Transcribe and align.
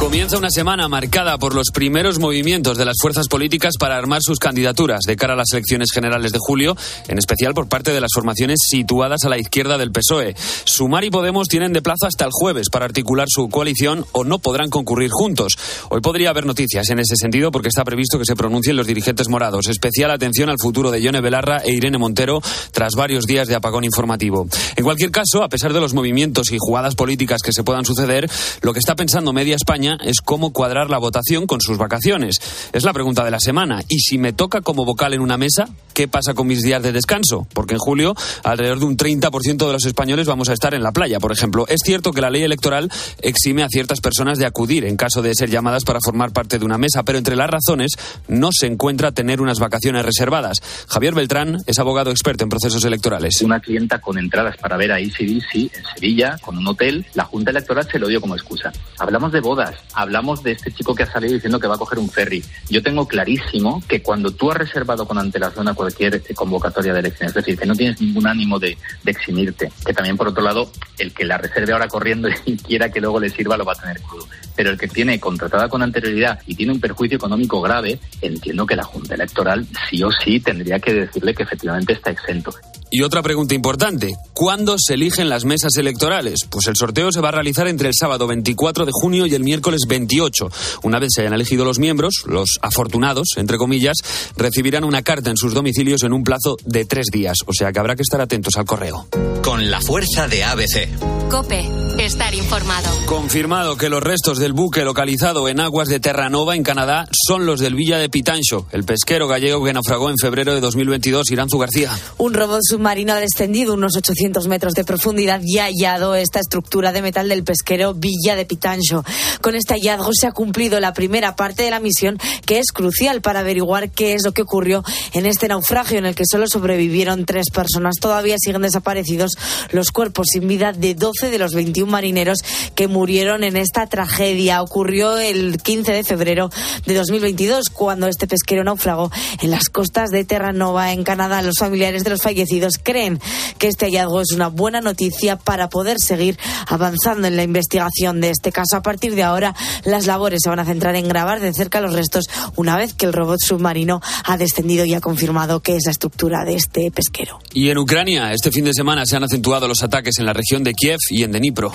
Comienza 0.00 0.38
una 0.38 0.48
semana 0.48 0.88
marcada 0.88 1.36
por 1.36 1.54
los 1.54 1.66
primeros 1.74 2.18
movimientos 2.18 2.78
de 2.78 2.86
las 2.86 2.96
fuerzas 2.98 3.28
políticas 3.28 3.74
para 3.78 3.98
armar 3.98 4.22
sus 4.22 4.38
candidaturas 4.38 5.00
de 5.06 5.14
cara 5.14 5.34
a 5.34 5.36
las 5.36 5.52
elecciones 5.52 5.90
generales 5.92 6.32
de 6.32 6.38
julio, 6.40 6.74
en 7.06 7.18
especial 7.18 7.52
por 7.52 7.68
parte 7.68 7.92
de 7.92 8.00
las 8.00 8.08
formaciones 8.14 8.60
situadas 8.66 9.24
a 9.24 9.28
la 9.28 9.36
izquierda 9.36 9.76
del 9.76 9.92
PSOE. 9.92 10.34
Sumar 10.64 11.04
y 11.04 11.10
Podemos 11.10 11.48
tienen 11.48 11.74
de 11.74 11.82
plazo 11.82 12.06
hasta 12.06 12.24
el 12.24 12.30
jueves 12.32 12.70
para 12.70 12.86
articular 12.86 13.26
su 13.28 13.50
coalición 13.50 14.06
o 14.12 14.24
no 14.24 14.38
podrán 14.38 14.70
concurrir 14.70 15.10
juntos. 15.10 15.58
Hoy 15.90 16.00
podría 16.00 16.30
haber 16.30 16.46
noticias 16.46 16.88
en 16.88 16.98
ese 16.98 17.16
sentido 17.16 17.50
porque 17.50 17.68
está 17.68 17.84
previsto 17.84 18.18
que 18.18 18.24
se 18.24 18.34
pronuncien 18.34 18.76
los 18.76 18.86
dirigentes 18.86 19.28
morados. 19.28 19.68
Especial 19.68 20.10
atención 20.10 20.48
al 20.48 20.58
futuro 20.58 20.90
de 20.90 21.02
Yone 21.02 21.20
Belarra 21.20 21.58
e 21.58 21.72
Irene 21.72 21.98
Montero 21.98 22.40
tras 22.72 22.94
varios 22.96 23.26
días 23.26 23.48
de 23.48 23.54
apagón 23.54 23.84
informativo. 23.84 24.48
En 24.76 24.84
cualquier 24.84 25.10
caso, 25.10 25.42
a 25.42 25.50
pesar 25.50 25.74
de 25.74 25.80
los 25.80 25.92
movimientos 25.92 26.52
y 26.52 26.56
jugadas 26.58 26.94
políticas 26.94 27.42
que 27.42 27.52
se 27.52 27.64
puedan 27.64 27.84
suceder, 27.84 28.30
lo 28.62 28.72
que 28.72 28.78
está 28.78 28.96
pensando 28.96 29.34
media 29.34 29.56
España 29.56 29.89
es 30.02 30.20
cómo 30.20 30.52
cuadrar 30.52 30.90
la 30.90 30.98
votación 30.98 31.46
con 31.46 31.60
sus 31.60 31.78
vacaciones. 31.78 32.40
Es 32.72 32.84
la 32.84 32.92
pregunta 32.92 33.24
de 33.24 33.30
la 33.30 33.40
semana. 33.40 33.82
Y 33.88 34.00
si 34.00 34.18
me 34.18 34.32
toca 34.32 34.60
como 34.60 34.84
vocal 34.84 35.14
en 35.14 35.20
una 35.20 35.36
mesa, 35.36 35.68
¿qué 35.94 36.08
pasa 36.08 36.34
con 36.34 36.46
mis 36.46 36.62
días 36.62 36.82
de 36.82 36.92
descanso? 36.92 37.46
Porque 37.54 37.74
en 37.74 37.78
julio 37.80 38.14
alrededor 38.44 38.78
de 38.78 38.84
un 38.84 38.96
30% 38.96 39.66
de 39.66 39.72
los 39.72 39.84
españoles 39.84 40.26
vamos 40.26 40.48
a 40.48 40.52
estar 40.52 40.74
en 40.74 40.82
la 40.82 40.92
playa, 40.92 41.18
por 41.18 41.32
ejemplo. 41.32 41.66
Es 41.68 41.80
cierto 41.84 42.12
que 42.12 42.20
la 42.20 42.30
ley 42.30 42.42
electoral 42.42 42.90
exime 43.22 43.62
a 43.62 43.68
ciertas 43.68 44.00
personas 44.00 44.38
de 44.38 44.46
acudir 44.46 44.84
en 44.84 44.96
caso 44.96 45.22
de 45.22 45.34
ser 45.34 45.50
llamadas 45.50 45.84
para 45.84 46.00
formar 46.00 46.32
parte 46.32 46.58
de 46.58 46.64
una 46.64 46.78
mesa, 46.78 47.02
pero 47.02 47.18
entre 47.18 47.36
las 47.36 47.50
razones 47.50 47.92
no 48.28 48.50
se 48.52 48.66
encuentra 48.66 49.12
tener 49.12 49.40
unas 49.40 49.58
vacaciones 49.58 50.04
reservadas. 50.04 50.58
Javier 50.88 51.14
Beltrán 51.14 51.58
es 51.66 51.78
abogado 51.78 52.10
experto 52.10 52.44
en 52.44 52.50
procesos 52.50 52.84
electorales. 52.84 53.40
Una 53.42 53.60
clienta 53.60 54.00
con 54.00 54.18
entradas 54.18 54.56
para 54.56 54.76
ver 54.76 54.92
a 54.92 55.00
ICDC 55.00 55.54
en 55.54 55.84
Sevilla, 55.94 56.36
con 56.40 56.58
un 56.58 56.66
hotel, 56.66 57.06
la 57.14 57.24
Junta 57.24 57.50
Electoral 57.50 57.86
se 57.90 57.98
lo 57.98 58.08
dio 58.08 58.20
como 58.20 58.34
excusa. 58.34 58.72
Hablamos 58.98 59.32
de 59.32 59.40
bodas, 59.40 59.74
hablamos 59.94 60.42
de 60.42 60.52
este 60.52 60.72
chico 60.72 60.94
que 60.94 61.04
ha 61.04 61.12
salido 61.12 61.34
diciendo 61.34 61.58
que 61.58 61.66
va 61.66 61.74
a 61.74 61.78
coger 61.78 61.98
un 61.98 62.10
ferry. 62.10 62.44
Yo 62.68 62.82
tengo 62.82 63.06
clarísimo 63.06 63.82
que 63.88 64.02
cuando 64.02 64.30
tú 64.30 64.50
has 64.50 64.58
reservado 64.58 65.06
con 65.06 65.18
antelación 65.18 65.68
a 65.68 65.74
cualquier 65.74 66.22
convocatoria 66.34 66.92
de 66.92 67.00
elecciones, 67.00 67.36
es 67.36 67.44
decir, 67.44 67.58
que 67.58 67.66
no 67.66 67.74
tienes 67.74 68.00
ningún 68.00 68.26
ánimo 68.26 68.58
de, 68.58 68.76
de 69.02 69.10
eximirte, 69.10 69.70
que 69.84 69.92
también 69.92 70.16
por 70.16 70.28
otro 70.28 70.42
lado, 70.42 70.70
el 70.98 71.12
que 71.12 71.24
la 71.24 71.38
reserve 71.38 71.72
ahora 71.72 71.88
corriendo 71.88 72.28
y 72.44 72.56
quiera 72.56 72.90
que 72.90 73.00
luego 73.00 73.20
le 73.20 73.30
sirva 73.30 73.56
lo 73.56 73.64
va 73.64 73.72
a 73.72 73.80
tener 73.80 74.00
crudo. 74.00 74.26
Pero 74.56 74.70
el 74.70 74.78
que 74.78 74.88
tiene 74.88 75.18
contratada 75.20 75.68
con 75.68 75.82
anterioridad 75.82 76.40
y 76.46 76.54
tiene 76.54 76.72
un 76.72 76.80
perjuicio 76.80 77.16
económico 77.16 77.60
grave, 77.60 77.98
entiendo 78.20 78.66
que 78.66 78.76
la 78.76 78.84
Junta 78.84 79.14
Electoral 79.14 79.66
sí 79.88 80.02
o 80.02 80.10
sí 80.12 80.40
tendría 80.40 80.78
que 80.78 80.92
decirle 80.92 81.34
que 81.34 81.44
efectivamente 81.44 81.92
está 81.92 82.10
exento. 82.10 82.52
Y 82.92 83.02
otra 83.02 83.22
pregunta 83.22 83.54
importante, 83.54 84.14
¿cuándo 84.32 84.74
se 84.76 84.94
eligen 84.94 85.28
las 85.28 85.44
mesas 85.44 85.76
electorales? 85.76 86.40
Pues 86.50 86.66
el 86.66 86.74
sorteo 86.74 87.12
se 87.12 87.20
va 87.20 87.28
a 87.28 87.32
realizar 87.32 87.68
entre 87.68 87.86
el 87.86 87.94
sábado 87.94 88.26
24 88.26 88.84
de 88.84 88.90
junio 88.92 89.26
y 89.26 89.34
el 89.36 89.44
miércoles 89.44 89.69
28. 89.86 90.50
Una 90.82 90.98
vez 90.98 91.10
se 91.14 91.22
hayan 91.22 91.34
elegido 91.34 91.64
los 91.64 91.78
miembros, 91.78 92.22
los 92.26 92.58
afortunados, 92.62 93.28
entre 93.36 93.56
comillas, 93.56 93.98
recibirán 94.36 94.84
una 94.84 95.02
carta 95.02 95.30
en 95.30 95.36
sus 95.36 95.54
domicilios 95.54 96.02
en 96.02 96.12
un 96.12 96.22
plazo 96.22 96.56
de 96.64 96.84
tres 96.84 97.06
días. 97.12 97.38
O 97.46 97.52
sea 97.52 97.72
que 97.72 97.78
habrá 97.78 97.96
que 97.96 98.02
estar 98.02 98.20
atentos 98.20 98.56
al 98.56 98.64
correo. 98.64 99.06
Con 99.42 99.70
la 99.70 99.80
fuerza 99.80 100.28
de 100.28 100.44
ABC. 100.44 100.88
Cope, 101.30 101.64
estar 101.98 102.34
informado. 102.34 102.90
Confirmado 103.06 103.76
que 103.76 103.88
los 103.88 104.02
restos 104.02 104.38
del 104.38 104.52
buque 104.52 104.84
localizado 104.84 105.48
en 105.48 105.60
aguas 105.60 105.88
de 105.88 106.00
Terranova, 106.00 106.56
en 106.56 106.62
Canadá, 106.62 107.08
son 107.26 107.46
los 107.46 107.60
del 107.60 107.74
Villa 107.74 107.98
de 107.98 108.08
Pitancho, 108.08 108.66
el 108.72 108.84
pesquero 108.84 109.28
gallego 109.28 109.64
que 109.64 109.72
naufragó 109.72 110.10
en 110.10 110.16
febrero 110.18 110.54
de 110.54 110.60
2022. 110.60 111.30
Iranzu 111.30 111.58
García. 111.58 111.90
Un 112.18 112.34
robot 112.34 112.60
submarino 112.62 113.12
ha 113.12 113.20
descendido 113.20 113.74
unos 113.74 113.96
800 113.96 114.48
metros 114.48 114.74
de 114.74 114.84
profundidad 114.84 115.40
y 115.44 115.58
ha 115.58 115.64
hallado 115.64 116.14
esta 116.14 116.40
estructura 116.40 116.92
de 116.92 117.02
metal 117.02 117.28
del 117.28 117.44
pesquero 117.44 117.94
Villa 117.94 118.34
de 118.34 118.44
Pitancho. 118.44 119.04
Con 119.40 119.54
este 119.60 119.74
hallazgo 119.74 120.10
se 120.12 120.26
ha 120.26 120.32
cumplido 120.32 120.80
la 120.80 120.92
primera 120.92 121.36
parte 121.36 121.62
de 121.62 121.70
la 121.70 121.80
misión, 121.80 122.18
que 122.46 122.58
es 122.58 122.72
crucial 122.72 123.20
para 123.20 123.40
averiguar 123.40 123.90
qué 123.90 124.14
es 124.14 124.24
lo 124.24 124.32
que 124.32 124.42
ocurrió 124.42 124.82
en 125.12 125.26
este 125.26 125.48
naufragio 125.48 125.98
en 125.98 126.06
el 126.06 126.14
que 126.14 126.24
solo 126.28 126.46
sobrevivieron 126.48 127.26
tres 127.26 127.50
personas. 127.50 127.96
Todavía 128.00 128.36
siguen 128.38 128.62
desaparecidos 128.62 129.32
los 129.70 129.90
cuerpos 129.90 130.28
sin 130.32 130.48
vida 130.48 130.72
de 130.72 130.94
12 130.94 131.30
de 131.30 131.38
los 131.38 131.52
21 131.52 131.90
marineros 131.90 132.38
que 132.74 132.88
murieron 132.88 133.44
en 133.44 133.56
esta 133.56 133.86
tragedia. 133.86 134.62
Ocurrió 134.62 135.18
el 135.18 135.60
15 135.62 135.92
de 135.92 136.04
febrero 136.04 136.50
de 136.86 136.94
2022, 136.94 137.68
cuando 137.70 138.06
este 138.06 138.26
pesquero 138.26 138.64
naufragó 138.64 139.10
en 139.42 139.50
las 139.50 139.68
costas 139.68 140.10
de 140.10 140.24
Terranova, 140.24 140.92
en 140.92 141.04
Canadá. 141.04 141.42
Los 141.42 141.58
familiares 141.58 142.02
de 142.02 142.10
los 142.10 142.22
fallecidos 142.22 142.74
creen 142.82 143.20
que 143.58 143.68
este 143.68 143.86
hallazgo 143.86 144.22
es 144.22 144.32
una 144.32 144.48
buena 144.48 144.80
noticia 144.80 145.36
para 145.36 145.68
poder 145.68 145.98
seguir 146.00 146.38
avanzando 146.66 147.28
en 147.28 147.36
la 147.36 147.42
investigación 147.42 148.22
de 148.22 148.30
este 148.30 148.52
caso. 148.52 148.76
A 148.76 148.82
partir 148.82 149.14
de 149.14 149.22
ahora, 149.22 149.49
las 149.84 150.06
labores 150.06 150.40
se 150.42 150.48
van 150.48 150.58
a 150.58 150.64
centrar 150.64 150.96
en 150.96 151.08
grabar 151.08 151.40
de 151.40 151.52
cerca 151.52 151.80
los 151.80 151.92
restos 151.92 152.24
una 152.56 152.76
vez 152.76 152.94
que 152.94 153.06
el 153.06 153.12
robot 153.12 153.40
submarino 153.40 154.00
ha 154.24 154.36
descendido 154.36 154.84
y 154.84 154.94
ha 154.94 155.00
confirmado 155.00 155.60
que 155.60 155.76
es 155.76 155.82
la 155.86 155.92
estructura 155.92 156.44
de 156.44 156.54
este 156.54 156.90
pesquero. 156.90 157.40
Y 157.52 157.70
en 157.70 157.78
Ucrania, 157.78 158.32
este 158.32 158.50
fin 158.50 158.64
de 158.64 158.74
semana 158.74 159.06
se 159.06 159.16
han 159.16 159.24
acentuado 159.24 159.68
los 159.68 159.82
ataques 159.82 160.18
en 160.18 160.26
la 160.26 160.32
región 160.32 160.64
de 160.64 160.74
Kiev 160.74 160.98
y 161.10 161.22
en 161.22 161.32
Dnipro. 161.32 161.72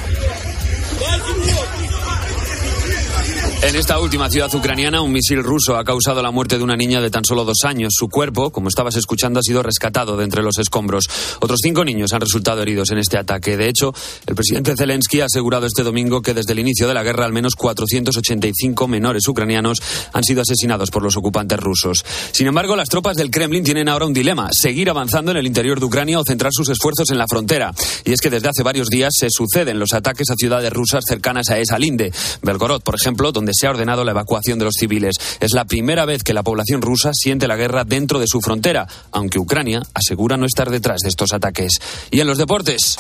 En 3.68 3.76
esta 3.76 3.98
última 4.00 4.30
ciudad 4.30 4.54
ucraniana, 4.54 5.02
un 5.02 5.12
misil 5.12 5.42
ruso 5.42 5.76
ha 5.76 5.84
causado 5.84 6.22
la 6.22 6.30
muerte 6.30 6.60
de 6.60 6.64
una 6.64 6.76
niña 6.76 7.02
de 7.02 7.10
tan 7.10 7.26
solo 7.26 7.44
dos 7.44 7.64
años. 7.64 7.96
Su 7.98 8.10
cuerpo, 8.10 8.52
como 8.52 8.68
estabas 8.68 8.96
escuchando, 8.96 9.40
ha 9.40 9.42
sido 9.42 9.64
rescatado 9.64 10.16
de 10.16 10.24
entre 10.24 10.44
los 10.44 10.60
escombros. 10.60 11.10
Otros 11.40 11.62
cinco 11.64 11.84
niños 11.84 12.14
han 12.14 12.22
resultado 12.22 12.62
heridos 12.62 12.92
en 12.92 13.00
este 13.00 13.18
ataque. 13.18 13.58
De 13.58 13.68
hecho, 13.68 13.92
el 14.28 14.36
presidente 14.36 14.76
Zelensky 14.78 15.22
ha 15.22 15.26
asegurado 15.26 15.66
este 15.66 15.82
domingo 15.82 16.22
que 16.22 16.36
desde 16.36 16.54
el 16.54 16.60
inicio 16.60 16.88
de 16.88 16.94
la 16.94 17.02
guerra 17.02 17.26
al 17.26 17.34
menos 17.34 17.56
485 17.56 18.88
menores 18.88 19.28
ucranianos 19.28 19.82
han 20.14 20.24
sido 20.24 20.44
asesinados 20.44 20.92
por 20.92 21.02
los 21.02 21.18
ocupantes 21.18 21.60
rusos. 21.60 22.06
Sin 22.34 22.46
embargo, 22.46 22.76
las 22.76 22.90
tropas 22.90 23.18
del 23.18 23.32
Kremlin 23.32 23.64
tienen 23.64 23.90
ahora 23.90 24.06
un 24.06 24.14
dilema, 24.14 24.48
seguir 24.52 24.92
avanzando 24.92 25.32
en 25.32 25.38
el 25.38 25.48
interior 25.48 25.80
de 25.80 25.88
Ucrania 25.88 26.20
o 26.20 26.24
centrar 26.24 26.52
sus 26.54 26.70
esfuerzos 26.70 27.10
en 27.10 27.18
la 27.18 27.26
frontera. 27.28 27.74
Y 28.04 28.14
es 28.14 28.22
que 28.22 28.30
desde 28.30 28.48
hace 28.48 28.62
varios 28.62 28.90
días 28.90 29.14
se 29.18 29.32
suceden 29.32 29.80
los 29.80 29.94
ataques 29.94 30.30
a 30.30 30.36
ciudades 30.36 30.72
rusas 30.72 31.04
cercanas 31.08 31.50
a 31.50 31.58
esa 31.58 31.80
linde. 31.80 32.14
Belgorod, 32.44 32.84
por 32.84 32.94
ejemplo, 32.94 33.32
donde 33.32 33.55
se 33.56 33.68
ha 33.68 33.72
ordenado 33.72 34.04
la 34.04 34.12
evacuación 34.12 34.60
de 34.60 34.66
los 34.66 34.76
civiles. 34.78 35.16
Es 35.40 35.54
la 35.54 35.66
primera 35.66 36.06
vez 36.06 36.24
que 36.24 36.34
la 36.34 36.44
población 36.44 36.82
rusa 36.82 37.12
siente 37.14 37.48
la 37.48 37.56
guerra 37.56 37.84
dentro 37.84 38.20
de 38.20 38.28
su 38.28 38.42
frontera, 38.42 38.88
aunque 39.12 39.40
Ucrania 39.40 39.82
asegura 39.94 40.38
no 40.38 40.46
estar 40.46 40.70
detrás 40.70 41.00
de 41.02 41.10
estos 41.10 41.34
ataques. 41.34 41.80
Y 42.12 42.20
en 42.20 42.28
los 42.28 42.38
deportes. 42.38 42.98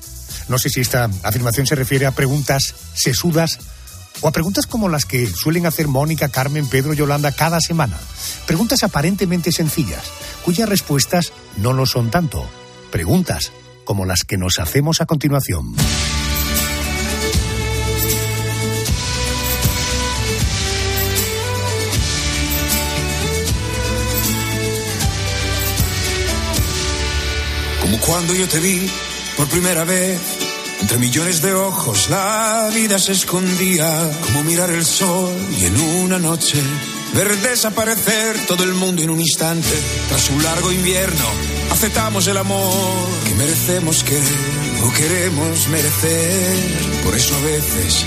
No 0.49 0.59
sé 0.59 0.71
si 0.71 0.81
esta 0.81 1.11
afirmación 1.23 1.67
se 1.67 1.75
refiere 1.75 2.07
a 2.07 2.13
preguntas 2.13 2.75
sesudas 2.95 3.59
o 4.23 4.29
a 4.29 4.33
preguntas 4.33 4.67
como 4.67 4.89
las 4.89 5.05
que 5.05 5.27
suelen 5.27 5.67
hacer 5.67 5.89
Mónica, 5.89 6.29
Carmen, 6.29 6.69
Pedro 6.69 6.95
y 6.95 6.97
Yolanda 6.97 7.33
cada 7.33 7.61
semana. 7.61 7.99
Preguntas 8.47 8.83
aparentemente 8.83 9.53
sencillas, 9.53 10.03
cuyas 10.45 10.69
respuestas 10.69 11.33
no 11.57 11.73
lo 11.73 11.85
son 11.85 12.11
tanto. 12.11 12.49
Preguntas 12.91 13.53
como 13.85 14.05
las 14.05 14.25
que 14.25 14.39
nos 14.39 14.59
hacemos 14.59 15.01
a 15.01 15.07
continuación. 15.07 15.75
Cuando 28.05 28.35
yo 28.35 28.49
te 28.49 28.61
vi 28.61 28.91
por 29.37 29.49
primera 29.49 29.85
vez, 29.85 30.21
entre 30.81 30.99
millones 30.99 31.43
de 31.43 31.55
ojos 31.55 32.09
la 32.11 32.71
vida 32.75 32.99
se 32.99 33.13
escondía, 33.13 34.11
como 34.23 34.45
mirar 34.45 34.71
el 34.71 34.85
sol 34.85 35.35
y 35.59 35.65
en 35.65 35.81
una 36.03 36.19
noche 36.19 36.63
ver 37.15 37.37
desaparecer 37.39 38.47
todo 38.47 38.65
el 38.65 38.75
mundo 38.75 39.03
en 39.03 39.11
un 39.11 39.21
instante. 39.21 39.69
Tras 40.09 40.31
un 40.31 40.43
largo 40.43 40.71
invierno, 40.71 41.25
aceptamos 41.71 42.27
el 42.27 42.37
amor 42.37 43.09
que 43.25 43.35
merecemos 43.35 44.03
querer 44.03 44.23
o 44.85 44.93
queremos 44.93 45.69
merecer. 45.69 47.03
Por 47.05 47.15
eso 47.15 47.35
a 47.37 47.41
veces 47.41 48.05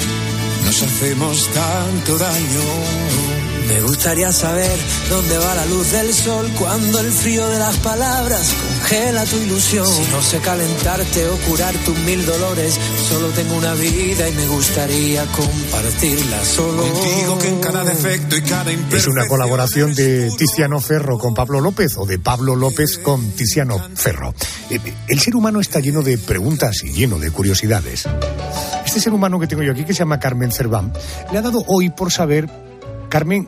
nos 0.66 0.82
hacemos 0.84 1.50
tanto 1.52 2.18
daño. 2.18 3.59
Me 3.70 3.82
gustaría 3.82 4.32
saber 4.32 4.72
dónde 5.10 5.38
va 5.38 5.54
la 5.54 5.66
luz 5.68 5.92
del 5.92 6.12
sol 6.12 6.50
cuando 6.58 7.00
el 7.00 7.12
frío 7.12 7.48
de 7.50 7.60
las 7.60 7.78
palabras 7.78 8.52
congela 8.80 9.24
tu 9.26 9.38
ilusión. 9.38 9.86
Si 9.86 10.12
no 10.12 10.22
sé 10.24 10.40
calentarte 10.40 11.28
o 11.28 11.38
curar 11.48 11.76
tus 11.86 11.98
mil 12.00 12.26
dolores, 12.26 12.80
solo 13.08 13.28
tengo 13.30 13.56
una 13.56 13.76
vida 13.76 14.28
y 14.28 14.34
me 14.34 14.48
gustaría 14.48 15.24
compartirla 15.28 16.44
solo. 16.44 16.82
Contigo 16.82 17.38
que 17.38 17.48
en 17.48 17.60
cada 17.60 17.84
defecto 17.84 18.38
y 18.38 18.42
cada 18.42 18.72
Es 18.72 19.08
una 19.08 19.28
colaboración 19.28 19.94
de 19.94 20.32
Tiziano 20.36 20.80
Ferro 20.80 21.20
con 21.20 21.36
Pablo 21.36 21.62
López 21.62 21.96
o 21.98 22.08
de 22.08 22.18
Pablo 22.18 22.56
López 22.56 22.98
con 22.98 23.32
Tiziano 23.32 23.78
Ferro. 23.94 24.34
Eh, 24.72 24.80
El 25.08 25.20
ser 25.20 25.36
humano 25.36 25.60
está 25.60 25.80
lleno 25.80 26.02
de 26.02 26.18
preguntas 26.18 26.84
y 26.84 26.92
lleno 26.92 27.20
de 27.20 27.30
curiosidades. 27.30 28.06
Este 28.84 29.00
ser 29.00 29.14
humano 29.14 29.40
que 29.40 29.46
tengo 29.46 29.62
yo 29.62 29.74
aquí, 29.74 29.84
que 29.84 29.94
se 29.94 30.00
llama 30.00 30.20
Carmen 30.20 30.52
Cerván, 30.52 30.92
le 31.32 31.38
ha 31.38 31.42
dado 31.44 31.64
hoy 31.68 31.92
por 31.92 32.12
saber, 32.12 32.50
Carmen, 33.10 33.48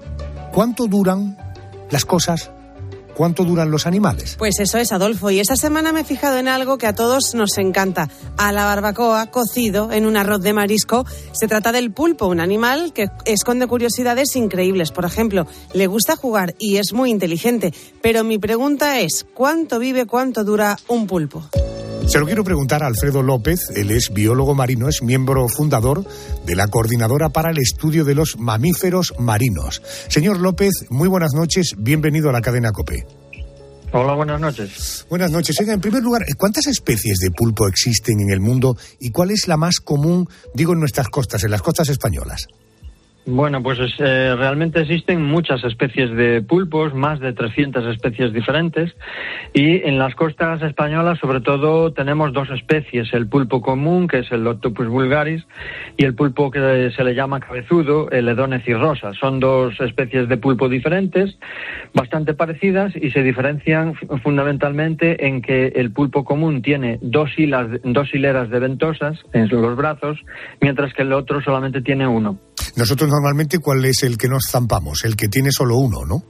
¿cuánto 0.51 0.88
duran 0.88 1.38
las 1.89 2.06
cosas? 2.06 2.51
¿Cuánto 3.15 3.44
duran 3.44 3.69
los 3.69 3.86
animales? 3.86 4.36
Pues 4.39 4.59
eso 4.59 4.77
es, 4.77 4.92
Adolfo. 4.92 5.30
Y 5.30 5.39
esta 5.39 5.56
semana 5.56 5.92
me 5.92 6.01
he 6.01 6.03
fijado 6.03 6.38
en 6.38 6.48
algo 6.48 6.77
que 6.77 6.88
a 6.88 6.95
todos 6.95 7.36
nos 7.36 7.57
encanta. 7.57 8.09
A 8.38 8.51
la 8.51 8.65
barbacoa, 8.65 9.27
cocido 9.27 9.92
en 9.92 10.06
un 10.06 10.18
arroz 10.18 10.42
de 10.42 10.53
marisco. 10.53 11.06
Se 11.33 11.48
trata 11.48 11.71
del 11.71 11.92
pulpo, 11.92 12.27
un 12.27 12.39
animal 12.39 12.94
que 12.94 13.09
esconde 13.25 13.68
curiosidades 13.68 14.36
increíbles. 14.36 14.92
Por 14.92 15.06
ejemplo, 15.06 15.45
le 15.74 15.88
gusta 15.88 16.15
jugar 16.15 16.56
y 16.57 16.77
es 16.77 16.94
muy 16.94 17.12
inteligente. 17.12 17.74
Pero 18.01 18.24
mi 18.24 18.39
pregunta 18.39 19.00
es, 19.01 19.25
¿cuánto 19.33 19.77
vive, 19.77 20.06
cuánto 20.06 20.44
dura 20.44 20.77
un 20.88 21.06
pulpo? 21.06 21.44
Se 22.07 22.19
lo 22.19 22.25
quiero 22.25 22.44
preguntar 22.44 22.83
a 22.83 22.88
Alfredo 22.88 23.21
López, 23.21 23.69
él 23.75 23.92
es 23.92 24.12
biólogo 24.12 24.53
marino, 24.53 24.89
es 24.89 25.01
miembro 25.01 25.48
fundador 25.48 26.06
de 26.45 26.56
la 26.56 26.68
Coordinadora 26.68 27.30
para 27.30 27.51
el 27.51 27.57
Estudio 27.57 28.03
de 28.03 28.15
los 28.15 28.38
Mamíferos 28.38 29.13
Marinos. 29.18 29.81
Señor 30.09 30.39
López, 30.39 30.71
muy 30.89 31.07
buenas 31.07 31.33
noches, 31.33 31.75
bienvenido 31.77 32.30
a 32.30 32.33
la 32.33 32.42
cadena 32.42 32.71
COPE. 32.71 33.06
Hola, 33.94 34.13
buenas 34.13 34.39
noches. 34.39 35.06
Buenas 35.09 35.31
noches. 35.31 35.57
Oiga, 35.59 35.74
en 35.74 35.81
primer 35.81 36.01
lugar, 36.01 36.21
¿cuántas 36.38 36.68
especies 36.68 37.18
de 37.19 37.31
pulpo 37.31 37.68
existen 37.68 38.19
en 38.21 38.31
el 38.31 38.39
mundo 38.39 38.77
y 39.00 39.12
cuál 39.12 39.31
es 39.31 39.47
la 39.47 39.57
más 39.57 39.80
común, 39.80 40.27
digo, 40.54 40.74
en 40.74 40.80
nuestras 40.80 41.07
costas, 41.09 41.44
en 41.44 41.51
las 41.51 41.62
costas 41.62 41.89
españolas? 41.89 42.47
Bueno, 43.27 43.62
pues 43.62 43.77
es, 43.77 43.94
eh, 44.00 44.35
realmente 44.35 44.81
existen 44.81 45.21
muchas 45.21 45.63
especies 45.63 46.09
de 46.15 46.41
pulpos, 46.41 46.95
más 46.95 47.19
de 47.19 47.33
300 47.33 47.85
especies 47.85 48.33
diferentes, 48.33 48.95
y 49.53 49.88
en 49.88 50.00
las 50.00 50.15
costas 50.15 50.63
españolas 50.63 51.19
sobre 51.19 51.39
todo 51.39 51.94
tenemos 51.94 52.33
dos 52.33 52.50
especies, 52.50 53.13
el 53.13 53.27
pulpo 53.27 53.62
común, 53.62 54.07
que 54.07 54.19
es 54.19 54.31
el 54.31 54.47
Octopus 54.47 54.88
vulgaris, 54.88 55.45
y 55.97 56.06
el 56.06 56.15
pulpo 56.15 56.50
que 56.50 56.91
se 56.95 57.03
le 57.03 57.13
llama 57.13 57.39
cabezudo, 57.39 58.09
el 58.09 58.27
Edones. 58.27 58.63
Son 59.19 59.39
dos 59.39 59.79
especies 59.79 60.27
de 60.27 60.38
pulpo 60.38 60.68
diferentes, 60.68 61.38
bastante 61.94 62.33
parecidas, 62.33 62.95
y 62.95 63.12
se 63.12 63.21
diferencian 63.21 63.94
fundamentalmente 64.23 65.27
en 65.27 65.44
que 65.44 65.68
el 65.75 65.91
pulpo 65.91 66.25
común 66.25 66.63
tiene 66.63 66.97
dos, 67.03 67.38
hilas, 67.38 67.68
dos 67.83 68.12
hileras 68.15 68.50
de 68.50 68.59
ventosas 68.59 69.19
en 69.31 69.47
los 69.47 69.75
brazos, 69.75 70.18
mientras 70.59 70.91
que 70.95 71.03
el 71.03 71.13
otro 71.13 71.39
solamente 71.39 71.81
tiene 71.81 72.07
uno. 72.07 72.39
Nosotros 72.75 73.10
normalmente, 73.10 73.60
¿cuál 73.60 73.86
es 73.86 74.04
el 74.04 74.18
que 74.18 74.28
nos 74.28 74.44
zampamos? 74.50 75.04
El 75.04 75.16
que 75.16 75.28
tiene 75.28 75.52
solo 75.52 75.78
uno, 75.78 76.06
¿no? 76.06 76.24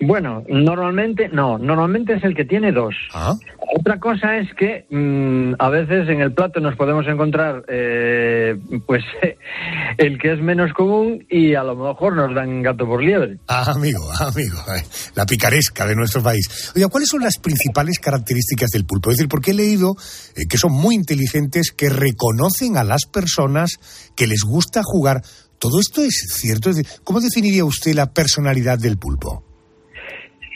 Bueno, 0.00 0.44
normalmente 0.48 1.28
no, 1.28 1.58
normalmente 1.58 2.14
es 2.14 2.24
el 2.24 2.34
que 2.34 2.44
tiene 2.44 2.70
dos. 2.70 2.94
Ah. 3.12 3.34
Otra 3.76 3.98
cosa 3.98 4.36
es 4.38 4.48
que 4.54 4.86
mm, 4.90 5.54
a 5.58 5.68
veces 5.70 6.08
en 6.08 6.20
el 6.20 6.32
plato 6.32 6.60
nos 6.60 6.76
podemos 6.76 7.06
encontrar 7.06 7.64
eh, 7.68 8.56
pues 8.86 9.02
el 9.98 10.18
que 10.18 10.32
es 10.32 10.40
menos 10.40 10.72
común 10.72 11.26
y 11.28 11.54
a 11.54 11.64
lo 11.64 11.74
mejor 11.74 12.14
nos 12.14 12.34
dan 12.34 12.62
gato 12.62 12.86
por 12.86 13.02
liebre. 13.02 13.38
Ah, 13.48 13.72
amigo, 13.74 14.00
amigo, 14.20 14.58
ay, 14.68 14.82
la 15.16 15.26
picaresca 15.26 15.84
de 15.86 15.96
nuestro 15.96 16.22
país. 16.22 16.72
Oiga, 16.76 16.88
¿cuáles 16.88 17.08
son 17.08 17.22
las 17.22 17.38
principales 17.38 17.98
características 17.98 18.70
del 18.70 18.84
pulpo? 18.84 19.10
Es 19.10 19.16
decir, 19.16 19.28
porque 19.28 19.50
he 19.50 19.54
leído 19.54 19.96
eh, 20.36 20.46
que 20.48 20.58
son 20.58 20.72
muy 20.72 20.94
inteligentes, 20.94 21.72
que 21.76 21.88
reconocen 21.88 22.76
a 22.76 22.84
las 22.84 23.06
personas, 23.06 23.72
que 24.14 24.28
les 24.28 24.42
gusta 24.42 24.82
jugar. 24.84 25.22
¿Todo 25.58 25.80
esto 25.80 26.02
es 26.04 26.36
cierto? 26.36 26.70
¿Cómo 27.02 27.20
definiría 27.20 27.64
usted 27.64 27.94
la 27.94 28.12
personalidad 28.12 28.78
del 28.78 28.96
pulpo? 28.96 29.47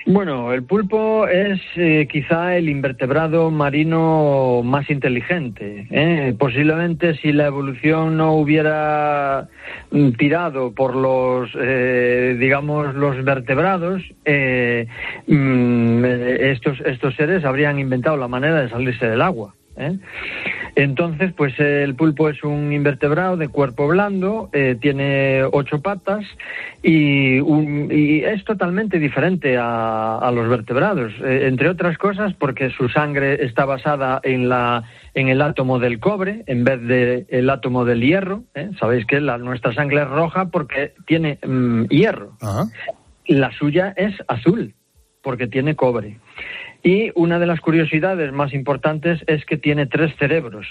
Bueno, 0.04 0.52
el 0.52 0.64
pulpo 0.64 1.28
es 1.28 1.60
eh, 1.76 2.08
quizá 2.10 2.56
el 2.56 2.69
invertebrado 2.69 3.52
marino 3.52 4.62
más 4.64 4.90
inteligente. 4.90 5.87
¿eh? 5.90 6.35
Posiblemente 6.37 7.14
si 7.18 7.32
la 7.32 7.47
evolución 7.47 8.16
no 8.16 8.32
hubiera 8.32 9.49
mm, 9.92 10.11
tirado 10.12 10.73
por 10.73 10.97
los, 10.97 11.50
eh, 11.56 12.37
digamos, 12.38 12.94
los 12.97 13.23
vertebrados, 13.25 14.02
eh, 14.25 14.88
mm, 15.28 16.04
estos, 16.04 16.80
estos 16.80 17.14
seres 17.14 17.44
habrían 17.44 17.78
inventado 17.78 18.16
la 18.16 18.28
manera 18.28 18.61
de 18.61 18.71
salirse 18.71 19.06
del 19.06 19.23
agua. 19.23 19.54
¿Eh? 19.76 19.99
Entonces, 20.75 21.33
pues 21.37 21.59
el 21.61 21.95
pulpo 21.95 22.29
es 22.31 22.43
un 22.45 22.73
invertebrado 22.73 23.37
de 23.37 23.49
cuerpo 23.49 23.88
blando, 23.88 24.49
eh, 24.52 24.76
tiene 24.81 25.43
ocho 25.52 25.83
patas 25.83 26.25
y, 26.83 27.41
un- 27.41 27.88
y 27.93 28.21
es 28.25 28.43
totalmente 28.45 28.99
diferente 28.99 29.57
a, 29.59 30.17
a 30.19 30.31
los 30.33 30.49
vertebrados, 30.49 31.12
eh, 31.23 31.47
entre 31.47 31.69
otras 31.69 31.99
cosas 31.99 32.33
porque 32.35 32.71
su 32.71 32.88
sangre 32.88 33.45
está 33.45 33.64
basada 33.67 34.21
en 34.23 34.49
la 34.49 34.85
en 35.14 35.29
el 35.29 35.43
átomo 35.43 35.79
del 35.79 36.00
cobre 36.00 36.43
en 36.47 36.64
vez 36.64 36.81
de 36.81 37.26
el 37.29 37.50
átomo 37.50 37.85
del 37.85 38.00
hierro. 38.00 38.45
¿eh? 38.55 38.71
Sabéis 38.81 39.05
que 39.05 39.21
la, 39.21 39.37
nuestra 39.37 39.75
sangre 39.75 40.00
es 40.02 40.09
roja 40.09 40.47
porque 40.47 40.95
tiene 41.07 41.38
mm, 41.47 41.85
hierro. 41.91 42.33
La 43.26 43.52
suya 43.52 43.93
es 43.97 44.14
azul 44.26 44.75
porque 45.23 45.47
tiene 45.49 45.76
cobre. 45.76 46.19
Y 46.85 47.12
una 47.15 47.39
de 47.39 47.47
las 47.47 47.61
curiosidades 47.61 48.33
más 48.33 48.53
importantes 48.53 49.23
es 49.29 49.45
que 49.45 49.57
tiene 49.57 49.87
tres 49.87 50.12
cerebros. 50.19 50.67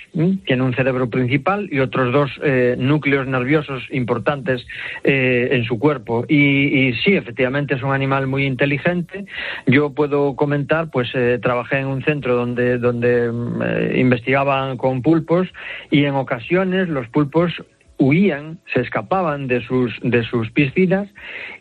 Tiene 0.46 0.64
un 0.64 0.74
cerebro 0.74 1.10
principal 1.10 1.70
y 1.72 1.80
otros 1.80 2.12
dos 2.12 2.32
eh, 2.44 2.76
núcleos 2.78 3.28
nerviosos 3.28 3.88
importantes 3.92 4.66
eh, 5.04 5.50
en 5.52 5.64
su 5.64 5.80
cuerpo. 5.80 6.26
Y, 6.28 6.88
y 6.88 6.94
sí, 6.96 7.16
efectivamente 7.16 7.76
es 7.76 7.84
un 7.84 7.94
animal 7.94 8.28
muy 8.28 8.46
inteligente. 8.46 9.26
Yo 9.68 9.94
puedo 9.94 10.36
comentar, 10.36 10.90
pues 10.92 11.10
eh, 11.14 11.40
trabajé 11.42 11.80
en 11.80 11.88
un 11.88 12.04
centro 12.04 12.36
donde, 12.36 12.78
donde 12.78 13.32
mm, 13.32 13.96
investigaban 13.96 14.76
con 14.78 15.02
pulpos 15.02 15.48
y 15.92 16.04
en 16.04 16.16
ocasiones 16.16 16.90
los 16.90 17.08
pulpos 17.08 17.54
huían, 17.98 18.60
se 18.74 18.82
escapaban 18.82 19.48
de 19.48 19.62
sus, 19.62 19.98
de 20.02 20.24
sus 20.24 20.52
piscinas 20.52 21.08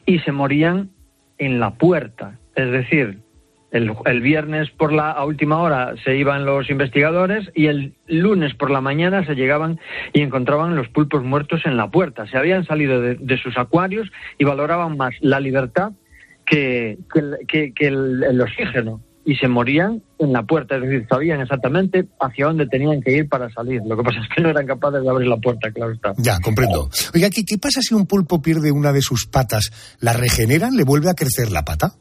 y 0.06 0.18
se 0.20 0.32
morían 0.32 0.90
en 1.38 1.60
la 1.60 1.74
puerta. 1.74 2.38
Es 2.56 2.70
decir, 2.70 3.18
El, 3.70 4.20
viernes 4.20 4.68
por 4.70 4.92
la 4.92 5.12
a 5.12 5.24
última 5.24 5.58
hora 5.58 5.94
se 6.04 6.16
iban 6.16 6.44
los 6.44 6.68
investigadores 6.70 7.48
y 7.54 7.66
el 7.66 7.94
lunes 8.08 8.54
por 8.54 8.70
la 8.70 8.80
mañana 8.80 9.24
se 9.24 9.34
llegaban 9.34 9.78
y 10.12 10.22
encontraban 10.22 10.74
los 10.74 10.88
pulpos 10.88 11.22
muertos 11.22 11.60
en 11.64 11.76
la 11.76 11.88
puerta. 11.88 12.26
Se 12.26 12.36
habían 12.36 12.64
salido 12.64 13.00
de, 13.00 13.38
sus 13.40 13.56
acuarios 13.56 14.10
y 14.38 14.44
valoraban 14.44 14.96
más 14.96 15.14
la 15.20 15.38
libertad 15.38 15.92
que, 16.44 16.98
que, 17.46 17.72
el, 17.86 18.40
oxígeno 18.40 19.00
y 19.24 19.36
se 19.36 19.46
morían 19.46 20.02
en 20.18 20.32
la 20.32 20.42
puerta, 20.42 20.74
es 20.76 20.82
decir, 20.82 21.06
sabían 21.08 21.40
exactamente 21.40 22.08
hacia 22.18 22.46
dónde 22.46 22.66
tenían 22.66 23.00
que 23.00 23.12
ir 23.12 23.28
para 23.28 23.50
salir. 23.50 23.82
Lo 23.86 23.96
que 23.96 24.02
pasa 24.02 24.18
es 24.18 24.28
que 24.34 24.42
no 24.42 24.48
eran 24.48 24.66
capaces 24.66 25.02
de 25.02 25.08
abrir 25.08 25.28
la 25.28 25.36
puerta, 25.36 25.70
claro 25.70 25.92
está. 25.92 26.12
Ya, 26.18 26.40
comprendo. 26.40 26.90
Oiga, 27.14 27.30
¿qué, 27.30 27.44
qué 27.44 27.56
pasa 27.56 27.80
si 27.82 27.94
un 27.94 28.06
pulpo 28.06 28.42
pierde 28.42 28.72
una 28.72 28.92
de 28.92 29.02
sus 29.02 29.26
patas? 29.26 29.70
¿La 30.00 30.12
regeneran? 30.12 30.74
¿Le 30.74 30.82
vuelve 30.82 31.08
a 31.10 31.14
crecer 31.14 31.52
la 31.52 31.64
pata? 31.64 31.94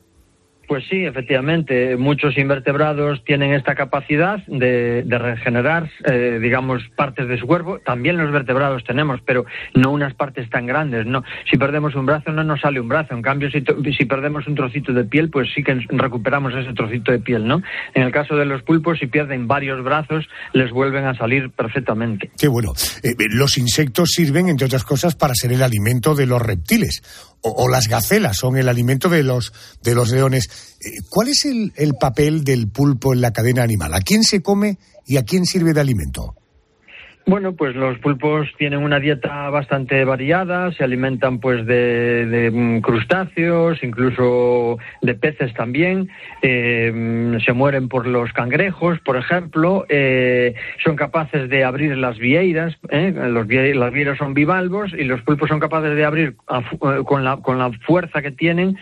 Pues 0.69 0.83
sí, 0.87 1.03
efectivamente. 1.03 1.97
Muchos 1.97 2.37
invertebrados 2.37 3.23
tienen 3.25 3.53
esta 3.53 3.73
capacidad 3.73 4.37
de, 4.45 5.01
de 5.01 5.17
regenerar, 5.17 5.89
eh, 6.05 6.37
digamos, 6.39 6.83
partes 6.95 7.27
de 7.27 7.39
su 7.39 7.47
cuerpo. 7.47 7.79
También 7.79 8.17
los 8.17 8.31
vertebrados 8.31 8.83
tenemos, 8.83 9.19
pero 9.25 9.47
no 9.73 9.89
unas 9.89 10.13
partes 10.13 10.47
tan 10.51 10.67
grandes. 10.67 11.07
No, 11.07 11.23
si 11.49 11.57
perdemos 11.57 11.95
un 11.95 12.05
brazo 12.05 12.31
no 12.31 12.43
nos 12.43 12.61
sale 12.61 12.79
un 12.79 12.87
brazo. 12.87 13.15
En 13.15 13.23
cambio, 13.23 13.49
si, 13.49 13.63
si 13.97 14.05
perdemos 14.05 14.45
un 14.45 14.53
trocito 14.53 14.93
de 14.93 15.05
piel, 15.05 15.31
pues 15.31 15.49
sí 15.55 15.63
que 15.63 15.73
recuperamos 15.89 16.53
ese 16.53 16.71
trocito 16.73 17.11
de 17.11 17.17
piel, 17.17 17.47
¿no? 17.47 17.63
En 17.95 18.03
el 18.03 18.11
caso 18.11 18.35
de 18.35 18.45
los 18.45 18.61
pulpos, 18.61 18.99
si 18.99 19.07
pierden 19.07 19.47
varios 19.47 19.83
brazos, 19.83 20.29
les 20.53 20.69
vuelven 20.69 21.05
a 21.05 21.15
salir 21.15 21.49
perfectamente. 21.49 22.29
Qué 22.37 22.47
bueno. 22.47 22.73
Eh, 23.01 23.15
los 23.31 23.57
insectos 23.57 24.09
sirven, 24.11 24.49
entre 24.49 24.67
otras 24.67 24.83
cosas, 24.83 25.15
para 25.15 25.33
ser 25.33 25.51
el 25.51 25.63
alimento 25.63 26.13
de 26.13 26.27
los 26.27 26.39
reptiles 26.39 27.01
o, 27.41 27.67
las 27.69 27.87
gacelas 27.87 28.37
son 28.37 28.57
el 28.57 28.67
alimento 28.67 29.09
de 29.09 29.23
los, 29.23 29.53
de 29.81 29.95
los 29.95 30.11
leones. 30.11 30.49
Eh, 30.81 31.01
¿Cuál 31.09 31.29
es 31.29 31.45
el, 31.45 31.73
el, 31.75 31.93
papel 31.93 32.43
del 32.43 32.69
pulpo 32.69 33.13
en 33.13 33.21
la 33.21 33.31
cadena 33.31 33.63
animal? 33.63 33.93
¿A 33.93 34.01
quién 34.01 34.23
se 34.23 34.41
come 34.41 34.77
y 35.05 35.17
a 35.17 35.23
quién 35.23 35.45
sirve 35.45 35.73
de 35.73 35.81
alimento? 35.81 36.35
Bueno, 37.29 37.53
pues 37.53 37.75
los 37.75 37.99
pulpos 37.99 38.47
tienen 38.57 38.81
una 38.81 38.99
dieta 38.99 39.51
bastante 39.51 40.03
variada, 40.03 40.71
se 40.71 40.83
alimentan 40.83 41.39
pues 41.39 41.63
de, 41.67 42.25
de 42.25 42.81
crustáceos, 42.81 43.83
incluso 43.83 44.79
de 45.03 45.13
peces 45.13 45.53
también, 45.53 46.09
eh, 46.41 47.37
se 47.45 47.53
mueren 47.53 47.87
por 47.87 48.07
los 48.07 48.33
cangrejos, 48.33 48.99
por 49.01 49.15
ejemplo, 49.15 49.85
eh, 49.89 50.55
son 50.83 50.95
capaces 50.95 51.47
de 51.51 51.63
abrir 51.63 51.95
las 51.97 52.17
vieiras, 52.17 52.75
¿eh? 52.89 53.13
los 53.15 53.47
las 53.47 53.93
vieiras 53.93 54.17
son 54.17 54.33
bivalvos 54.33 54.91
y 54.93 55.03
los 55.03 55.21
pulpos 55.21 55.49
son 55.49 55.59
capaces 55.59 55.95
de 55.95 56.05
abrir 56.05 56.35
a, 56.47 56.63
con, 57.05 57.23
la, 57.23 57.37
con 57.37 57.59
la 57.59 57.71
fuerza 57.85 58.23
que 58.23 58.31
tienen 58.31 58.75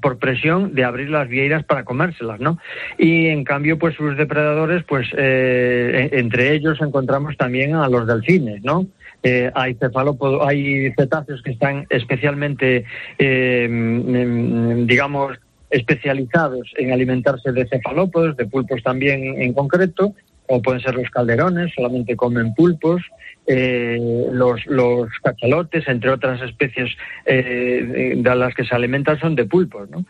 por 0.00 0.18
presión 0.18 0.74
de 0.74 0.82
abrir 0.82 1.10
las 1.10 1.28
vieiras 1.28 1.62
para 1.64 1.84
comérselas, 1.84 2.40
¿no? 2.40 2.58
Y 2.96 3.26
en 3.26 3.44
cambio, 3.44 3.78
pues 3.78 3.94
sus 3.96 4.16
depredadores, 4.16 4.82
pues 4.84 5.06
entre 5.12 6.54
ellos 6.54 6.80
encontramos 6.80 7.36
también 7.36 7.65
a 7.74 7.88
los 7.88 8.06
delfines, 8.06 8.62
¿no? 8.62 8.86
Eh, 9.22 9.50
hay 9.54 9.74
cefalópodos, 9.74 10.46
hay 10.46 10.92
cetáceos 10.92 11.42
que 11.42 11.50
están 11.50 11.86
especialmente, 11.90 12.84
eh, 13.18 14.84
digamos, 14.86 15.38
especializados 15.70 16.72
en 16.76 16.92
alimentarse 16.92 17.50
de 17.52 17.66
cefalópodos, 17.66 18.36
de 18.36 18.46
pulpos 18.46 18.82
también 18.82 19.40
en 19.42 19.52
concreto, 19.52 20.14
o 20.48 20.62
pueden 20.62 20.80
ser 20.80 20.94
los 20.94 21.10
calderones, 21.10 21.72
solamente 21.74 22.16
comen 22.16 22.54
pulpos, 22.54 23.02
eh, 23.46 23.98
los, 24.32 24.64
los 24.66 25.08
cachalotes, 25.22 25.86
entre 25.88 26.10
otras 26.10 26.40
especies 26.42 26.90
eh, 27.24 28.14
de 28.16 28.34
las 28.34 28.54
que 28.54 28.64
se 28.64 28.74
alimentan 28.74 29.18
son 29.18 29.34
de 29.34 29.44
pulpos, 29.44 29.88
¿no? 29.90 30.04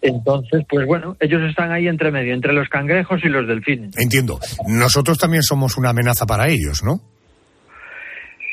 Entonces, 0.00 0.64
pues 0.68 0.86
bueno, 0.86 1.16
ellos 1.20 1.42
están 1.48 1.72
ahí 1.72 1.88
entre 1.88 2.10
medio, 2.10 2.34
entre 2.34 2.52
los 2.52 2.68
cangrejos 2.68 3.20
y 3.24 3.28
los 3.28 3.46
delfines. 3.46 3.96
Entiendo. 3.96 4.38
Nosotros 4.66 5.18
también 5.18 5.42
somos 5.42 5.76
una 5.78 5.90
amenaza 5.90 6.26
para 6.26 6.48
ellos, 6.48 6.82
¿no? 6.84 7.11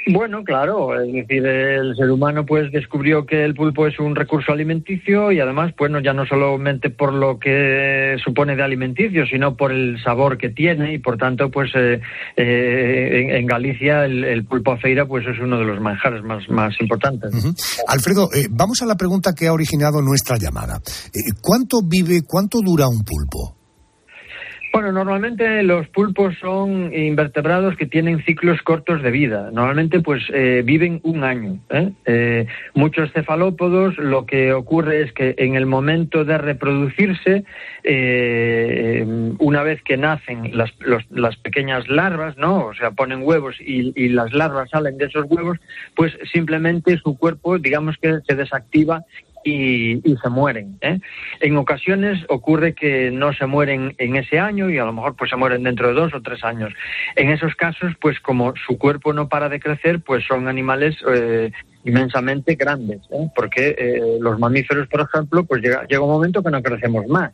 Bueno, 0.07 0.43
claro, 0.43 0.99
es 0.99 1.11
decir, 1.11 1.45
el 1.45 1.95
ser 1.95 2.09
humano 2.09 2.45
pues 2.45 2.71
descubrió 2.71 3.25
que 3.25 3.43
el 3.43 3.53
pulpo 3.53 3.85
es 3.85 3.99
un 3.99 4.15
recurso 4.15 4.51
alimenticio 4.51 5.31
y 5.31 5.39
además, 5.39 5.73
bueno, 5.77 5.99
ya 5.99 6.13
no 6.13 6.25
solamente 6.25 6.89
por 6.89 7.13
lo 7.13 7.37
que 7.37 8.15
supone 8.23 8.55
de 8.55 8.63
alimenticio, 8.63 9.25
sino 9.25 9.55
por 9.55 9.71
el 9.71 10.01
sabor 10.03 10.37
que 10.37 10.49
tiene 10.49 10.93
y 10.93 10.99
por 10.99 11.17
tanto, 11.17 11.51
pues 11.51 11.71
eh, 11.75 11.99
eh, 12.37 13.37
en, 13.37 13.45
Galicia 13.45 14.05
el, 14.05 14.45
pulpo 14.45 14.71
a 14.71 14.77
feira 14.77 15.05
pues 15.05 15.25
es 15.27 15.39
uno 15.39 15.57
de 15.57 15.65
los 15.65 15.81
manjares 15.81 16.23
más, 16.23 16.47
más 16.49 16.73
importantes. 16.79 17.31
Alfredo, 17.87 18.29
eh, 18.33 18.47
vamos 18.49 18.81
a 18.81 18.85
la 18.85 18.95
pregunta 18.95 19.33
que 19.33 19.47
ha 19.47 19.53
originado 19.53 20.01
nuestra 20.01 20.37
llamada. 20.37 20.79
¿Cuánto 21.41 21.81
vive, 21.83 22.21
cuánto 22.25 22.59
dura 22.61 22.87
un 22.87 23.03
pulpo? 23.03 23.58
Bueno, 24.71 24.91
normalmente 24.91 25.63
los 25.63 25.87
pulpos 25.87 26.35
son 26.39 26.93
invertebrados 26.93 27.75
que 27.75 27.87
tienen 27.87 28.23
ciclos 28.23 28.61
cortos 28.61 29.01
de 29.01 29.09
vida. 29.09 29.49
Normalmente, 29.51 29.99
pues 29.99 30.23
eh, 30.31 30.61
viven 30.63 30.99
un 31.03 31.23
año. 31.23 31.57
¿eh? 31.71 31.91
Eh, 32.05 32.45
muchos 32.75 33.11
cefalópodos, 33.11 33.97
lo 33.97 34.27
que 34.27 34.53
ocurre 34.53 35.01
es 35.01 35.11
que 35.11 35.33
en 35.39 35.55
el 35.55 35.65
momento 35.65 36.23
de 36.23 36.37
reproducirse, 36.37 37.45
una 39.39 39.63
vez 39.63 39.81
que 39.81 39.97
nacen 39.97 40.55
las, 40.55 40.71
los, 40.79 41.03
las, 41.09 41.35
pequeñas 41.37 41.87
larvas, 41.87 42.37
¿no? 42.37 42.67
O 42.67 42.73
sea, 42.75 42.91
ponen 42.91 43.23
huevos 43.23 43.55
y, 43.59 43.91
y 43.95 44.09
las 44.09 44.33
larvas 44.33 44.69
salen 44.69 44.97
de 44.97 45.05
esos 45.05 45.25
huevos, 45.27 45.57
pues 45.95 46.13
simplemente 46.31 46.97
su 46.97 47.17
cuerpo, 47.17 47.57
digamos 47.57 47.97
que 47.97 48.19
se 48.27 48.35
desactiva 48.35 49.03
y, 49.51 50.15
se 50.21 50.29
mueren. 50.29 50.77
¿eh? 50.81 50.99
En 51.39 51.57
ocasiones 51.57 52.23
ocurre 52.29 52.73
que 52.73 53.11
no 53.11 53.33
se 53.33 53.45
mueren 53.45 53.95
en 53.97 54.15
ese 54.15 54.39
año 54.39 54.69
y 54.69 54.77
a 54.77 54.85
lo 54.85 54.93
mejor 54.93 55.15
pues 55.15 55.29
se 55.29 55.35
mueren 55.35 55.63
dentro 55.63 55.87
de 55.87 55.93
dos 55.93 56.13
o 56.13 56.21
tres 56.21 56.43
años. 56.43 56.73
En 57.15 57.29
esos 57.29 57.55
casos, 57.55 57.93
pues 58.01 58.19
como 58.19 58.53
su 58.67 58.77
cuerpo 58.77 59.13
no 59.13 59.29
para 59.29 59.49
de 59.49 59.59
crecer, 59.59 60.01
pues 60.01 60.25
son 60.25 60.47
animales 60.47 60.95
eh, 61.13 61.51
inmensamente 61.83 62.55
grandes, 62.55 63.01
¿eh? 63.11 63.29
porque 63.35 63.75
eh, 63.77 64.17
los 64.19 64.39
mamíferos, 64.39 64.87
por 64.87 65.01
ejemplo, 65.01 65.43
pues 65.43 65.61
llega, 65.61 65.85
llega 65.87 66.03
un 66.03 66.11
momento 66.11 66.43
que 66.43 66.51
no 66.51 66.61
crecemos 66.61 67.07
más. 67.07 67.31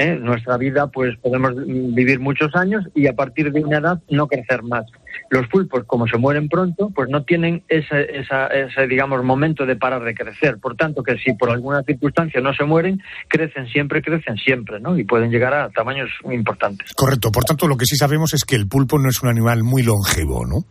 ¿Eh? 0.00 0.18
nuestra 0.20 0.56
vida 0.56 0.88
pues 0.88 1.16
podemos 1.18 1.54
vivir 1.56 2.20
muchos 2.20 2.54
años 2.54 2.84
y 2.94 3.06
a 3.06 3.12
partir 3.12 3.52
de 3.52 3.62
una 3.62 3.78
edad 3.78 4.00
no 4.08 4.26
crecer 4.26 4.62
más. 4.62 4.86
Los 5.28 5.46
pulpos, 5.48 5.84
como 5.86 6.06
se 6.06 6.16
mueren 6.16 6.48
pronto, 6.48 6.90
pues 6.94 7.08
no 7.10 7.24
tienen 7.24 7.62
ese, 7.68 8.18
esa, 8.18 8.46
ese, 8.46 8.86
digamos, 8.86 9.22
momento 9.22 9.66
de 9.66 9.76
parar 9.76 10.02
de 10.02 10.14
crecer. 10.14 10.58
Por 10.58 10.76
tanto, 10.76 11.02
que 11.02 11.16
si 11.18 11.34
por 11.34 11.50
alguna 11.50 11.82
circunstancia 11.82 12.40
no 12.40 12.54
se 12.54 12.64
mueren, 12.64 13.00
crecen 13.28 13.66
siempre, 13.68 14.02
crecen 14.02 14.36
siempre, 14.36 14.80
¿no? 14.80 14.98
Y 14.98 15.04
pueden 15.04 15.30
llegar 15.30 15.52
a 15.52 15.68
tamaños 15.70 16.08
importantes. 16.30 16.92
Correcto. 16.94 17.30
Por 17.30 17.44
tanto, 17.44 17.68
lo 17.68 17.76
que 17.76 17.86
sí 17.86 17.96
sabemos 17.96 18.34
es 18.34 18.44
que 18.44 18.56
el 18.56 18.68
pulpo 18.68 18.98
no 18.98 19.08
es 19.08 19.22
un 19.22 19.28
animal 19.28 19.62
muy 19.62 19.82
longevo, 19.82 20.46
¿no? 20.46 20.64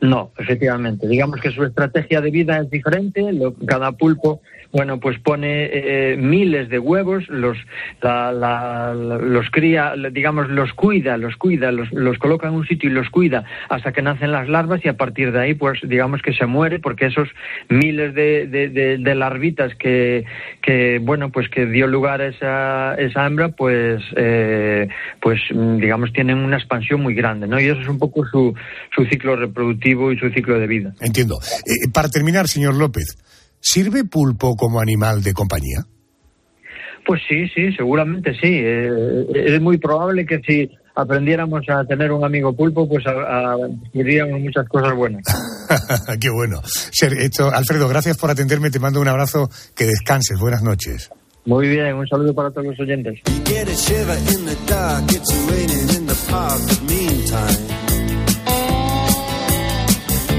No, 0.00 0.30
efectivamente. 0.38 1.08
Digamos 1.08 1.40
que 1.40 1.50
su 1.50 1.64
estrategia 1.64 2.20
de 2.20 2.30
vida 2.30 2.58
es 2.58 2.70
diferente. 2.70 3.32
Lo, 3.32 3.54
cada 3.66 3.90
pulpo, 3.92 4.40
bueno, 4.70 5.00
pues 5.00 5.18
pone 5.18 5.70
eh, 5.72 6.16
miles 6.16 6.68
de 6.68 6.78
huevos, 6.78 7.28
los, 7.28 7.58
la, 8.00 8.30
la, 8.30 8.94
los 8.94 9.50
cría, 9.50 9.94
digamos, 10.12 10.48
los 10.50 10.72
cuida, 10.74 11.16
los 11.16 11.36
cuida, 11.36 11.72
los, 11.72 11.90
los 11.92 12.16
coloca 12.18 12.46
en 12.46 12.54
un 12.54 12.66
sitio 12.66 12.88
y 12.88 12.92
los 12.92 13.10
cuida 13.10 13.44
hasta 13.68 13.92
que 13.92 14.02
nacen 14.02 14.30
las 14.30 14.48
larvas 14.48 14.84
y 14.84 14.88
a 14.88 14.96
partir 14.96 15.32
de 15.32 15.40
ahí, 15.40 15.54
pues, 15.54 15.80
digamos 15.82 16.22
que 16.22 16.32
se 16.32 16.46
muere 16.46 16.78
porque 16.78 17.06
esos 17.06 17.28
miles 17.68 18.14
de, 18.14 18.46
de, 18.46 19.14
larvitas 19.16 19.74
que, 19.74 20.24
que, 20.62 21.00
bueno, 21.02 21.30
pues 21.30 21.48
que 21.48 21.66
dio 21.66 21.88
lugar 21.88 22.20
a 22.20 22.26
esa, 22.28 22.94
esa 22.94 23.26
hembra, 23.26 23.48
pues, 23.48 24.00
eh, 24.14 24.86
pues, 25.20 25.40
digamos, 25.50 26.12
tienen 26.12 26.38
una 26.38 26.56
expansión 26.56 27.00
muy 27.00 27.14
grande, 27.14 27.48
¿no? 27.48 27.58
Y 27.58 27.64
eso 27.64 27.80
es 27.80 27.88
un 27.88 27.98
poco 27.98 28.24
su, 28.26 28.54
su 28.94 29.04
ciclo 29.06 29.34
reproductivo 29.34 29.87
y 29.90 30.18
su 30.18 30.30
ciclo 30.30 30.58
de 30.58 30.66
vida. 30.66 30.94
Entiendo. 31.00 31.38
Eh, 31.66 31.88
para 31.92 32.08
terminar, 32.08 32.48
señor 32.48 32.74
López, 32.76 33.16
¿sirve 33.60 34.04
pulpo 34.04 34.56
como 34.56 34.80
animal 34.80 35.22
de 35.22 35.32
compañía? 35.32 35.84
Pues 37.06 37.22
sí, 37.28 37.48
sí, 37.54 37.72
seguramente 37.76 38.32
sí. 38.34 38.60
Eh, 38.62 39.26
es 39.34 39.60
muy 39.60 39.78
probable 39.78 40.26
que 40.26 40.40
si 40.46 40.70
aprendiéramos 40.94 41.62
a 41.68 41.84
tener 41.84 42.12
un 42.12 42.24
amigo 42.24 42.54
pulpo, 42.54 42.88
pues 42.88 43.04
diríamos 43.94 44.40
muchas 44.40 44.68
cosas 44.68 44.94
buenas. 44.94 45.22
Qué 46.20 46.28
bueno. 46.28 46.60
Esto, 46.62 47.50
Alfredo, 47.50 47.88
gracias 47.88 48.18
por 48.18 48.30
atenderme. 48.30 48.70
Te 48.70 48.80
mando 48.80 49.00
un 49.00 49.08
abrazo. 49.08 49.48
Que 49.74 49.84
descanses. 49.84 50.38
Buenas 50.38 50.62
noches. 50.62 51.10
Muy 51.48 51.66
bien, 51.66 51.94
un 51.94 52.06
saludo 52.06 52.34
para 52.34 52.50
todos 52.50 52.66
los 52.66 52.80
oyentes. 52.80 53.20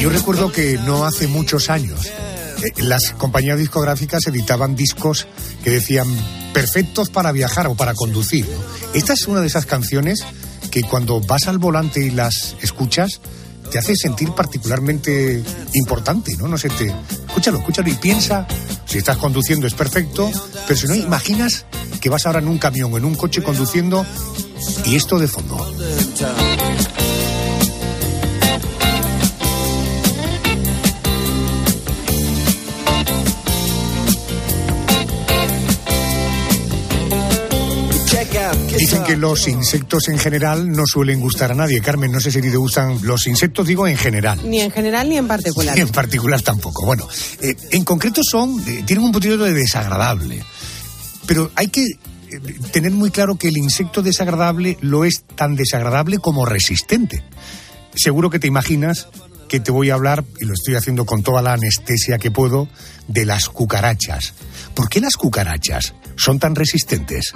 Yo 0.00 0.08
recuerdo 0.08 0.50
que 0.50 0.78
no 0.78 1.04
hace 1.04 1.26
muchos 1.26 1.68
años 1.68 2.06
eh, 2.06 2.72
las 2.78 3.12
compañías 3.18 3.58
discográficas 3.58 4.26
editaban 4.26 4.74
discos 4.74 5.26
que 5.62 5.68
decían 5.68 6.08
perfectos 6.54 7.10
para 7.10 7.32
viajar 7.32 7.66
o 7.66 7.74
para 7.74 7.92
conducir. 7.92 8.46
Esta 8.94 9.12
es 9.12 9.28
una 9.28 9.42
de 9.42 9.46
esas 9.46 9.66
canciones 9.66 10.24
que 10.70 10.82
cuando 10.84 11.20
vas 11.20 11.48
al 11.48 11.58
volante 11.58 12.02
y 12.02 12.10
las 12.10 12.56
escuchas 12.62 13.20
te 13.70 13.78
hace 13.78 13.94
sentir 13.94 14.32
particularmente 14.32 15.42
importante, 15.74 16.34
¿no? 16.38 16.48
No 16.48 16.56
sé, 16.56 16.70
te 16.70 16.94
escúchalo, 17.28 17.58
escúchalo 17.58 17.90
y 17.90 17.94
piensa, 17.94 18.46
si 18.86 18.96
estás 18.96 19.18
conduciendo 19.18 19.66
es 19.66 19.74
perfecto, 19.74 20.30
pero 20.66 20.80
si 20.80 20.86
no 20.86 20.94
imaginas 20.94 21.66
que 22.00 22.08
vas 22.08 22.24
ahora 22.24 22.38
en 22.38 22.48
un 22.48 22.56
camión 22.56 22.90
o 22.94 22.96
en 22.96 23.04
un 23.04 23.16
coche 23.16 23.42
conduciendo 23.42 24.06
y 24.86 24.96
esto 24.96 25.18
de 25.18 25.28
fondo. 25.28 25.58
Dicen 38.80 39.04
que 39.04 39.14
los 39.14 39.46
insectos 39.46 40.08
en 40.08 40.18
general 40.18 40.70
no 40.70 40.86
suelen 40.86 41.20
gustar 41.20 41.52
a 41.52 41.54
nadie. 41.54 41.82
Carmen, 41.82 42.10
no 42.10 42.18
sé 42.18 42.30
si 42.30 42.40
te 42.40 42.56
gustan 42.56 42.98
los 43.02 43.26
insectos, 43.26 43.66
digo 43.66 43.86
en 43.86 43.98
general. 43.98 44.40
Ni 44.42 44.60
en 44.60 44.70
general 44.70 45.06
ni 45.06 45.18
en 45.18 45.28
particular. 45.28 45.74
Ni 45.74 45.82
en 45.82 45.90
particular 45.90 46.40
tampoco. 46.40 46.86
Bueno, 46.86 47.06
eh, 47.42 47.54
en 47.72 47.84
concreto 47.84 48.22
son, 48.24 48.58
eh, 48.66 48.82
tienen 48.86 49.04
un 49.04 49.12
poquito 49.12 49.36
de 49.36 49.52
desagradable. 49.52 50.42
Pero 51.26 51.50
hay 51.56 51.68
que 51.68 51.82
eh, 51.82 52.40
tener 52.72 52.92
muy 52.92 53.10
claro 53.10 53.36
que 53.36 53.48
el 53.48 53.58
insecto 53.58 54.02
desagradable 54.02 54.78
lo 54.80 55.04
es 55.04 55.24
tan 55.36 55.56
desagradable 55.56 56.16
como 56.16 56.46
resistente. 56.46 57.22
Seguro 57.94 58.30
que 58.30 58.38
te 58.38 58.46
imaginas 58.46 59.08
que 59.50 59.60
te 59.60 59.72
voy 59.72 59.90
a 59.90 59.94
hablar, 59.94 60.24
y 60.40 60.46
lo 60.46 60.54
estoy 60.54 60.76
haciendo 60.76 61.04
con 61.04 61.22
toda 61.22 61.42
la 61.42 61.52
anestesia 61.52 62.18
que 62.18 62.30
puedo, 62.30 62.68
de 63.08 63.26
las 63.26 63.48
cucarachas. 63.48 64.32
¿Por 64.74 64.88
qué 64.88 65.00
las 65.00 65.16
cucarachas 65.16 65.92
son 66.16 66.38
tan 66.38 66.54
resistentes? 66.54 67.32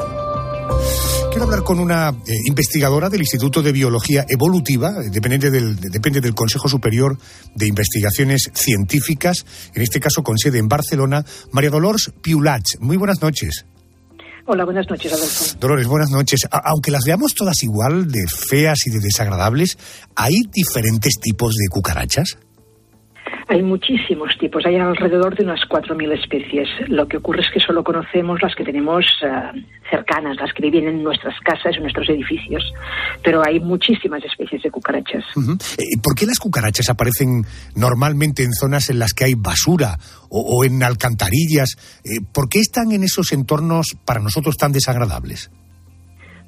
Quiero 1.31 1.45
hablar 1.47 1.63
con 1.65 1.81
una 1.81 2.11
eh, 2.11 2.33
investigadora 2.47 3.09
del 3.11 3.21
Instituto 3.21 3.61
de 3.61 3.73
Biología 3.73 4.25
Evolutiva, 4.29 4.91
eh, 5.05 5.11
depende 5.11 5.51
del, 5.51 5.77
depende 5.81 6.21
del 6.21 6.35
Consejo 6.35 6.69
Superior 6.69 7.19
de 7.55 7.67
Investigaciones 7.67 8.51
Científicas, 8.55 9.45
en 9.75 9.83
este 9.83 9.99
caso 9.99 10.23
con 10.23 10.39
sede 10.39 10.59
en 10.59 10.69
Barcelona, 10.69 11.25
María 11.51 11.71
Dolores 11.71 12.13
Piulach. 12.23 12.79
Muy 12.79 12.97
buenas 12.97 13.21
noches. 13.21 13.67
Hola, 14.47 14.65
buenas 14.65 14.87
noches, 14.89 15.13
Adolfo. 15.13 15.57
Dolores, 15.59 15.87
buenas 15.89 16.11
noches. 16.11 16.45
A- 16.51 16.61
aunque 16.71 16.91
las 16.91 17.03
veamos 17.05 17.35
todas 17.35 17.63
igual, 17.63 18.13
de 18.13 18.27
feas 18.29 18.87
y 18.87 18.91
de 18.91 19.01
desagradables, 19.01 19.77
¿hay 20.15 20.43
diferentes 20.53 21.15
tipos 21.21 21.55
de 21.57 21.67
cucarachas? 21.69 22.37
Hay 23.49 23.63
muchísimos 23.63 24.31
tipos, 24.39 24.65
hay 24.65 24.77
alrededor 24.77 25.37
de 25.37 25.45
unas 25.45 25.61
4.000 25.69 26.19
especies. 26.19 26.69
Lo 26.89 27.07
que 27.07 27.19
ocurre 27.19 27.43
es 27.43 27.51
que 27.53 27.61
solo 27.61 27.85
conocemos 27.85 28.41
las 28.43 28.55
que 28.55 28.65
tenemos 28.65 29.05
eh, 29.23 29.65
cercanas, 29.91 30.37
las 30.41 30.53
que 30.53 30.63
viven 30.63 30.89
en 30.89 31.03
nuestras 31.03 31.39
casas, 31.41 31.77
en 31.77 31.83
nuestros 31.83 32.09
edificios. 32.09 32.63
Pero 33.23 33.43
hay 33.45 33.61
muchísimas 33.61 34.25
especies 34.25 34.63
de 34.63 34.71
cucarachas. 34.71 35.25
Eh, 35.79 35.99
¿Por 36.03 36.15
qué 36.15 36.27
las 36.27 36.39
cucarachas 36.39 36.89
aparecen 36.89 37.45
normalmente 37.77 38.43
en 38.43 38.53
zonas 38.53 38.89
en 38.91 38.99
las 38.99 39.13
que 39.13 39.25
hay 39.25 39.35
basura 39.35 39.99
o, 40.31 40.41
o 40.41 40.65
en 40.65 40.83
alcantarillas? 40.83 42.01
Eh, 42.05 42.25
¿Por 42.33 42.49
qué 42.49 42.61
están 42.61 42.93
en 42.93 43.05
esos 43.05 43.33
entornos 43.33 43.97
para 44.05 44.21
nosotros 44.21 44.57
tan 44.57 44.73
desagradables? 44.73 45.51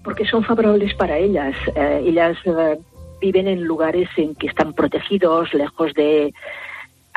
Porque 0.07 0.25
son 0.25 0.45
favorables 0.45 0.95
para 0.95 1.19
ellas. 1.19 1.57
Eh, 1.75 2.05
ellas 2.07 2.37
eh, 2.45 2.79
viven 3.21 3.49
en 3.49 3.65
lugares 3.65 4.09
en 4.17 4.37
que 4.37 4.47
están 4.47 4.73
protegidos, 4.73 5.53
lejos 5.53 5.93
de... 5.95 6.33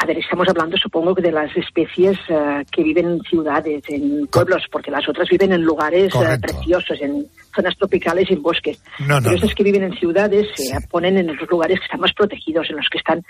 A 0.01 0.05
ver, 0.05 0.17
estamos 0.17 0.47
hablando, 0.47 0.77
supongo, 0.77 1.13
de 1.13 1.29
las 1.31 1.55
especies 1.57 2.17
eh, 2.29 2.63
que 2.71 2.83
viven 2.83 3.05
en 3.05 3.19
ciudades, 3.23 3.83
en 3.89 4.27
pueblos, 4.27 4.63
porque 4.71 4.91
las 4.91 5.07
otras 5.09 5.27
viven 5.27 5.51
en 5.51 5.61
lugares 5.63 6.05
eh, 6.05 6.17
Correcto. 6.17 6.47
preciosos, 6.53 7.01
en 7.01 7.25
zonas 7.53 7.77
tropicales 7.77 8.29
y 8.29 8.33
en 8.35 8.41
bosques. 8.41 8.81
No, 8.99 9.15
no, 9.19 9.23
Pero 9.23 9.35
esas 9.35 9.49
no. 9.49 9.55
que 9.55 9.63
viven 9.63 9.83
en 9.83 9.93
ciudades 9.97 10.47
se 10.55 10.87
ponen 10.89 11.17
en 11.17 11.27
los 11.27 11.49
lugares 11.49 11.79
que 11.79 11.85
están 11.85 11.99
más 11.99 12.13
protegidos, 12.13 12.69
en 12.69 12.77
los 12.77 12.87
que 12.89 12.97
están 12.97 13.23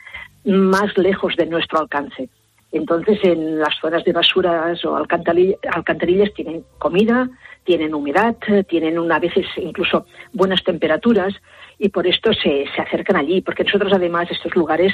más 0.45 0.95
lejos 0.95 1.35
de 1.37 1.47
nuestro 1.47 1.79
alcance. 1.79 2.29
Entonces, 2.71 3.17
en 3.23 3.57
las 3.57 3.73
zonas 3.81 4.03
de 4.03 4.13
basuras 4.13 4.85
o 4.85 4.95
alcantari- 4.95 5.57
alcantarillas 5.73 6.31
tienen 6.35 6.63
comida, 6.77 7.27
tienen 7.63 7.95
humedad, 7.95 8.35
eh, 8.47 8.63
tienen 8.63 8.99
una, 8.99 9.15
a 9.15 9.19
veces 9.19 9.47
incluso 9.57 10.05
buenas 10.33 10.63
temperaturas 10.63 11.33
y 11.79 11.89
por 11.89 12.05
esto 12.05 12.31
se, 12.31 12.65
se 12.75 12.81
acercan 12.81 13.15
allí, 13.15 13.41
porque 13.41 13.63
nosotros 13.63 13.91
además 13.91 14.29
estos 14.29 14.55
lugares 14.55 14.93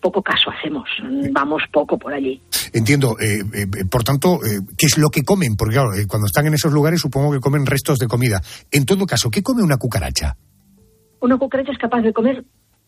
poco 0.00 0.22
caso 0.22 0.50
hacemos, 0.50 0.88
vamos 1.32 1.62
poco 1.72 1.98
por 1.98 2.12
allí. 2.12 2.40
Entiendo. 2.72 3.16
eh, 3.20 3.40
eh, 3.54 3.66
por 3.90 4.04
tanto, 4.04 4.36
eh, 4.44 4.60
¿qué 4.76 4.86
es 4.86 4.98
lo 4.98 5.08
que 5.08 5.22
comen? 5.22 5.56
Porque 5.56 5.74
claro, 5.74 5.94
eh, 5.94 6.06
cuando 6.06 6.26
están 6.26 6.46
en 6.46 6.54
esos 6.54 6.72
lugares 6.72 7.00
supongo 7.00 7.32
que 7.32 7.40
comen 7.40 7.66
restos 7.66 7.98
de 7.98 8.06
comida. 8.06 8.40
En 8.70 8.84
todo 8.84 9.06
caso, 9.06 9.30
¿qué 9.30 9.42
come 9.42 9.62
una 9.62 9.76
cucaracha? 9.76 10.36
Una 11.20 11.36
cucaracha 11.36 11.72
es 11.72 11.78
capaz 11.78 12.02
de 12.02 12.12
comer 12.12 12.44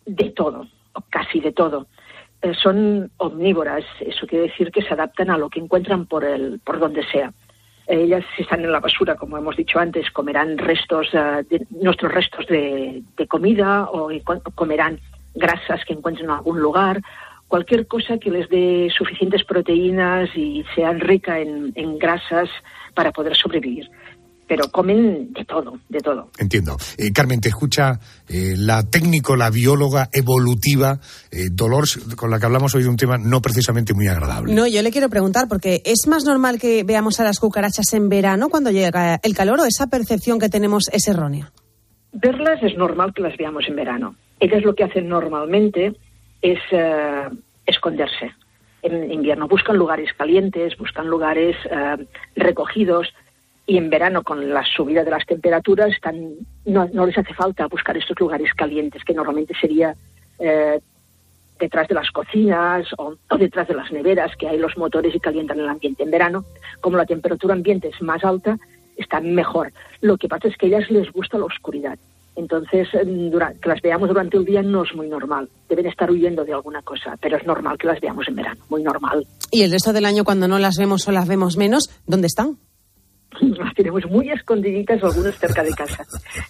de 0.07 0.31
todo, 0.31 0.67
o 0.95 1.01
casi 1.11 1.41
de 1.41 1.53
todo. 1.53 1.87
Son 2.63 3.11
omnívoras, 3.19 3.85
eso 4.01 4.27
quiere 4.27 4.49
decir 4.49 4.71
que 4.71 4.81
se 4.81 4.95
adaptan 4.95 5.31
a 5.31 5.37
lo 5.37 5.51
que 5.51 5.61
encuentran 5.61 6.07
por, 6.07 6.25
el, 6.25 6.59
por 6.61 6.79
donde 6.79 7.03
sea. 7.13 7.33
Ellas, 7.87 8.25
si 8.35 8.43
están 8.43 8.65
en 8.65 8.73
la 8.73 8.81
basura, 8.81 9.17
como 9.17 9.37
hemos 9.37 9.57
dicho 9.57 9.79
antes, 9.79 10.11
comerán 10.11 10.57
restos, 10.57 11.09
de, 11.13 11.67
nuestros 11.71 12.13
restos 12.13 12.47
de, 12.47 13.03
de 13.17 13.27
comida 13.27 13.91
o 13.91 14.09
comerán 14.55 15.01
grasas 15.35 15.81
que 15.87 15.95
encuentren 15.95 16.27
en 16.27 16.33
algún 16.33 16.61
lugar, 16.61 17.01
cualquier 17.51 17.87
cosa 17.87 18.17
que 18.19 18.31
les 18.31 18.49
dé 18.49 18.89
suficientes 18.97 19.45
proteínas 19.45 20.31
y 20.37 20.65
sean 20.75 21.01
rica 21.01 21.41
en, 21.41 21.73
en 21.75 21.99
grasas 21.99 22.49
para 22.95 23.11
poder 23.11 23.37
sobrevivir. 23.37 23.91
Pero 24.47 24.69
comen 24.69 25.33
de 25.33 25.45
todo, 25.45 25.79
de 25.89 26.01
todo. 26.01 26.31
Entiendo. 26.39 26.77
Eh, 26.99 27.13
Carmen, 27.13 27.41
te 27.41 27.49
escucha 27.51 28.01
eh, 28.29 28.55
la 28.57 28.83
técnico, 28.83 29.37
la 29.37 29.49
bióloga 29.49 30.09
evolutiva, 30.13 30.99
eh, 31.31 31.51
Dolores, 31.53 31.99
con 32.17 32.31
la 32.31 32.41
que 32.41 32.47
hablamos 32.47 32.75
hoy 32.75 32.83
de 32.83 32.89
un 32.89 32.97
tema 32.97 33.17
no 33.17 33.41
precisamente 33.41 33.95
muy 33.95 34.09
agradable. 34.09 34.53
No, 34.53 34.67
yo 34.67 34.83
le 34.83 34.91
quiero 34.91 35.09
preguntar, 35.09 35.47
porque 35.49 35.83
¿es 35.85 36.09
más 36.09 36.25
normal 36.25 36.59
que 36.59 36.83
veamos 36.83 37.21
a 37.21 37.25
las 37.25 37.39
cucarachas 37.39 37.93
en 37.93 38.09
verano 38.09 38.49
cuando 38.49 38.73
llega 38.73 39.21
el 39.23 39.37
calor 39.37 39.61
o 39.61 39.65
esa 39.67 39.87
percepción 39.87 40.41
que 40.41 40.49
tenemos 40.49 40.89
es 40.93 41.07
errónea? 41.07 41.53
Verlas 42.13 42.61
es 42.63 42.77
normal 42.77 43.13
que 43.15 43.23
las 43.23 43.37
veamos 43.37 43.65
en 43.69 43.77
verano. 43.77 44.17
Ellas 44.41 44.65
lo 44.65 44.75
que 44.75 44.85
hacen 44.85 45.09
normalmente 45.09 45.93
es 46.41 46.59
eh, 46.71 47.29
esconderse. 47.67 48.33
En 48.83 49.13
invierno 49.13 49.47
buscan 49.47 49.77
lugares 49.77 50.13
calientes, 50.15 50.77
buscan 50.79 51.07
lugares 51.07 51.57
eh, 51.71 52.07
recogidos 52.35 53.13
y 53.67 53.77
en 53.77 53.91
verano 53.91 54.23
con 54.23 54.51
la 54.53 54.65
subida 54.65 55.05
de 55.05 55.11
las 55.11 55.27
temperaturas 55.27 55.91
están, 55.91 56.35
no, 56.65 57.07
les 57.07 57.19
hace 57.19 57.35
falta 57.35 57.67
buscar 57.67 57.97
estos 57.97 58.19
lugares 58.19 58.53
calientes 58.55 59.05
que 59.05 59.13
normalmente 59.13 59.55
sería 59.61 59.95
eh, 60.39 60.81
detrás 61.59 61.87
de 61.87 61.95
las 61.95 62.11
cocinas 62.11 62.87
o, 62.97 63.15
o 63.29 63.37
detrás 63.37 63.69
de 63.69 63.75
las 63.75 63.93
neveras 63.93 64.35
que 64.37 64.49
hay 64.49 64.59
los 64.59 64.79
motores 64.79 65.15
y 65.15 65.21
calientan 65.21 65.61
el 65.61 65.69
ambiente. 65.69 66.03
En 66.03 66.11
verano, 66.11 66.47
como 66.81 66.97
la 66.97 67.05
temperatura 67.05 67.53
ambiente 67.53 67.89
es 67.89 68.01
más 68.01 68.25
alta, 68.25 68.59
están 68.97 69.35
mejor. 69.35 69.73
Lo 70.01 70.17
que 70.17 70.29
pasa 70.29 70.49
es 70.49 70.57
que 70.57 70.67
a 70.67 70.69
ellas 70.71 70.91
les 70.91 71.13
gusta 71.13 71.39
la 71.39 71.45
oscuridad. 71.45 71.99
Entonces, 72.41 72.89
dura- 73.31 73.53
que 73.61 73.69
las 73.69 73.81
veamos 73.83 74.09
durante 74.09 74.39
el 74.39 74.45
día 74.47 74.63
no 74.63 74.83
es 74.83 74.95
muy 74.95 75.09
normal. 75.09 75.49
Deben 75.69 75.87
estar 75.87 76.11
huyendo 76.11 76.43
de 76.45 76.55
alguna 76.55 76.81
cosa, 76.83 77.17
pero 77.21 77.37
es 77.37 77.47
normal 77.47 77.77
que 77.79 77.87
las 77.87 78.01
veamos 78.01 78.27
en 78.29 78.35
verano, 78.37 78.61
muy 78.71 78.83
normal. 78.83 79.27
Y 79.51 79.63
el 79.63 79.71
resto 79.71 79.93
del 79.93 80.07
año, 80.07 80.25
cuando 80.25 80.49
no 80.49 80.59
las 80.59 80.77
vemos 80.79 81.07
o 81.07 81.13
las 81.13 81.29
vemos 81.29 81.57
menos, 81.59 81.91
¿dónde 82.07 82.27
están? 82.29 82.57
Las 83.41 83.75
tenemos 83.75 84.05
muy 84.11 84.29
escondiditas, 84.31 85.03
algunas 85.05 85.39
cerca 85.39 85.63
de 85.63 85.71
casa. 85.71 86.05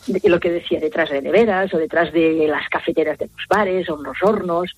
Y 0.07 0.27
lo 0.29 0.41
que 0.41 0.51
decía, 0.51 0.81
detrás 0.81 1.11
de 1.11 1.21
neveras 1.21 1.73
o 1.75 1.77
detrás 1.77 2.11
de 2.13 2.47
las 2.49 2.67
cafeteras 2.71 3.19
de 3.19 3.27
los 3.27 3.47
bares 3.51 3.89
o 3.91 3.97
en 3.99 4.03
los 4.05 4.17
hornos, 4.23 4.71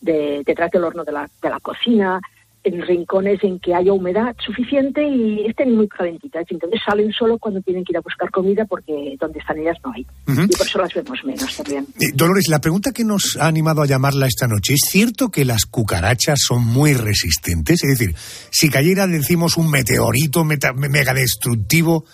de- 0.00 0.42
detrás 0.44 0.70
del 0.70 0.84
horno 0.84 1.02
de 1.04 1.12
la, 1.12 1.26
de 1.40 1.48
la 1.48 1.58
cocina, 1.60 2.20
en 2.66 2.82
rincones 2.82 3.42
en 3.44 3.58
que 3.60 3.74
haya 3.74 3.92
humedad 3.92 4.34
suficiente 4.44 5.06
y 5.06 5.46
estén 5.46 5.76
muy 5.76 5.86
calentitas. 5.88 6.44
Entonces 6.50 6.80
salen 6.84 7.12
solo 7.12 7.38
cuando 7.38 7.60
tienen 7.62 7.84
que 7.84 7.92
ir 7.92 7.98
a 7.98 8.00
buscar 8.00 8.30
comida 8.30 8.64
porque 8.64 9.14
donde 9.20 9.38
están 9.38 9.58
ellas 9.58 9.76
no 9.84 9.92
hay. 9.94 10.02
Y 10.26 10.56
por 10.56 10.66
eso 10.66 10.78
las 10.78 10.92
vemos 10.92 11.18
menos 11.24 11.56
también. 11.56 11.86
Eh, 12.00 12.10
Dolores, 12.14 12.48
la 12.48 12.58
pregunta 12.60 12.90
que 12.92 13.04
nos 13.04 13.36
ha 13.40 13.46
animado 13.46 13.82
a 13.82 13.86
llamarla 13.86 14.26
esta 14.26 14.48
noche, 14.48 14.74
¿es 14.74 14.80
cierto 14.90 15.28
que 15.30 15.44
las 15.44 15.64
cucarachas 15.66 16.40
son 16.46 16.64
muy 16.66 16.92
resistentes? 16.94 17.84
Es 17.84 17.98
decir, 17.98 18.14
si 18.50 18.68
cayera, 18.68 19.06
decimos, 19.06 19.56
un 19.56 19.70
meteorito 19.70 20.44
meta- 20.44 20.72
me- 20.72 20.88
mega 20.88 21.14
destructivo, 21.14 22.04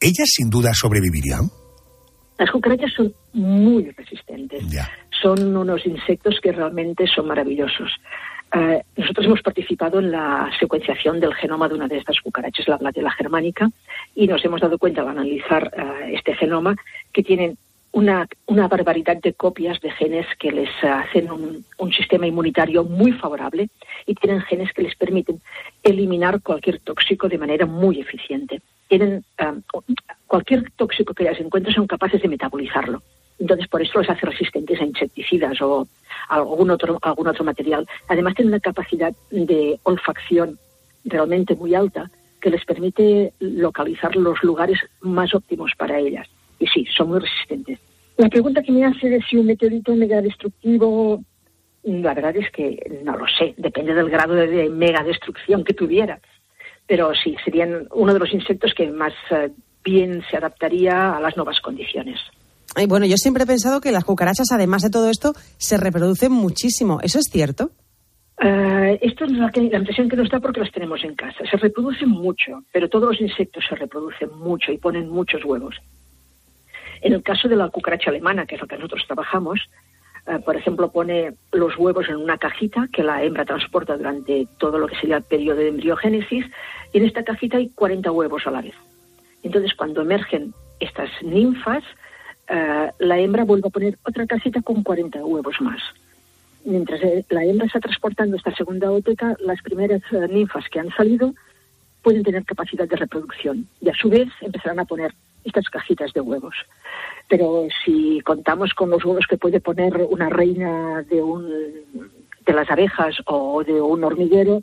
¿ellas 0.00 0.28
sin 0.28 0.50
duda 0.50 0.72
sobrevivirían? 0.74 1.48
Las 2.38 2.50
cucarachas 2.50 2.92
son 2.96 3.14
muy 3.32 3.90
resistentes. 3.96 4.68
Ya. 4.68 4.90
Son 5.22 5.56
unos 5.56 5.86
insectos 5.86 6.34
que 6.42 6.52
realmente 6.52 7.04
son 7.14 7.28
maravillosos. 7.28 7.88
Eh, 8.54 8.82
nosotros 8.96 9.26
hemos 9.26 9.42
participado 9.42 9.98
en 9.98 10.12
la 10.12 10.48
secuenciación 10.60 11.18
del 11.18 11.34
genoma 11.34 11.68
de 11.68 11.74
una 11.74 11.88
de 11.88 11.98
estas 11.98 12.20
cucarachas, 12.20 12.68
la 12.68 12.76
Blatella 12.76 13.10
germánica, 13.10 13.68
y 14.14 14.28
nos 14.28 14.44
hemos 14.44 14.60
dado 14.60 14.78
cuenta 14.78 15.00
al 15.00 15.08
analizar 15.08 15.72
eh, 15.76 16.14
este 16.14 16.36
genoma 16.36 16.76
que 17.12 17.24
tienen 17.24 17.58
una, 17.90 18.28
barbaridad 18.46 19.16
de 19.16 19.34
copias 19.34 19.80
de 19.80 19.90
genes 19.90 20.26
que 20.38 20.52
les 20.52 20.70
hacen 20.82 21.30
un, 21.30 21.92
sistema 21.92 22.26
inmunitario 22.26 22.84
muy 22.84 23.12
favorable 23.12 23.68
y 24.06 24.14
tienen 24.14 24.40
genes 24.42 24.72
que 24.72 24.82
les 24.82 24.96
permiten 24.96 25.40
eliminar 25.82 26.40
cualquier 26.42 26.80
tóxico 26.80 27.28
de 27.28 27.38
manera 27.38 27.66
muy 27.66 28.00
eficiente. 28.00 28.60
Tienen 28.88 29.24
um, 29.40 29.62
cualquier 30.26 30.70
tóxico 30.72 31.14
que 31.14 31.22
ellas 31.22 31.40
encuentren 31.40 31.74
son 31.74 31.86
capaces 31.86 32.20
de 32.20 32.28
metabolizarlo. 32.28 33.00
Entonces, 33.38 33.66
por 33.68 33.82
eso 33.82 33.98
los 33.98 34.08
hace 34.08 34.26
resistentes 34.26 34.80
a 34.80 34.84
insecticidas 34.84 35.60
o 35.60 35.86
algún 36.28 36.70
otro, 36.70 36.98
algún 37.02 37.28
otro 37.28 37.44
material. 37.44 37.86
Además, 38.08 38.34
tienen 38.34 38.54
una 38.54 38.60
capacidad 38.60 39.12
de 39.30 39.78
olfacción 39.82 40.58
realmente 41.04 41.54
muy 41.54 41.74
alta 41.74 42.10
que 42.40 42.50
les 42.50 42.64
permite 42.64 43.32
localizar 43.40 44.14
los 44.16 44.42
lugares 44.42 44.78
más 45.00 45.34
óptimos 45.34 45.72
para 45.76 45.98
ellas. 45.98 46.28
Y 46.58 46.66
sí, 46.66 46.86
son 46.94 47.08
muy 47.08 47.18
resistentes. 47.18 47.78
La 48.16 48.28
pregunta 48.28 48.62
que 48.62 48.70
me 48.70 48.84
hace 48.84 49.08
de 49.08 49.22
si 49.22 49.36
un 49.36 49.46
meteorito 49.46 49.94
mega 49.96 50.22
destructivo, 50.22 51.22
la 51.82 52.14
verdad 52.14 52.36
es 52.36 52.50
que 52.50 53.00
no 53.02 53.16
lo 53.16 53.26
sé, 53.26 53.54
depende 53.56 53.94
del 53.94 54.08
grado 54.08 54.34
de 54.34 54.68
mega 54.68 55.02
destrucción 55.02 55.64
que 55.64 55.74
tuviera. 55.74 56.20
Pero 56.86 57.12
sí, 57.14 57.36
serían 57.44 57.88
uno 57.92 58.12
de 58.12 58.18
los 58.18 58.32
insectos 58.32 58.74
que 58.74 58.90
más 58.90 59.14
uh, 59.30 59.50
bien 59.82 60.22
se 60.30 60.36
adaptaría 60.36 61.16
a 61.16 61.20
las 61.20 61.36
nuevas 61.36 61.60
condiciones. 61.60 62.20
Y 62.76 62.86
bueno, 62.86 63.06
yo 63.06 63.16
siempre 63.16 63.44
he 63.44 63.46
pensado 63.46 63.80
que 63.80 63.92
las 63.92 64.04
cucarachas, 64.04 64.50
además 64.52 64.82
de 64.82 64.90
todo 64.90 65.08
esto, 65.08 65.34
se 65.58 65.76
reproducen 65.76 66.32
muchísimo. 66.32 67.00
¿Eso 67.02 67.18
es 67.18 67.26
cierto? 67.30 67.70
Uh, 68.42 68.98
esto 69.00 69.26
es 69.26 69.32
la, 69.32 69.50
la, 69.54 69.78
impresión 69.78 70.08
que 70.08 70.16
nos 70.16 70.28
da 70.28 70.40
porque 70.40 70.60
las 70.60 70.72
tenemos 70.72 71.04
en 71.04 71.14
casa. 71.14 71.44
Se 71.48 71.56
reproducen 71.56 72.08
mucho, 72.08 72.64
pero 72.72 72.88
todos 72.88 73.10
los 73.10 73.20
insectos 73.20 73.64
se 73.68 73.76
reproducen 73.76 74.30
mucho 74.36 74.72
y 74.72 74.78
ponen 74.78 75.08
muchos 75.08 75.44
huevos. 75.44 75.76
En 77.00 77.12
el 77.12 77.22
caso 77.22 77.48
de 77.48 77.54
la 77.54 77.68
cucaracha 77.68 78.10
alemana, 78.10 78.44
que 78.44 78.56
es 78.56 78.60
lo 78.60 78.66
que 78.66 78.76
nosotros 78.76 79.04
trabajamos, 79.06 79.60
uh, 80.26 80.42
por 80.42 80.56
ejemplo, 80.56 80.90
pone 80.90 81.34
los 81.52 81.78
huevos 81.78 82.08
en 82.08 82.16
una 82.16 82.36
cajita 82.38 82.88
que 82.92 83.04
la 83.04 83.22
hembra 83.22 83.44
transporta 83.44 83.96
durante 83.96 84.48
todo 84.58 84.78
lo 84.78 84.88
que 84.88 84.96
sería 84.96 85.18
el 85.18 85.22
periodo 85.22 85.58
de 85.58 85.68
embriogénesis, 85.68 86.44
y 86.92 86.98
en 86.98 87.04
esta 87.04 87.22
cajita 87.22 87.58
hay 87.58 87.70
40 87.70 88.10
huevos 88.10 88.46
a 88.46 88.50
la 88.50 88.62
vez. 88.62 88.74
Entonces, 89.44 89.74
cuando 89.74 90.00
emergen 90.00 90.54
estas 90.80 91.10
ninfas, 91.22 91.84
uh, 92.50 92.90
la 92.98 93.18
hembra 93.18 93.44
vuelve 93.44 93.68
a 93.68 93.70
poner 93.70 93.98
otra 94.04 94.26
casita 94.26 94.62
con 94.62 94.82
40 94.82 95.24
huevos 95.24 95.60
más. 95.60 95.80
Mientras 96.64 97.02
eh, 97.02 97.24
la 97.28 97.44
hembra 97.44 97.66
está 97.66 97.80
transportando 97.80 98.36
esta 98.36 98.54
segunda 98.54 98.90
ooteca, 98.90 99.36
las 99.40 99.60
primeras 99.62 100.00
uh, 100.12 100.26
ninfas 100.26 100.64
que 100.70 100.80
han 100.80 100.90
salido 100.90 101.34
pueden 102.02 102.22
tener 102.22 102.44
capacidad 102.44 102.88
de 102.88 102.96
reproducción 102.96 103.66
y 103.80 103.88
a 103.88 103.94
su 103.94 104.08
vez 104.08 104.28
empezarán 104.40 104.80
a 104.80 104.84
poner 104.84 105.12
estas 105.44 105.68
cajitas 105.68 106.12
de 106.12 106.20
huevos. 106.20 106.54
Pero 107.28 107.66
si 107.84 108.20
contamos 108.20 108.74
con 108.74 108.90
los 108.90 109.04
huevos 109.04 109.26
que 109.28 109.38
puede 109.38 109.60
poner 109.60 109.94
una 110.08 110.28
reina 110.28 111.02
de, 111.02 111.22
un, 111.22 111.48
de 112.46 112.52
las 112.52 112.70
abejas 112.70 113.16
o 113.26 113.62
de 113.64 113.80
un 113.80 114.04
hormiguero, 114.04 114.60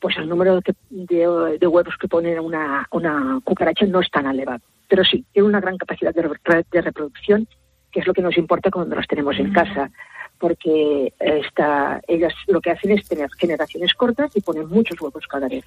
pues 0.00 0.16
el 0.16 0.28
número 0.28 0.60
de 0.90 1.66
huevos 1.66 1.94
que 2.00 2.08
pone 2.08 2.40
una, 2.40 2.88
una, 2.90 3.40
cucaracha 3.44 3.86
no 3.86 4.00
es 4.00 4.10
tan 4.10 4.26
elevado. 4.26 4.62
Pero 4.90 5.04
sí, 5.04 5.24
tiene 5.32 5.48
una 5.48 5.60
gran 5.60 5.78
capacidad 5.78 6.12
de, 6.12 6.28
de 6.70 6.82
reproducción, 6.82 7.48
que 7.90 8.00
es 8.00 8.06
lo 8.06 8.12
que 8.12 8.20
nos 8.20 8.36
importa 8.36 8.70
cuando 8.70 8.96
las 8.96 9.06
tenemos 9.06 9.38
en 9.38 9.52
casa 9.52 9.90
porque 10.40 11.12
esta, 11.20 12.00
ellas 12.08 12.32
lo 12.48 12.60
que 12.60 12.70
hacen 12.70 12.92
es 12.92 13.06
tener 13.06 13.28
generaciones 13.38 13.92
cortas 13.92 14.30
y 14.34 14.40
ponen 14.40 14.66
muchos 14.68 14.98
huevos 15.00 15.24
cada 15.28 15.46
vez. 15.46 15.64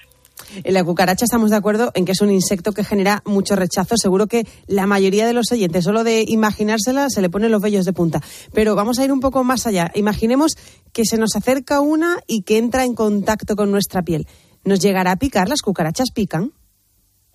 En 0.64 0.74
la 0.74 0.84
cucaracha 0.84 1.26
estamos 1.26 1.52
de 1.52 1.56
acuerdo 1.56 1.92
en 1.94 2.06
que 2.06 2.14
es 2.14 2.22
un 2.22 2.32
insecto 2.32 2.72
que 2.74 2.84
genera 2.84 3.22
mucho 3.26 3.56
rechazo. 3.56 3.96
Seguro 3.98 4.26
que 4.26 4.46
la 4.68 4.88
mayoría 4.88 5.28
de 5.28 5.34
los 5.34 5.52
oyentes, 5.52 5.84
solo 5.84 6.04
de 6.04 6.26
imaginársela, 6.28 7.10
se 7.10 7.22
le 7.22 7.30
ponen 7.30 7.52
los 7.52 7.62
vellos 7.62 7.86
de 7.86 7.94
punta. 7.94 8.22
Pero 8.52 8.76
vamos 8.76 8.98
a 8.98 9.06
ir 9.06 9.12
un 9.12 9.20
poco 9.20 9.44
más 9.44 9.68
allá. 9.68 9.92
Imaginemos 9.94 10.56
que 10.92 11.06
se 11.06 11.18
nos 11.18 11.36
acerca 11.36 11.80
una 11.80 12.18
y 12.28 12.42
que 12.42 12.58
entra 12.58 12.84
en 12.84 12.96
contacto 12.96 13.56
con 13.56 13.72
nuestra 13.72 14.02
piel. 14.02 14.28
¿Nos 14.66 14.80
llegará 14.80 15.12
a 15.12 15.18
picar? 15.18 15.50
¿Las 15.50 15.62
cucarachas 15.62 16.12
pican? 16.12 16.52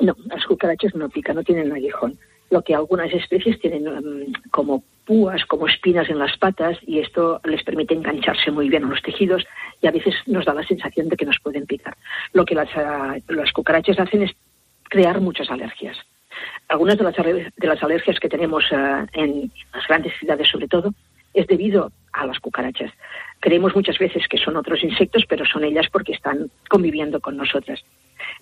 No, 0.00 0.16
las 0.26 0.44
cucarachas 0.46 0.94
no 0.94 1.08
pican, 1.08 1.36
no 1.36 1.42
tienen 1.42 1.72
aguijón. 1.72 2.18
Lo 2.50 2.62
que 2.62 2.74
algunas 2.74 3.12
especies 3.12 3.60
tienen 3.60 3.88
um, 3.88 4.32
como 4.50 4.82
púas, 5.04 5.44
como 5.46 5.66
espinas 5.66 6.08
en 6.08 6.18
las 6.18 6.36
patas, 6.38 6.78
y 6.86 7.00
esto 7.00 7.40
les 7.44 7.62
permite 7.62 7.94
engancharse 7.94 8.50
muy 8.50 8.68
bien 8.68 8.84
a 8.84 8.88
los 8.88 9.02
tejidos 9.02 9.44
y 9.82 9.86
a 9.86 9.90
veces 9.90 10.14
nos 10.26 10.44
da 10.44 10.54
la 10.54 10.66
sensación 10.66 11.08
de 11.08 11.16
que 11.16 11.26
nos 11.26 11.38
pueden 11.40 11.66
picar. 11.66 11.96
Lo 12.32 12.44
que 12.44 12.54
las, 12.54 12.68
uh, 12.76 13.32
las 13.32 13.52
cucarachas 13.52 13.98
hacen 13.98 14.22
es 14.22 14.32
crear 14.84 15.20
muchas 15.20 15.50
alergias. 15.50 15.96
Algunas 16.68 16.96
de 16.96 17.04
las, 17.04 17.16
de 17.16 17.66
las 17.66 17.82
alergias 17.82 18.20
que 18.20 18.28
tenemos 18.28 18.64
uh, 18.70 19.06
en 19.12 19.50
las 19.74 19.86
grandes 19.88 20.12
ciudades, 20.18 20.48
sobre 20.48 20.68
todo, 20.68 20.94
es 21.34 21.46
debido 21.46 21.92
a 22.12 22.26
las 22.26 22.38
cucarachas. 22.38 22.92
Creemos 23.40 23.74
muchas 23.74 23.98
veces 23.98 24.26
que 24.28 24.38
son 24.38 24.56
otros 24.56 24.82
insectos, 24.82 25.24
pero 25.28 25.44
son 25.44 25.64
ellas 25.64 25.86
porque 25.92 26.12
están 26.12 26.50
conviviendo 26.68 27.20
con 27.20 27.36
nosotras. 27.36 27.84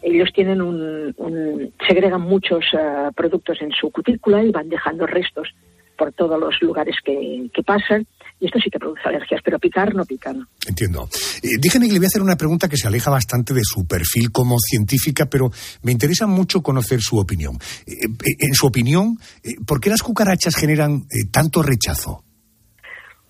Ellos 0.03 0.31
tienen 0.35 0.61
un, 0.61 1.15
un 1.17 1.73
segregan 1.87 2.23
muchos 2.23 2.65
uh, 2.75 3.12
productos 3.15 3.59
en 3.61 3.71
su 3.73 3.91
cutícula 3.91 4.43
y 4.43 4.51
van 4.51 4.69
dejando 4.69 5.07
restos 5.07 5.49
por 5.97 6.12
todos 6.12 6.39
los 6.39 6.55
lugares 6.61 6.97
que, 7.05 7.49
que, 7.53 7.62
pasan. 7.62 8.07
Y 8.39 8.47
esto 8.47 8.59
sí 8.62 8.71
que 8.71 8.79
produce 8.79 9.03
alergias, 9.05 9.41
pero 9.43 9.59
picar 9.59 9.95
no 9.95 10.05
pican. 10.05 10.47
Entiendo. 10.69 11.09
Eh, 11.43 11.59
que 11.61 11.79
le 11.79 11.99
voy 11.99 12.05
a 12.05 12.09
hacer 12.09 12.23
una 12.23 12.37
pregunta 12.37 12.69
que 12.69 12.77
se 12.77 12.87
aleja 12.87 13.11
bastante 13.11 13.55
de 13.55 13.62
su 13.65 13.87
perfil 13.87 14.31
como 14.31 14.59
científica, 14.59 15.27
pero 15.27 15.51
me 15.83 15.93
interesa 15.93 16.27
mucho 16.27 16.62
conocer 16.62 17.01
su 17.01 17.19
opinión. 17.19 17.57
Eh, 17.87 17.93
eh, 17.93 18.37
en 18.41 18.55
su 18.55 18.67
opinión, 18.67 19.17
eh, 19.43 19.55
¿por 19.67 19.81
qué 19.81 19.89
las 19.89 20.03
cucarachas 20.03 20.55
generan 20.55 21.07
eh, 21.11 21.29
tanto 21.33 21.62
rechazo? 21.62 22.23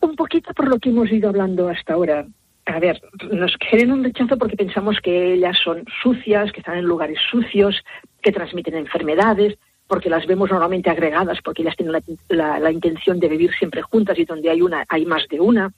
Un 0.01 0.17
poquito 0.17 0.53
por 0.55 0.69
lo 0.69 0.79
que 0.79 0.91
hemos 0.91 1.11
ido 1.11 1.29
hablando 1.29 1.69
hasta 1.69 1.95
ahora. 1.95 2.27
A 2.67 2.81
ver, 2.81 3.01
nos 3.31 3.57
generan 3.61 3.93
un 3.93 4.05
rechazo 4.05 4.37
porque 4.37 4.57
pensamos 4.57 4.99
que 5.01 5.35
ellas 5.35 5.57
son 5.63 5.85
sucias, 6.03 6.51
que 6.53 6.61
están 6.61 6.79
en 6.79 6.85
lugares 6.85 7.19
sucios, 7.31 7.83
que 8.23 8.33
transmiten 8.33 8.75
enfermedades, 8.75 9.57
porque 9.87 10.11
las 10.11 10.27
vemos 10.27 10.51
normalmente 10.51 10.91
agregadas, 10.91 11.39
porque 11.45 11.63
ellas 11.63 11.77
tienen 11.77 11.93
la, 11.93 12.03
la, 12.29 12.59
la, 12.59 12.73
intención 12.73 13.21
de 13.21 13.29
vivir 13.29 13.53
siempre 13.55 13.83
juntas 13.83 14.19
y 14.19 14.25
donde 14.25 14.51
hay 14.51 14.63
una 14.63 14.85
hay 14.89 15.07
más 15.07 15.29
de 15.29 15.41
una. 15.41 15.73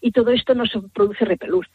Y 0.00 0.10
todo 0.10 0.32
esto 0.32 0.54
nos 0.54 0.70
produce 0.92 1.24
repelús. 1.24 1.66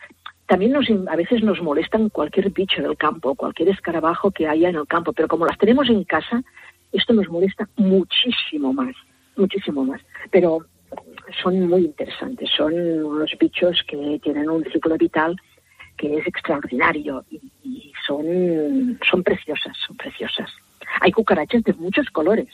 También 0.45 0.73
nos, 0.73 0.87
a 1.07 1.15
veces 1.15 1.41
nos 1.41 1.61
molestan 1.61 2.09
cualquier 2.09 2.49
bicho 2.49 2.81
del 2.81 2.97
campo, 2.97 3.35
cualquier 3.35 3.69
escarabajo 3.69 4.31
que 4.31 4.47
haya 4.47 4.69
en 4.69 4.75
el 4.75 4.87
campo, 4.87 5.13
pero 5.13 5.27
como 5.27 5.45
las 5.45 5.57
tenemos 5.57 5.89
en 5.89 6.03
casa, 6.03 6.43
esto 6.91 7.13
nos 7.13 7.29
molesta 7.29 7.69
muchísimo 7.77 8.73
más, 8.73 8.95
muchísimo 9.37 9.85
más. 9.85 10.01
Pero 10.31 10.65
son 11.41 11.67
muy 11.67 11.85
interesantes, 11.85 12.49
son 12.55 12.73
unos 12.73 13.31
bichos 13.39 13.83
que 13.87 14.19
tienen 14.23 14.49
un 14.49 14.63
ciclo 14.65 14.97
vital 14.97 15.35
que 15.97 16.17
es 16.17 16.27
extraordinario 16.27 17.25
y, 17.29 17.91
son, 18.07 18.99
son 19.09 19.21
preciosas, 19.21 19.77
son 19.85 19.95
preciosas. 19.97 20.49
Hay 21.01 21.11
cucarachas 21.11 21.63
de 21.63 21.73
muchos 21.73 22.09
colores. 22.09 22.47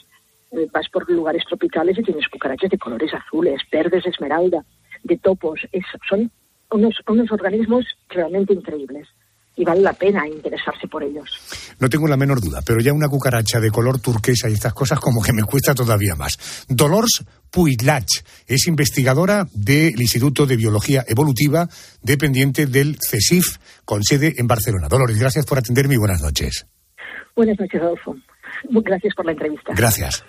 Eh, 0.52 0.66
vas 0.72 0.88
por 0.90 1.08
lugares 1.10 1.44
tropicales 1.46 1.98
y 1.98 2.02
tienes 2.02 2.28
cucarachas 2.28 2.70
de 2.70 2.78
colores 2.78 3.14
azules, 3.14 3.62
verdes, 3.72 4.04
esmeralda, 4.04 4.64
de 5.02 5.16
topos. 5.16 5.60
Es, 5.72 5.84
son 6.08 6.30
unos, 6.70 7.00
unos 7.06 7.32
organismos 7.32 7.86
realmente 8.08 8.52
increíbles 8.52 9.08
y 9.56 9.64
vale 9.64 9.80
la 9.80 9.94
pena 9.94 10.28
interesarse 10.28 10.86
por 10.86 11.02
ellos. 11.02 11.28
No 11.78 11.88
tengo 11.88 12.06
la 12.06 12.16
menor 12.16 12.40
duda, 12.40 12.60
pero 12.64 12.80
ya 12.80 12.92
una 12.92 13.08
cucaracha 13.08 13.58
de 13.58 13.70
color 13.70 14.00
turquesa 14.00 14.48
y 14.48 14.52
estas 14.52 14.74
cosas 14.74 15.00
como 15.00 15.22
que 15.22 15.32
me 15.32 15.42
cuesta 15.42 15.74
todavía 15.74 16.14
más. 16.14 16.66
Dolores 16.68 17.24
Puitlach 17.50 18.06
es 18.46 18.66
investigadora 18.66 19.46
del 19.52 20.00
Instituto 20.00 20.46
de 20.46 20.56
Biología 20.56 21.04
Evolutiva, 21.08 21.68
dependiente 22.02 22.66
del 22.66 22.98
CESIF, 23.00 23.56
con 23.84 24.02
sede 24.02 24.34
en 24.36 24.46
Barcelona. 24.46 24.88
Dolores, 24.88 25.18
gracias 25.18 25.46
por 25.46 25.58
atenderme 25.58 25.94
y 25.94 25.98
buenas 25.98 26.20
noches. 26.20 26.66
Buenas 27.34 27.58
noches, 27.58 27.80
Adolfo. 27.80 28.16
Gracias 28.70 29.14
por 29.14 29.26
la 29.26 29.32
entrevista. 29.32 29.72
Gracias. 29.74 30.24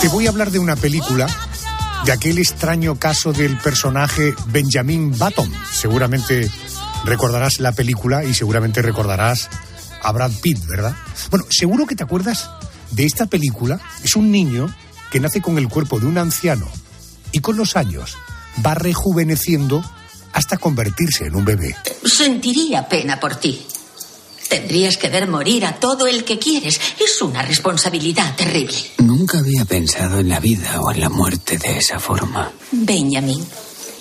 Te 0.00 0.08
voy 0.08 0.26
a 0.26 0.30
hablar 0.30 0.50
de 0.50 0.58
una 0.58 0.76
película 0.76 1.26
de 2.06 2.12
aquel 2.12 2.38
extraño 2.38 2.98
caso 2.98 3.34
del 3.34 3.58
personaje 3.58 4.34
Benjamin 4.46 5.10
Button. 5.10 5.52
Seguramente 5.70 6.50
recordarás 7.04 7.60
la 7.60 7.72
película 7.72 8.24
y 8.24 8.32
seguramente 8.32 8.80
recordarás 8.80 9.50
a 10.02 10.10
Brad 10.12 10.32
Pitt, 10.40 10.64
¿verdad? 10.66 10.96
Bueno, 11.30 11.44
seguro 11.50 11.84
que 11.86 11.96
te 11.96 12.02
acuerdas 12.02 12.48
de 12.92 13.04
esta 13.04 13.26
película. 13.26 13.78
Es 14.02 14.16
un 14.16 14.30
niño 14.30 14.74
que 15.10 15.20
nace 15.20 15.42
con 15.42 15.58
el 15.58 15.68
cuerpo 15.68 16.00
de 16.00 16.06
un 16.06 16.16
anciano 16.16 16.66
y 17.30 17.40
con 17.40 17.58
los 17.58 17.76
años 17.76 18.16
va 18.64 18.74
rejuveneciendo 18.74 19.84
hasta 20.32 20.56
convertirse 20.56 21.26
en 21.26 21.36
un 21.36 21.44
bebé. 21.44 21.76
Sentiría 22.04 22.88
pena 22.88 23.20
por 23.20 23.36
ti. 23.36 23.66
Tendrías 24.48 24.96
que 24.96 25.08
ver 25.08 25.28
morir 25.28 25.64
a 25.64 25.76
todo 25.76 26.06
el 26.06 26.24
que 26.24 26.38
quieres. 26.38 26.80
Es 26.98 27.20
una 27.22 27.42
responsabilidad 27.42 28.34
terrible. 28.36 28.74
Nunca 28.98 29.38
había 29.38 29.64
pensado 29.64 30.20
en 30.20 30.28
la 30.28 30.40
vida 30.40 30.80
o 30.80 30.90
en 30.90 31.00
la 31.00 31.08
muerte 31.08 31.58
de 31.58 31.78
esa 31.78 31.98
forma. 31.98 32.50
Benjamin, 32.72 33.44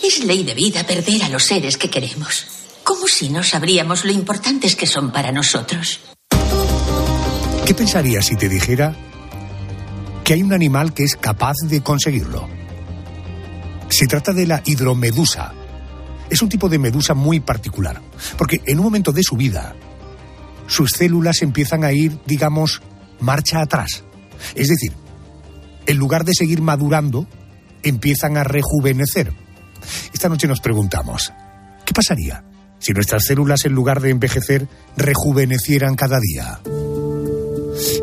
es 0.04 0.24
ley 0.24 0.44
de 0.44 0.54
vida 0.54 0.86
perder 0.86 1.24
a 1.24 1.30
los 1.30 1.44
seres 1.44 1.78
que 1.78 1.90
queremos. 1.90 2.46
Como 2.84 3.08
si 3.08 3.30
no 3.30 3.44
sabríamos 3.44 4.06
lo 4.06 4.12
importantes 4.12 4.76
que 4.76 4.88
son 4.88 5.12
para 5.12 5.32
nosotros. 5.32 6.00
¿Qué 7.66 7.74
pensarías 7.76 8.26
si 8.26 8.36
te 8.36 8.50
dijera 8.50 8.96
que 10.24 10.34
hay 10.34 10.42
un 10.42 10.54
animal 10.54 10.94
que 10.94 11.04
es 11.04 11.16
capaz 11.16 11.58
de 11.64 11.82
conseguirlo? 11.82 12.50
Se 13.90 14.08
trata 14.08 14.34
de 14.34 14.48
la 14.48 14.64
hidromedusa. 14.66 15.54
Es 16.30 16.42
un 16.42 16.50
tipo 16.50 16.70
de 16.70 16.80
medusa 16.80 17.14
muy 17.14 17.40
particular, 17.40 18.02
porque 18.38 18.62
en 18.66 18.80
un 18.80 18.86
momento 18.86 19.12
de 19.12 19.24
su 19.24 19.36
vida 19.36 19.76
sus 20.70 20.92
células 20.92 21.42
empiezan 21.42 21.84
a 21.84 21.92
ir, 21.92 22.18
digamos, 22.26 22.82
marcha 23.20 23.60
atrás. 23.60 24.04
Es 24.56 24.70
decir, 24.70 24.94
en 25.86 25.98
lugar 25.98 26.24
de 26.24 26.34
seguir 26.34 26.62
madurando, 26.62 27.28
empiezan 27.84 28.38
a 28.38 28.44
rejuvenecer. 28.44 29.34
Esta 30.14 30.30
noche 30.30 30.48
nos 30.48 30.62
preguntamos, 30.62 31.34
¿qué 31.86 31.94
pasaría 31.94 32.46
si 32.78 32.94
nuestras 32.94 33.26
células, 33.26 33.66
en 33.66 33.74
lugar 33.74 34.00
de 34.00 34.12
envejecer, 34.12 34.68
rejuvenecieran 34.96 35.96
cada 35.96 36.20
día? 36.20 36.62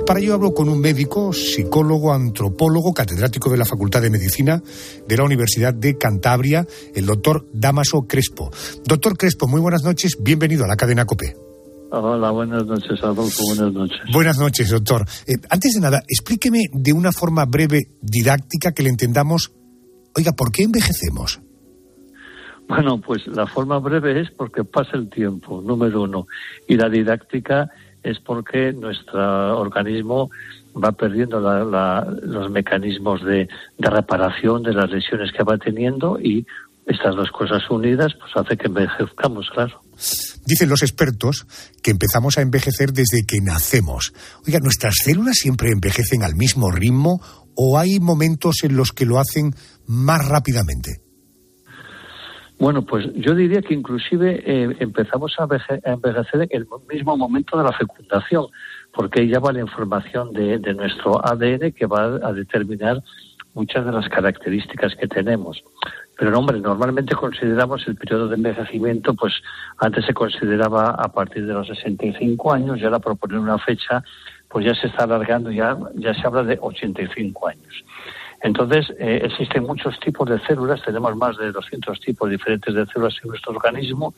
Para 0.07 0.20
ello 0.20 0.35
hablo 0.35 0.52
con 0.52 0.68
un 0.68 0.81
médico, 0.81 1.33
psicólogo, 1.33 2.12
antropólogo, 2.12 2.92
catedrático 2.92 3.50
de 3.50 3.59
la 3.59 3.64
Facultad 3.64 4.02
de 4.02 4.11
Medicina 4.11 4.62
de 5.07 5.16
la 5.16 5.24
Universidad 5.24 5.72
de 5.72 5.96
Cantabria, 5.96 6.66
el 6.94 7.07
doctor 7.07 7.46
Damaso 7.52 8.07
Crespo. 8.09 8.50
Doctor 8.85 9.16
Crespo, 9.16 9.46
muy 9.46 9.61
buenas 9.61 9.83
noches, 9.83 10.16
bienvenido 10.20 10.64
a 10.64 10.68
la 10.68 10.76
cadena 10.76 11.05
COPE. 11.05 11.45
Hola, 11.90 12.31
buenas 12.33 12.66
noches, 12.66 13.03
Adolfo, 13.03 13.42
buenas 13.55 13.72
noches. 13.72 14.01
Buenas 14.12 14.38
noches, 14.38 14.70
doctor. 14.70 15.05
Eh, 15.27 15.35
antes 15.51 15.75
de 15.75 15.81
nada, 15.81 16.03
explíqueme 16.09 16.64
de 16.72 16.92
una 16.92 17.12
forma 17.12 17.44
breve, 17.44 17.85
didáctica, 18.01 18.72
que 18.72 18.83
le 18.83 18.90
entendamos, 18.90 19.53
oiga, 20.16 20.33
¿por 20.33 20.51
qué 20.51 20.64
envejecemos? 20.64 21.40
Bueno, 22.68 23.01
pues 23.01 23.27
la 23.29 23.46
forma 23.46 23.79
breve 23.79 24.20
es 24.20 24.31
porque 24.33 24.64
pasa 24.64 24.90
el 24.94 25.09
tiempo, 25.09 25.62
número 25.62 26.03
uno. 26.03 26.27
Y 26.66 26.77
la 26.77 26.88
didáctica 26.88 27.70
es 28.03 28.18
porque 28.18 28.72
nuestro 28.72 29.59
organismo 29.59 30.31
va 30.77 30.90
perdiendo 30.92 31.38
los 31.40 32.51
mecanismos 32.51 33.25
de, 33.25 33.49
de, 33.79 33.90
reparación 33.90 34.64
de 34.64 34.75
las 34.75 34.90
lesiones 34.90 35.33
que 35.33 35.44
va 35.44 35.57
teniendo 35.57 36.18
y 36.20 36.44
estas 36.87 37.14
dos 37.14 37.31
cosas 37.31 37.62
unidas 37.70 38.14
pues 38.14 38.33
hace 38.35 38.57
que 38.57 38.66
envejezcamos, 38.66 39.49
claro. 39.51 39.81
Dicen 40.46 40.68
los 40.68 40.82
expertos 40.82 41.46
que 41.82 41.90
empezamos 41.90 42.38
a 42.38 42.42
envejecer 42.42 42.92
desde 42.92 43.24
que 43.26 43.40
nacemos. 43.40 44.12
Oiga, 44.46 44.59
¿nuestras 44.62 44.94
células 45.02 45.37
siempre 45.37 45.70
envejecen 45.70 46.22
al 46.22 46.35
mismo 46.35 46.70
ritmo 46.70 47.20
o 47.56 47.78
hay 47.78 47.98
momentos 48.00 48.56
en 48.62 48.76
los 48.76 48.92
que 48.92 49.06
lo 49.06 49.18
hacen 49.18 49.52
más 49.87 50.26
rápidamente? 50.28 51.00
Bueno, 52.59 52.87
pues 52.87 53.06
yo 53.14 53.35
diría 53.35 53.61
que 53.61 53.74
inclusive 53.74 54.42
eh, 54.46 54.76
empezamos 54.80 55.35
a 55.38 55.46
envejecer 55.85 56.48
en 56.50 56.62
el 56.62 56.66
mismo 56.88 57.16
momento 57.16 57.59
de 57.59 57.64
la 57.64 57.72
fecundación, 57.72 58.46
porque 58.94 59.20
ahí 59.20 59.28
ya 59.28 59.40
va 59.40 59.52
la 59.52 59.61
información 59.61 60.32
de, 60.32 60.59
de 60.59 60.72
nuestro 60.72 61.22
ADN 61.22 61.72
que 61.72 61.87
va 61.87 62.18
a 62.22 62.32
determinar 62.32 63.02
muchas 63.52 63.85
de 63.85 63.92
las 63.92 64.09
características 64.09 64.94
que 64.96 65.06
tenemos. 65.06 65.62
Pero 66.18 66.38
hombre, 66.38 66.61
normalmente 66.61 67.14
consideramos 67.14 67.87
el 67.87 67.96
periodo 67.96 68.29
de 68.29 68.37
envejecimiento, 68.37 69.14
pues 69.14 69.35
antes 69.79 70.05
se 70.07 70.14
consideraba 70.14 70.90
a 70.90 71.09
partir 71.09 71.46
de 71.46 71.52
los 71.52 71.66
65 71.66 72.52
años, 72.52 72.79
y 72.81 72.85
ahora 72.85 72.98
por 72.98 73.16
poner 73.18 73.38
una 73.38 73.59
fecha, 73.59 74.02
pues 74.48 74.64
ya 74.64 74.74
se 74.74 74.87
está 74.87 75.05
alargando, 75.05 75.50
ya, 75.50 75.76
ya 75.94 76.14
se 76.14 76.26
habla 76.26 76.42
de 76.42 76.59
85 76.61 77.48
años. 77.48 77.85
Entonces, 78.42 78.92
eh, 78.98 79.22
existen 79.24 79.64
muchos 79.64 79.98
tipos 80.00 80.29
de 80.29 80.38
células, 80.40 80.83
tenemos 80.83 81.16
más 81.16 81.37
de 81.37 81.52
200 81.52 81.98
tipos 82.00 82.31
diferentes 82.31 82.74
de 82.74 82.87
células 82.87 83.14
en 83.22 83.31
nuestro 83.31 83.52
organismo 83.52 84.14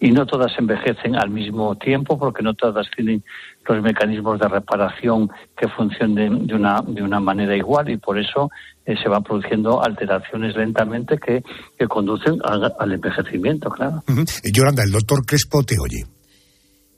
y 0.00 0.10
no 0.10 0.26
todas 0.26 0.52
envejecen 0.58 1.16
al 1.16 1.30
mismo 1.30 1.76
tiempo 1.76 2.18
porque 2.18 2.42
no 2.42 2.54
todas 2.54 2.86
tienen 2.94 3.22
los 3.66 3.82
mecanismos 3.82 4.38
de 4.38 4.48
reparación 4.48 5.30
que 5.56 5.68
funcionen 5.68 6.46
de 6.46 6.54
una, 6.54 6.82
de 6.86 7.02
una 7.02 7.20
manera 7.20 7.56
igual 7.56 7.88
y 7.88 7.96
por 7.96 8.18
eso 8.18 8.50
eh, 8.84 8.94
se 9.02 9.08
van 9.08 9.22
produciendo 9.22 9.82
alteraciones 9.82 10.56
lentamente 10.56 11.18
que, 11.18 11.42
que 11.78 11.86
conducen 11.86 12.38
al 12.44 12.92
envejecimiento, 12.92 13.70
claro. 13.70 14.02
Yolanda, 14.52 14.82
el 14.82 14.90
doctor 14.90 15.24
Crespo 15.24 15.62
te 15.62 15.76
oye. 15.78 16.04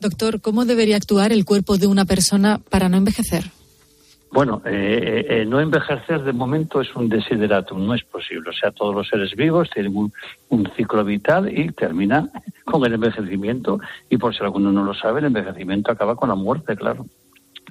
Doctor, 0.01 0.41
¿cómo 0.41 0.65
debería 0.65 0.97
actuar 0.97 1.33
el 1.33 1.45
cuerpo 1.45 1.79
de 1.79 1.87
una 1.87 2.05
persona 2.05 2.61
para 2.71 2.89
no 2.89 2.97
envejecer? 2.97 3.45
Bueno, 4.33 4.61
eh, 4.67 5.25
eh, 5.29 5.45
no 5.47 5.61
envejecer 5.61 6.23
de 6.23 6.33
momento 6.33 6.81
es 6.81 6.95
un 6.95 7.09
desideratum, 7.09 7.87
no 7.87 7.95
es 7.95 8.05
posible. 8.05 8.51
O 8.51 8.53
sea, 8.53 8.71
todos 8.71 8.95
los 8.95 9.09
seres 9.09 9.35
vivos 9.35 9.71
tienen 9.71 9.97
un, 9.97 10.13
un, 10.49 10.71
ciclo 10.77 11.05
vital 11.05 11.51
y 11.51 11.71
termina 11.73 12.29
con 12.65 12.85
el 12.85 12.95
envejecimiento. 12.95 13.79
Y 14.11 14.19
por 14.19 14.35
si 14.35 14.43
alguno 14.43 14.73
no 14.73 14.85
lo 14.85 14.95
sabe, 14.95 15.21
el 15.21 15.27
envejecimiento 15.27 15.93
acaba 15.93 16.17
con 16.17 16.29
la 16.29 16.35
muerte, 16.35 16.77
claro. 16.77 17.07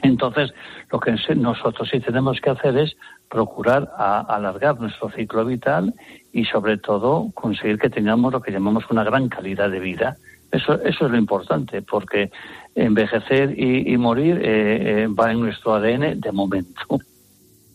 Entonces, 0.01 0.53
lo 0.91 0.99
que 0.99 1.15
nosotros 1.35 1.89
sí 1.89 1.99
tenemos 1.99 2.39
que 2.41 2.49
hacer 2.49 2.77
es 2.77 2.95
procurar 3.29 3.91
a, 3.97 4.21
alargar 4.21 4.79
nuestro 4.79 5.09
ciclo 5.09 5.45
vital 5.45 5.93
y, 6.31 6.45
sobre 6.45 6.77
todo, 6.77 7.31
conseguir 7.33 7.79
que 7.79 7.89
tengamos 7.89 8.33
lo 8.33 8.41
que 8.41 8.51
llamamos 8.51 8.83
una 8.89 9.03
gran 9.03 9.29
calidad 9.29 9.69
de 9.69 9.79
vida. 9.79 10.17
Eso, 10.51 10.81
eso 10.81 11.05
es 11.05 11.11
lo 11.11 11.17
importante, 11.17 11.81
porque 11.81 12.31
envejecer 12.75 13.57
y, 13.57 13.97
morir 13.97 14.37
eh, 14.43 15.03
eh, 15.03 15.07
va 15.07 15.31
en 15.31 15.39
nuestro 15.39 15.73
ADN 15.73 16.19
de 16.19 16.31
momento. 16.31 16.99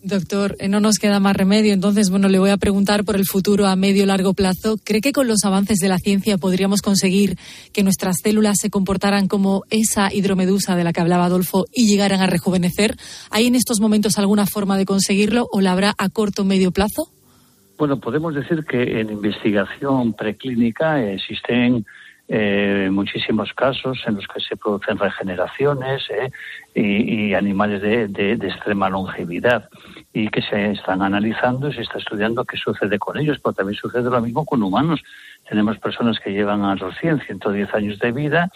Doctor, 0.03 0.57
eh, 0.59 0.69
no 0.69 0.81
nos 0.81 0.99
queda 0.99 1.21
más 1.21 1.37
remedio. 1.37 1.75
Entonces, 1.75 2.09
bueno, 2.11 2.29
le 2.29 2.39
voy 2.39 2.51
a 2.51 2.57
preguntar 2.57 3.05
por 3.05 3.17
el 3.17 3.27
futuro 3.27 3.67
a 3.67 3.77
medio 3.77 4.07
largo 4.07 4.33
plazo. 4.33 4.77
¿Cree 4.83 5.03
que 5.03 5.13
con 5.13 5.29
los 5.29 5.45
avances 5.45 5.79
de 5.79 5.89
la 5.89 5.99
ciencia 5.99 6.39
podríamos 6.39 6.81
conseguir 6.81 7.37
que 7.75 7.83
nuestras 7.83 8.17
células 8.23 8.57
se 8.61 8.71
comportaran 8.71 9.29
como 9.29 9.63
esa 9.69 10.13
hidromedusa 10.13 10.75
de 10.75 10.85
la 10.85 10.95
que 10.95 11.03
hablaba 11.03 11.27
Adolfo 11.27 11.67
y 11.73 11.87
llegaran 11.87 12.23
a 12.23 12.27
rejuvenecer? 12.27 12.97
¿Hay 13.31 13.47
en 13.47 13.55
estos 13.55 13.81
momentos 13.81 14.17
alguna 14.17 14.47
forma 14.47 14.79
de 14.79 14.87
conseguirlo 14.87 15.47
o 15.53 15.61
la 15.61 15.73
habrá 15.73 15.95
a 15.99 16.09
corto 16.09 16.43
o 16.43 16.45
medio 16.47 16.71
plazo? 16.71 17.13
Bueno, 17.77 18.01
podemos 18.01 18.35
decir 18.35 18.65
que 18.65 19.01
en 19.01 19.11
investigación 19.11 20.15
preclínica 20.15 21.03
existen 21.03 21.85
eh, 22.33 22.89
muchísimos 22.93 23.53
casos 23.55 23.99
en 24.07 24.15
los 24.15 24.29
que 24.29 24.39
se 24.39 24.57
producen 24.57 24.97
regeneraciones 24.99 26.09
eh, 26.11 26.31
y, 26.81 27.35
animales 27.35 27.83
de, 27.83 28.35
extrema 28.35 28.89
longevidad 28.89 29.69
y 30.13 30.29
que 30.29 30.41
se 30.41 30.71
están 30.71 31.03
analizando 31.03 31.69
y 31.69 31.75
se 31.75 31.81
está 31.83 31.99
estudiando 31.99 32.45
qué 32.45 32.57
sucede 32.57 33.01
con 33.01 33.19
ellos, 33.19 33.41
pero 33.43 33.55
también 33.55 33.77
sucede 33.77 34.09
lo 34.09 34.21
mismo 34.21 34.45
con 34.45 34.63
humanos. 34.63 35.03
Tenemos 35.49 35.77
personas 35.79 36.21
que 36.21 36.31
llevan 36.31 36.63
a 36.63 36.77
los 36.77 36.97
100, 36.99 37.23
110 37.23 37.75
años 37.75 37.99
de 37.99 38.13
vida 38.13 38.49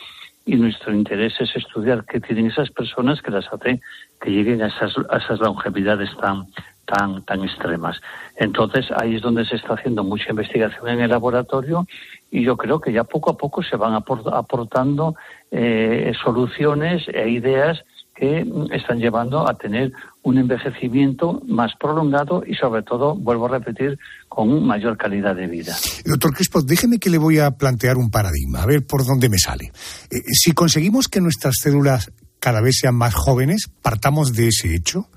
y 0.46 0.54
nuestro 0.54 0.94
interés 0.94 1.34
es 1.40 1.56
estudiar 1.56 2.04
qué 2.04 2.20
tienen 2.20 2.46
esas 2.46 2.70
personas 2.70 3.22
que 3.22 3.32
las 3.32 3.52
hace 3.52 3.80
que 4.20 4.30
lleguen 4.30 4.62
a 4.62 4.68
esas, 4.68 4.94
a 5.10 5.16
esas 5.16 5.40
longevidades 5.40 6.16
tan, 6.20 6.46
tan, 6.84 7.24
tan 7.24 7.44
extremas. 7.44 8.00
Entonces 8.36 8.86
ahí 8.96 9.16
es 9.16 9.22
donde 9.22 9.44
se 9.44 9.56
está 9.56 9.74
haciendo 9.74 10.04
mucha 10.04 10.30
investigación 10.30 10.88
en 10.88 11.00
el 11.00 11.10
laboratorio 11.10 11.86
y 12.30 12.42
yo 12.42 12.56
creo 12.56 12.80
que 12.80 12.92
ya 12.92 13.04
poco 13.04 13.30
a 13.30 13.36
poco 13.36 13.62
se 13.62 13.76
van 13.76 13.94
aportando 13.94 15.14
eh, 15.50 16.12
soluciones 16.22 17.02
e 17.08 17.28
ideas 17.28 17.84
que 18.14 18.46
están 18.72 18.98
llevando 18.98 19.48
a 19.48 19.54
tener 19.54 19.92
un 20.22 20.38
envejecimiento 20.38 21.42
más 21.46 21.72
prolongado 21.78 22.44
y 22.46 22.54
sobre 22.54 22.82
todo, 22.82 23.16
vuelvo 23.16 23.46
a 23.46 23.58
repetir, 23.58 23.98
con 24.28 24.64
mayor 24.64 24.96
calidad 24.96 25.34
de 25.34 25.46
vida. 25.48 25.76
Doctor 26.04 26.32
Crespo, 26.32 26.62
déjeme 26.62 26.98
que 26.98 27.10
le 27.10 27.18
voy 27.18 27.40
a 27.40 27.50
plantear 27.50 27.96
un 27.96 28.10
paradigma, 28.10 28.62
a 28.62 28.66
ver 28.66 28.86
por 28.86 29.04
dónde 29.04 29.28
me 29.28 29.38
sale. 29.38 29.72
Eh, 30.10 30.20
si 30.32 30.52
conseguimos 30.52 31.08
que 31.08 31.20
nuestras 31.20 31.56
células 31.60 32.12
cada 32.38 32.60
vez 32.60 32.76
sean 32.80 32.94
más 32.94 33.14
jóvenes, 33.14 33.70
partamos 33.82 34.32
de 34.32 34.48
ese 34.48 34.74
hecho, 34.74 35.08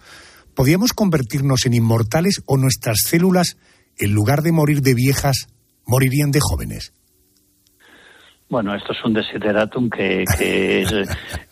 ¿podríamos 0.58 0.92
convertirnos 0.92 1.68
en 1.68 1.76
inmortales 1.76 2.42
o 2.48 2.58
nuestras 2.58 2.98
células, 3.06 3.58
en 4.00 4.14
lugar 4.14 4.42
de 4.42 4.52
morir 4.52 4.82
de 4.82 4.96
viejas, 4.96 5.48
morirían 5.86 6.32
de 6.32 6.40
jóvenes? 6.42 6.94
Bueno, 8.50 8.74
esto 8.74 8.92
es 8.92 9.06
un 9.06 9.14
desideratum 9.14 9.90
que, 9.90 10.24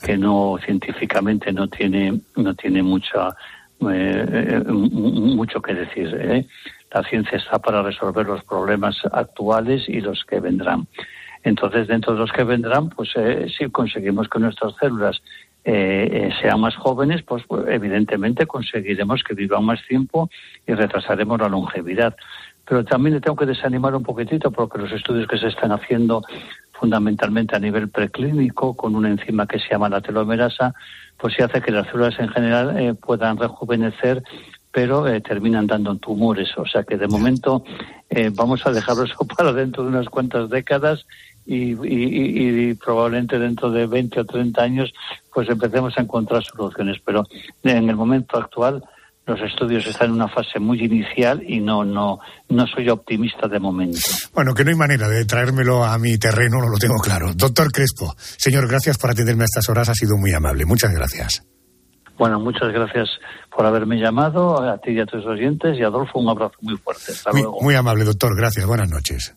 que, 0.02 0.18
no 0.18 0.58
científicamente 0.66 1.52
no 1.52 1.68
tiene 1.68 2.22
no 2.38 2.56
tiene 2.56 2.82
mucha 2.82 3.30
eh, 3.82 4.64
mucho 4.68 5.62
que 5.62 5.74
decir. 5.76 6.08
¿eh? 6.20 6.48
La 6.92 7.04
ciencia 7.04 7.38
está 7.38 7.60
para 7.60 7.84
resolver 7.84 8.26
los 8.26 8.44
problemas 8.46 8.96
actuales 9.12 9.84
y 9.88 10.02
los 10.02 10.24
que 10.28 10.40
vendrán. 10.40 10.88
Entonces, 11.44 11.88
dentro 11.88 12.14
de 12.14 12.20
los 12.20 12.32
que 12.32 12.44
vendrán, 12.44 12.90
pues 12.90 13.10
eh, 13.18 13.46
si 13.56 13.70
conseguimos 13.70 14.28
que 14.30 14.40
nuestras 14.40 14.74
células 14.80 15.22
eh, 15.68 16.08
eh, 16.12 16.30
sean 16.40 16.60
más 16.60 16.76
jóvenes, 16.76 17.24
pues, 17.24 17.44
pues, 17.48 17.66
evidentemente 17.70 18.46
conseguiremos 18.46 19.24
que 19.24 19.34
vivan 19.34 19.66
más 19.66 19.80
tiempo 19.88 20.30
y 20.68 20.74
retrasaremos 20.74 21.40
la 21.40 21.50
longevidad. 21.50 22.16
Pero 22.68 22.86
también 22.86 23.16
le 23.16 23.22
tengo 23.22 23.36
que 23.36 23.48
desanimar 23.48 23.96
un 23.96 24.04
poquitito 24.04 24.52
porque 24.52 24.78
los 24.78 24.92
estudios 24.92 25.28
que 25.28 25.40
se 25.40 25.48
están 25.48 25.72
haciendo 25.72 26.22
fundamentalmente 26.72 27.56
a 27.56 27.60
nivel 27.60 27.90
preclínico, 27.90 28.76
con 28.76 28.96
una 28.96 29.10
enzima 29.10 29.48
que 29.48 29.60
se 29.60 29.70
llama 29.72 29.90
la 29.90 30.02
telomerasa, 30.02 30.76
pues 31.18 31.34
sí 31.34 31.42
hace 31.42 31.62
que 31.62 31.72
las 31.72 31.88
células 31.88 32.20
en 32.20 32.30
general 32.30 32.78
eh, 32.78 32.94
puedan 32.94 33.38
rejuvenecer 33.38 34.22
pero 34.76 35.08
eh, 35.08 35.22
terminan 35.22 35.68
dando 35.68 35.96
tumores. 35.96 36.50
O 36.58 36.66
sea 36.66 36.84
que 36.84 36.98
de 36.98 37.08
momento 37.08 37.64
eh, 38.10 38.30
vamos 38.34 38.68
a 38.68 38.74
dejarlo 38.74 39.04
eso 39.06 39.26
para 39.26 39.54
dentro 39.54 39.84
de 39.84 39.90
unas 39.90 40.10
cuantas 40.10 40.50
décadas 40.50 41.08
y, 41.46 41.76
y, 41.84 42.74
probablemente 42.74 43.38
dentro 43.38 43.70
de 43.70 43.86
20 43.86 44.22
o 44.22 44.26
30 44.26 44.64
años 44.64 44.94
pues 45.34 45.50
empecemos 45.50 45.98
a 45.98 46.02
encontrar 46.02 46.44
soluciones. 46.44 46.98
Pero 47.06 47.24
en 47.64 47.90
el 47.90 47.96
momento 47.96 48.38
actual 48.38 48.84
los 49.28 49.42
estudios 49.42 49.86
están 49.88 50.10
en 50.10 50.14
una 50.14 50.28
fase 50.28 50.60
muy 50.60 50.84
inicial 50.84 51.44
y 51.46 51.60
no, 51.60 51.84
no, 51.84 52.20
no 52.50 52.68
soy 52.68 52.90
optimista 52.90 53.48
de 53.48 53.60
momento. 53.60 54.00
Bueno, 54.34 54.54
que 54.54 54.64
no 54.64 54.70
hay 54.70 54.78
manera 54.78 55.08
de 55.10 55.26
traérmelo 55.26 55.84
a 55.84 55.98
mi 55.98 56.18
terreno, 56.18 56.60
no 56.60 56.70
lo 56.70 56.78
tengo 56.78 56.98
claro. 56.98 57.34
Doctor 57.34 57.72
Crespo, 57.72 58.14
señor, 58.18 58.68
gracias 58.68 58.98
por 58.98 59.12
atenderme 59.12 59.44
a 59.44 59.46
estas 59.46 59.68
horas, 59.70 59.90
ha 59.90 59.96
sido 59.96 60.18
muy 60.18 60.32
amable. 60.34 60.66
Muchas 60.66 60.92
gracias. 60.94 61.44
Bueno, 62.18 62.40
muchas 62.40 62.72
gracias 62.72 63.10
por 63.54 63.66
haberme 63.66 63.98
llamado, 63.98 64.62
a 64.62 64.78
ti 64.78 64.92
y 64.92 65.00
a 65.00 65.06
tus 65.06 65.26
oyentes, 65.26 65.78
y 65.78 65.84
Adolfo, 65.84 66.20
un 66.20 66.30
abrazo 66.30 66.56
muy 66.62 66.78
fuerte. 66.78 67.12
Hasta 67.12 67.32
muy, 67.32 67.42
luego. 67.42 67.62
muy 67.62 67.76
amable, 67.76 68.06
doctor. 68.06 68.36
Gracias. 68.38 68.66
Buenas 68.66 68.90
noches. 68.90 69.36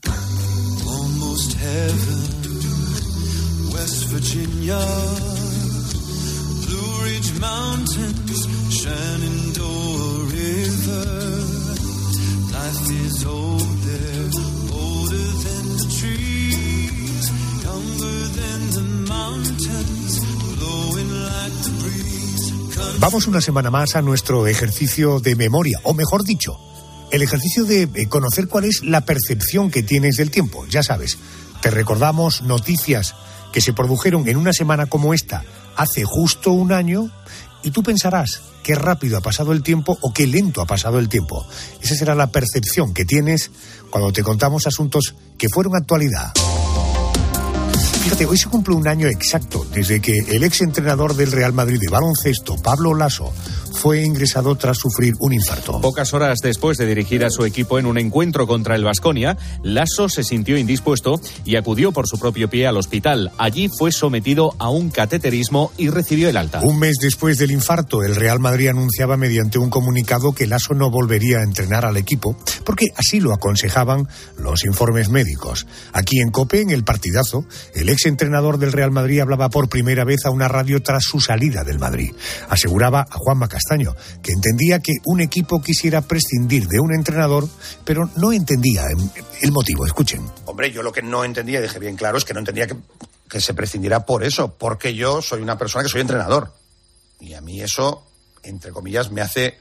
Vamos 23.00 23.26
una 23.26 23.40
semana 23.40 23.70
más 23.70 23.94
a 23.94 24.02
nuestro 24.02 24.46
ejercicio 24.46 25.20
de 25.20 25.36
memoria, 25.36 25.80
o 25.84 25.94
mejor 25.94 26.24
dicho, 26.24 26.58
el 27.10 27.22
ejercicio 27.22 27.64
de 27.64 27.82
eh, 27.82 28.08
conocer 28.08 28.48
cuál 28.48 28.64
es 28.64 28.82
la 28.82 29.04
percepción 29.04 29.70
que 29.70 29.82
tienes 29.82 30.16
del 30.16 30.30
tiempo. 30.30 30.66
Ya 30.68 30.82
sabes, 30.82 31.16
te 31.60 31.70
recordamos 31.70 32.42
noticias 32.42 33.14
que 33.52 33.60
se 33.60 33.72
produjeron 33.72 34.28
en 34.28 34.36
una 34.36 34.52
semana 34.52 34.86
como 34.86 35.14
esta 35.14 35.44
hace 35.76 36.04
justo 36.04 36.52
un 36.52 36.72
año 36.72 37.10
y 37.62 37.70
tú 37.70 37.82
pensarás 37.82 38.42
qué 38.62 38.74
rápido 38.74 39.16
ha 39.18 39.20
pasado 39.20 39.52
el 39.52 39.62
tiempo 39.62 39.96
o 40.00 40.12
qué 40.12 40.26
lento 40.26 40.60
ha 40.60 40.66
pasado 40.66 40.98
el 40.98 41.08
tiempo. 41.08 41.46
Esa 41.80 41.94
será 41.94 42.14
la 42.14 42.28
percepción 42.28 42.92
que 42.94 43.04
tienes 43.04 43.50
cuando 43.90 44.12
te 44.12 44.22
contamos 44.22 44.66
asuntos 44.66 45.14
que 45.36 45.48
fueron 45.48 45.74
actualidad. 45.74 46.32
Fíjate, 48.02 48.26
hoy 48.26 48.38
se 48.38 48.48
cumple 48.48 48.74
un 48.74 48.88
año 48.88 49.08
exacto 49.08 49.66
desde 49.72 50.00
que 50.00 50.18
el 50.18 50.44
ex 50.44 50.62
entrenador 50.62 51.14
del 51.14 51.32
Real 51.32 51.52
Madrid 51.52 51.78
de 51.80 51.88
baloncesto, 51.88 52.56
Pablo 52.56 52.94
Lasso, 52.94 53.32
fue 53.78 54.02
ingresado 54.02 54.56
tras 54.56 54.76
sufrir 54.76 55.14
un 55.20 55.32
infarto. 55.32 55.80
Pocas 55.80 56.12
horas 56.12 56.38
después 56.42 56.78
de 56.78 56.86
dirigir 56.86 57.24
a 57.24 57.30
su 57.30 57.44
equipo 57.44 57.78
en 57.78 57.86
un 57.86 57.96
encuentro 57.96 58.48
contra 58.48 58.74
el 58.74 58.82
Vasconia, 58.82 59.38
Lasso 59.62 60.08
se 60.08 60.24
sintió 60.24 60.58
indispuesto 60.58 61.20
y 61.44 61.54
acudió 61.54 61.92
por 61.92 62.08
su 62.08 62.18
propio 62.18 62.50
pie 62.50 62.66
al 62.66 62.76
hospital. 62.76 63.30
Allí 63.38 63.68
fue 63.68 63.92
sometido 63.92 64.56
a 64.58 64.68
un 64.68 64.90
cateterismo 64.90 65.70
y 65.76 65.90
recibió 65.90 66.28
el 66.28 66.36
alta. 66.36 66.60
Un 66.60 66.80
mes 66.80 66.96
después 67.00 67.38
del 67.38 67.52
infarto, 67.52 68.02
el 68.02 68.16
Real 68.16 68.40
Madrid 68.40 68.66
anunciaba 68.66 69.16
mediante 69.16 69.58
un 69.58 69.70
comunicado 69.70 70.32
que 70.32 70.48
Lasso 70.48 70.74
no 70.74 70.90
volvería 70.90 71.38
a 71.38 71.44
entrenar 71.44 71.84
al 71.84 71.96
equipo, 71.96 72.36
porque 72.64 72.86
así 72.96 73.20
lo 73.20 73.32
aconsejaban 73.32 74.08
los 74.36 74.64
informes 74.64 75.08
médicos. 75.08 75.68
Aquí 75.92 76.18
en 76.20 76.30
Cope, 76.30 76.62
en 76.62 76.70
el 76.70 76.82
partidazo, 76.82 77.44
el 77.74 77.90
ex 77.90 78.06
entrenador 78.06 78.58
del 78.58 78.72
Real 78.72 78.90
Madrid 78.90 79.20
hablaba 79.20 79.50
por 79.50 79.68
primera 79.68 80.04
vez 80.04 80.26
a 80.26 80.30
una 80.30 80.48
radio 80.48 80.82
tras 80.82 81.04
su 81.04 81.20
salida 81.20 81.62
del 81.62 81.78
Madrid. 81.78 82.12
Aseguraba 82.48 83.02
a 83.02 83.14
Juan 83.18 83.38
Macas 83.70 83.94
que 84.22 84.32
entendía 84.32 84.80
que 84.80 84.94
un 85.04 85.20
equipo 85.20 85.60
quisiera 85.60 86.02
prescindir 86.02 86.66
de 86.68 86.80
un 86.80 86.94
entrenador, 86.94 87.48
pero 87.84 88.10
no 88.16 88.32
entendía 88.32 88.84
el 89.42 89.52
motivo. 89.52 89.86
Escuchen. 89.86 90.26
Hombre, 90.46 90.70
yo 90.72 90.82
lo 90.82 90.92
que 90.92 91.02
no 91.02 91.24
entendía, 91.24 91.60
dije 91.60 91.78
bien 91.78 91.96
claro, 91.96 92.18
es 92.18 92.24
que 92.24 92.34
no 92.34 92.40
entendía 92.40 92.66
que, 92.66 92.76
que 93.28 93.40
se 93.40 93.54
prescindiera 93.54 94.06
por 94.06 94.24
eso, 94.24 94.54
porque 94.58 94.94
yo 94.94 95.22
soy 95.22 95.42
una 95.42 95.58
persona 95.58 95.84
que 95.84 95.90
soy 95.90 96.00
entrenador. 96.00 96.52
Y 97.20 97.34
a 97.34 97.40
mí 97.40 97.60
eso, 97.60 98.06
entre 98.42 98.70
comillas, 98.70 99.10
me 99.10 99.20
hace 99.20 99.58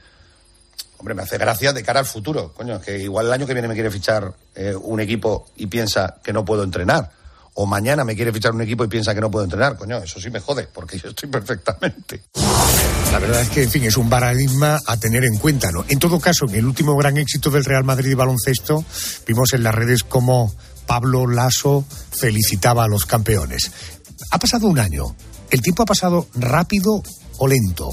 hombre, 0.98 1.14
me 1.14 1.22
hace 1.22 1.38
gracia 1.38 1.72
de 1.72 1.82
cara 1.82 2.00
al 2.00 2.06
futuro. 2.06 2.52
Coño, 2.52 2.80
que 2.80 2.98
igual 2.98 3.26
el 3.26 3.32
año 3.32 3.46
que 3.46 3.54
viene 3.54 3.68
me 3.68 3.74
quiere 3.74 3.90
fichar 3.90 4.32
eh, 4.54 4.74
un 4.74 5.00
equipo 5.00 5.48
y 5.56 5.66
piensa 5.66 6.16
que 6.22 6.32
no 6.32 6.44
puedo 6.44 6.62
entrenar. 6.62 7.10
O 7.54 7.66
mañana 7.66 8.04
me 8.04 8.14
quiere 8.14 8.32
fichar 8.32 8.52
un 8.52 8.62
equipo 8.62 8.84
y 8.84 8.88
piensa 8.88 9.14
que 9.14 9.20
no 9.20 9.30
puedo 9.30 9.44
entrenar. 9.44 9.76
Coño, 9.76 9.98
eso 9.98 10.20
sí 10.20 10.30
me 10.30 10.40
jode, 10.40 10.68
porque 10.72 10.98
yo 10.98 11.08
estoy 11.08 11.28
perfectamente. 11.28 12.22
La 13.12 13.18
verdad 13.18 13.40
es 13.40 13.48
que, 13.48 13.62
en 13.62 13.70
fin, 13.70 13.84
es 13.84 13.96
un 13.96 14.10
paradigma 14.10 14.78
a 14.86 14.96
tener 14.98 15.24
en 15.24 15.38
cuenta, 15.38 15.72
¿no? 15.72 15.84
En 15.88 15.98
todo 15.98 16.20
caso, 16.20 16.46
en 16.46 16.54
el 16.56 16.66
último 16.66 16.94
gran 16.96 17.16
éxito 17.16 17.50
del 17.50 17.64
Real 17.64 17.82
Madrid 17.82 18.10
de 18.10 18.14
baloncesto, 18.14 18.84
vimos 19.26 19.54
en 19.54 19.62
las 19.62 19.74
redes 19.74 20.04
cómo 20.04 20.54
Pablo 20.86 21.26
Lasso 21.26 21.84
felicitaba 22.10 22.84
a 22.84 22.88
los 22.88 23.06
campeones. 23.06 23.72
Ha 24.30 24.38
pasado 24.38 24.66
un 24.68 24.78
año. 24.78 25.16
¿El 25.50 25.62
tiempo 25.62 25.82
ha 25.84 25.86
pasado 25.86 26.28
rápido 26.34 27.02
o 27.38 27.48
lento? 27.48 27.88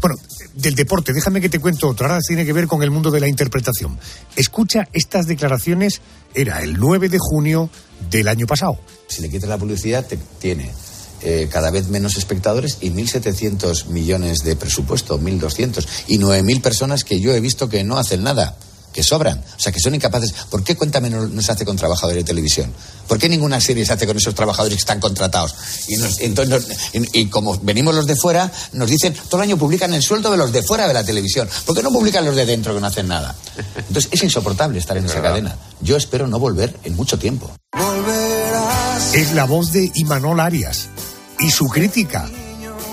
Bueno, 0.00 0.14
del 0.54 0.74
deporte, 0.76 1.12
déjame 1.12 1.40
que 1.40 1.48
te 1.48 1.58
cuento 1.58 1.88
otro. 1.88 2.06
Ahora 2.06 2.20
tiene 2.20 2.44
que 2.44 2.52
ver 2.52 2.68
con 2.68 2.82
el 2.84 2.90
mundo 2.90 3.10
de 3.10 3.20
la 3.20 3.28
interpretación. 3.28 3.98
Escucha 4.36 4.88
estas 4.92 5.26
declaraciones, 5.26 6.00
era 6.34 6.62
el 6.62 6.78
9 6.78 7.08
de 7.08 7.18
junio 7.18 7.68
del 8.10 8.28
año 8.28 8.46
pasado. 8.46 8.78
Si 9.08 9.22
le 9.22 9.28
quitas 9.28 9.48
la 9.48 9.58
publicidad, 9.58 10.06
te 10.06 10.16
tiene 10.38 10.70
eh, 11.22 11.48
cada 11.50 11.70
vez 11.70 11.88
menos 11.88 12.16
espectadores 12.16 12.78
y 12.80 12.90
1.700 12.90 13.86
millones 13.86 14.40
de 14.40 14.56
presupuesto, 14.56 15.20
1.200 15.20 15.86
y 16.08 16.18
9.000 16.18 16.60
personas 16.60 17.04
que 17.04 17.20
yo 17.20 17.34
he 17.34 17.40
visto 17.40 17.68
que 17.68 17.84
no 17.84 17.98
hacen 17.98 18.22
nada 18.22 18.56
que 18.92 19.02
sobran, 19.02 19.38
o 19.38 19.60
sea, 19.60 19.72
que 19.72 19.80
son 19.80 19.94
incapaces. 19.94 20.32
¿Por 20.50 20.62
qué 20.62 20.76
Cuéntame 20.76 21.08
no, 21.10 21.26
no, 21.26 21.42
se 21.42 21.52
hace 21.52 21.64
con 21.64 21.76
trabajadores 21.76 22.24
de 22.24 22.26
televisión? 22.26 22.72
¿Por 23.08 23.18
qué 23.18 23.28
ninguna 23.28 23.60
serie 23.60 23.84
se 23.86 23.92
hace 23.92 24.06
con 24.06 24.16
esos 24.16 24.34
trabajadores 24.34 24.76
que 24.76 24.80
están 24.80 25.00
contratados? 25.00 25.54
Y, 25.88 25.96
nos, 25.96 26.20
entonces 26.20 26.68
nos, 26.68 26.78
y, 26.94 27.20
y, 27.20 27.26
como 27.26 27.58
venimos 27.58 27.94
los 27.94 28.06
de 28.06 28.16
fuera, 28.16 28.50
nos 28.72 28.90
dicen, 28.90 29.14
todo 29.28 29.40
el 29.40 29.48
año 29.48 29.56
publican 29.56 29.92
el 29.94 30.02
sueldo 30.02 30.30
de 30.30 30.36
los 30.36 30.52
de 30.52 30.62
fuera 30.62 30.86
de 30.86 30.94
la 30.94 31.04
televisión. 31.04 31.48
¿Por 31.64 31.74
qué 31.74 31.82
no 31.82 31.90
publican 31.90 32.24
los 32.24 32.36
de 32.36 32.46
dentro 32.46 32.74
que 32.74 32.80
no 32.80 32.86
hacen 32.86 33.08
nada? 33.08 33.34
Entonces 33.76 34.08
es 34.12 34.22
insoportable 34.22 34.78
estar 34.78 34.96
en 34.96 35.06
esa 35.06 35.22
cadena. 35.22 35.56
Yo 35.80 35.96
espero 35.96 36.26
no 36.26 36.38
volver 36.38 36.76
en 36.84 36.94
mucho 36.94 37.18
tiempo. 37.18 37.50
Es 39.14 39.32
la 39.32 39.44
voz 39.44 39.72
de 39.72 39.90
Imanol 39.94 40.40
Arias 40.40 40.88
y 41.42 41.50
su 41.50 41.68
crítica 41.68 42.28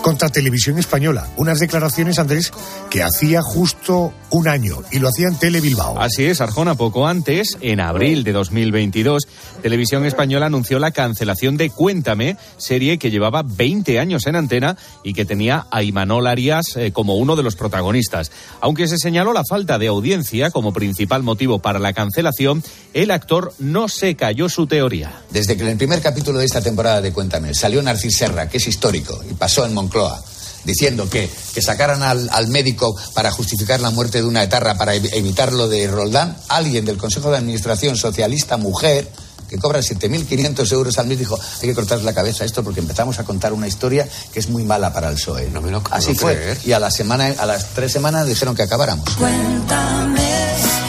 contra 0.02 0.30
Televisión 0.30 0.78
Española. 0.78 1.28
Unas 1.38 1.60
declaraciones, 1.60 2.20
Andrés, 2.20 2.52
que 2.90 3.04
hacía 3.04 3.42
justo 3.42 4.14
un 4.32 4.48
año 4.48 4.78
y 4.92 5.00
lo 5.00 5.10
hacía 5.10 5.28
en 5.28 5.36
Tele 5.36 5.62
Bilbao. 5.62 6.00
Así 6.00 6.26
es, 6.26 6.42
Arjona, 6.42 6.76
poco 6.76 7.08
antes, 7.08 7.58
en 7.62 7.80
abril 7.80 8.24
de 8.24 8.32
2022, 8.32 9.28
Televisión 9.62 10.06
Española 10.06 10.48
anunció 10.48 10.80
la 10.80 10.92
cancelación 10.92 11.58
de 11.58 11.70
Cuéntame, 11.70 12.38
serie 12.58 12.98
que 12.98 13.12
llevaba 13.12 13.44
20 13.44 14.00
años 14.00 14.26
en 14.26 14.36
antena 14.36 14.78
y 15.04 15.14
que 15.14 15.26
tenía 15.26 15.68
a 15.72 15.84
Imanol 15.84 16.28
Arias 16.28 16.76
eh, 16.76 16.92
como 16.92 17.18
uno 17.18 17.36
de 17.36 17.44
los 17.44 17.56
protagonistas. 17.56 18.32
Aunque 18.62 18.88
se 18.88 18.98
señaló 18.98 19.34
la 19.34 19.44
falta 19.48 19.78
de 19.78 19.88
audiencia 19.88 20.52
como 20.52 20.74
principal 20.74 21.24
motivo 21.24 21.60
para 21.60 21.80
la 21.80 21.94
cancelación, 21.94 22.64
el 22.94 23.12
actor 23.12 23.54
no 23.60 23.90
se 23.90 24.16
cayó 24.16 24.50
su 24.50 24.68
teoría. 24.68 25.22
Desde 25.30 25.58
que 25.58 25.64
en 25.64 25.70
el 25.70 25.78
primer 25.78 26.02
capítulo 26.02 26.40
de 26.40 26.46
esta 26.46 26.62
temporada 26.62 27.02
de 27.02 27.12
Cuéntame 27.12 27.54
salió 27.54 27.82
Narcis 27.82 28.18
Serra, 28.18 28.48
que 28.48 28.58
es 28.58 28.68
histórico, 28.68 29.22
y 29.30 29.34
pasó 29.34 29.66
en 29.66 29.74
Moncloa, 29.74 30.24
diciendo 30.64 31.10
que, 31.10 31.30
que 31.54 31.62
sacaran 31.62 32.04
al, 32.04 32.30
al, 32.32 32.48
médico 32.48 32.96
para 33.14 33.32
justificar 33.32 33.80
la 33.80 33.92
muerte 33.92 34.20
de 34.20 34.28
una 34.28 34.44
etarra, 34.44 34.78
para 34.78 34.96
evitar 34.96 35.54
lo 35.54 35.68
de 35.68 35.88
Roldán, 35.88 36.38
alguien 36.48 36.86
del 36.86 36.98
Consejo 36.98 37.32
de 37.32 37.38
Administración 37.38 37.96
Socialista, 37.96 38.58
mujer, 38.58 39.10
que 39.50 39.58
cobra 39.58 39.80
7.500 39.80 40.72
euros 40.72 40.98
al 40.98 41.08
mes, 41.08 41.20
dijo, 41.20 41.40
hay 41.62 41.68
que 41.68 41.76
cortar 41.76 42.02
la 42.04 42.14
cabeza 42.14 42.44
a 42.44 42.46
esto 42.46 42.64
porque 42.64 42.80
empezamos 42.80 43.20
a 43.20 43.24
contar 43.24 43.54
una 43.54 43.68
historia 43.68 44.08
que 44.32 44.40
es 44.40 44.50
muy 44.50 44.64
mala 44.64 44.94
para 44.94 45.10
el 45.10 45.16
PSOE. 45.16 45.50
No 45.50 45.62
me 45.62 45.72
lo 45.72 45.82
Así 45.92 46.14
fue. 46.14 46.36
Creer. 46.36 46.58
Y 46.66 46.72
a 46.74 46.80
la 46.80 46.92
semana, 46.92 47.34
a 47.38 47.46
las 47.46 47.70
tres 47.74 47.92
semanas 47.92 48.28
dijeron 48.28 48.56
que 48.56 48.64
acabáramos. 48.64 49.10
Cuéntame. 49.16 50.20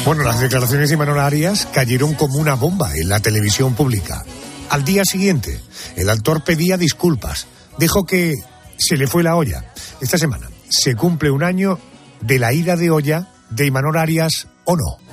Bueno, 0.05 0.23
las 0.25 0.41
declaraciones 0.41 0.91
de 0.91 0.97
Manuel 0.97 1.21
Arias 1.21 1.69
cayeron 1.73 2.15
como 2.15 2.39
una 2.39 2.55
bomba 2.55 2.95
en 2.97 3.09
la 3.09 3.21
televisión 3.21 3.75
pública. 3.75 4.25
Al 4.71 4.85
día 4.85 5.05
siguiente, 5.05 5.61
el 5.97 6.11
actor 6.11 6.43
pedía 6.45 6.77
disculpas. 6.77 7.47
Dijo 7.79 8.05
que 8.05 8.35
se 8.77 8.97
le 8.97 9.07
fue 9.07 9.23
la 9.23 9.37
olla. 9.37 9.73
Esta 10.01 10.19
semana 10.19 10.49
se 10.69 10.95
cumple 10.97 11.31
un 11.31 11.43
año 11.43 11.79
de 12.21 12.39
la 12.39 12.53
ida 12.53 12.77
de 12.77 12.91
olla 12.91 13.29
de 13.51 13.67
Imanol 13.67 13.99
Arias 13.99 14.47
o 14.65 14.77
no. 14.77 15.10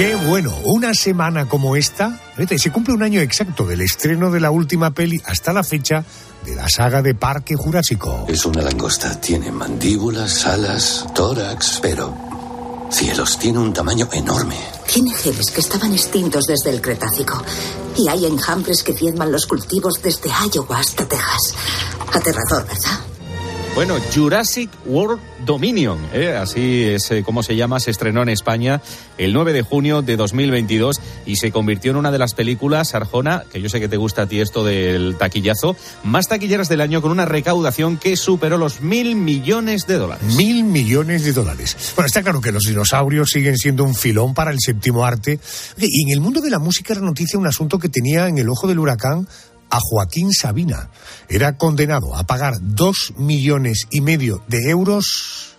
Qué 0.00 0.14
bueno, 0.14 0.56
una 0.64 0.94
semana 0.94 1.46
como 1.46 1.76
esta, 1.76 2.18
se 2.56 2.72
cumple 2.72 2.94
un 2.94 3.02
año 3.02 3.20
exacto 3.20 3.66
del 3.66 3.82
estreno 3.82 4.30
de 4.30 4.40
la 4.40 4.50
última 4.50 4.92
peli 4.92 5.20
hasta 5.26 5.52
la 5.52 5.62
fecha 5.62 6.02
de 6.42 6.54
la 6.54 6.70
saga 6.70 7.02
de 7.02 7.14
Parque 7.14 7.54
Jurásico. 7.54 8.24
Es 8.26 8.46
una 8.46 8.62
langosta, 8.62 9.20
tiene 9.20 9.52
mandíbulas, 9.52 10.46
alas, 10.46 11.04
tórax, 11.14 11.80
pero 11.82 12.16
cielos, 12.90 13.38
tiene 13.38 13.58
un 13.58 13.74
tamaño 13.74 14.08
enorme. 14.10 14.56
Tiene 14.90 15.12
genes 15.12 15.50
que 15.50 15.60
estaban 15.60 15.92
extintos 15.92 16.46
desde 16.46 16.70
el 16.70 16.80
Cretácico. 16.80 17.44
Y 17.98 18.08
hay 18.08 18.24
enjambres 18.24 18.82
que 18.82 18.94
diezman 18.94 19.30
los 19.30 19.44
cultivos 19.44 20.00
desde 20.02 20.30
Iowa 20.30 20.78
hasta 20.78 21.06
Texas. 21.06 21.54
Aterrador, 22.10 22.66
¿verdad? 22.66 23.09
Bueno, 23.74 23.96
Jurassic 24.14 24.68
World 24.84 25.20
Dominion, 25.46 25.98
¿eh? 26.12 26.36
así 26.36 26.82
es 26.82 27.10
eh, 27.12 27.22
como 27.22 27.42
se 27.42 27.56
llama, 27.56 27.80
se 27.80 27.90
estrenó 27.90 28.20
en 28.20 28.28
España 28.28 28.82
el 29.16 29.32
9 29.32 29.52
de 29.52 29.62
junio 29.62 30.02
de 30.02 30.16
2022 30.16 31.00
y 31.24 31.36
se 31.36 31.52
convirtió 31.52 31.92
en 31.92 31.96
una 31.96 32.10
de 32.10 32.18
las 32.18 32.34
películas, 32.34 32.94
Arjona, 32.94 33.44
que 33.50 33.62
yo 33.62 33.68
sé 33.68 33.80
que 33.80 33.88
te 33.88 33.96
gusta 33.96 34.22
a 34.22 34.26
ti 34.26 34.40
esto 34.40 34.64
del 34.64 35.16
taquillazo, 35.16 35.76
más 36.02 36.28
taquilleras 36.28 36.68
del 36.68 36.80
año 36.80 37.00
con 37.00 37.12
una 37.12 37.24
recaudación 37.24 37.96
que 37.96 38.16
superó 38.16 38.58
los 38.58 38.80
mil 38.80 39.14
millones 39.14 39.86
de 39.86 39.98
dólares. 39.98 40.34
Mil 40.36 40.64
millones 40.64 41.24
de 41.24 41.32
dólares. 41.32 41.76
Bueno, 41.94 42.06
está 42.06 42.22
claro 42.22 42.40
que 42.40 42.52
los 42.52 42.64
dinosaurios 42.64 43.30
siguen 43.30 43.56
siendo 43.56 43.84
un 43.84 43.94
filón 43.94 44.34
para 44.34 44.50
el 44.50 44.58
séptimo 44.60 45.06
arte. 45.06 45.38
Y 45.78 46.02
en 46.02 46.10
el 46.10 46.20
mundo 46.20 46.40
de 46.40 46.50
la 46.50 46.58
música 46.58 46.92
era 46.92 47.02
noticia 47.02 47.38
un 47.38 47.46
asunto 47.46 47.78
que 47.78 47.88
tenía 47.88 48.26
en 48.28 48.36
el 48.36 48.48
ojo 48.48 48.66
del 48.66 48.78
huracán 48.78 49.26
a 49.70 49.78
Joaquín 49.80 50.32
Sabina. 50.32 50.90
Era 51.28 51.56
condenado 51.56 52.14
a 52.14 52.24
pagar 52.24 52.54
dos 52.60 53.14
millones 53.16 53.86
y 53.90 54.00
medio 54.00 54.42
de 54.48 54.68
euros 54.68 55.56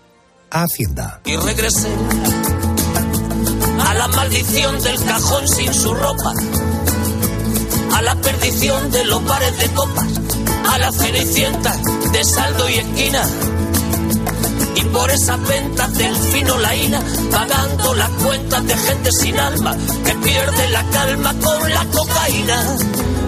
a 0.50 0.64
Hacienda. 0.64 1.22
Y 1.26 1.36
regresé 1.38 1.88
a 3.80 3.94
la 3.94 4.08
maldición 4.10 4.82
del 4.82 5.04
cajón 5.04 5.48
sin 5.48 5.74
su 5.74 5.94
ropa, 5.94 6.34
a 7.96 8.02
la 8.02 8.16
perdición 8.16 8.92
de 8.92 9.06
los 9.06 9.24
bares 9.26 9.58
de 9.58 9.70
copas, 9.70 10.08
a 10.70 10.78
la 10.78 10.92
cenicienta 10.92 11.76
de 12.12 12.24
saldo 12.24 12.70
y 12.70 12.74
esquina. 12.74 13.24
Y 14.76 14.84
por 14.86 15.10
esas 15.12 15.48
ventas 15.48 15.94
del 15.98 16.16
fino 16.16 16.58
laína, 16.58 17.02
pagando 17.32 17.94
las 17.96 18.10
cuentas 18.10 18.66
de 18.66 18.78
gente 18.78 19.12
sin 19.12 19.40
alma 19.40 19.76
que 20.06 20.16
pierde 20.16 20.70
la 20.70 20.84
calma 20.90 21.34
con 21.40 21.70
la 21.70 21.86
cocaína. 21.86 22.78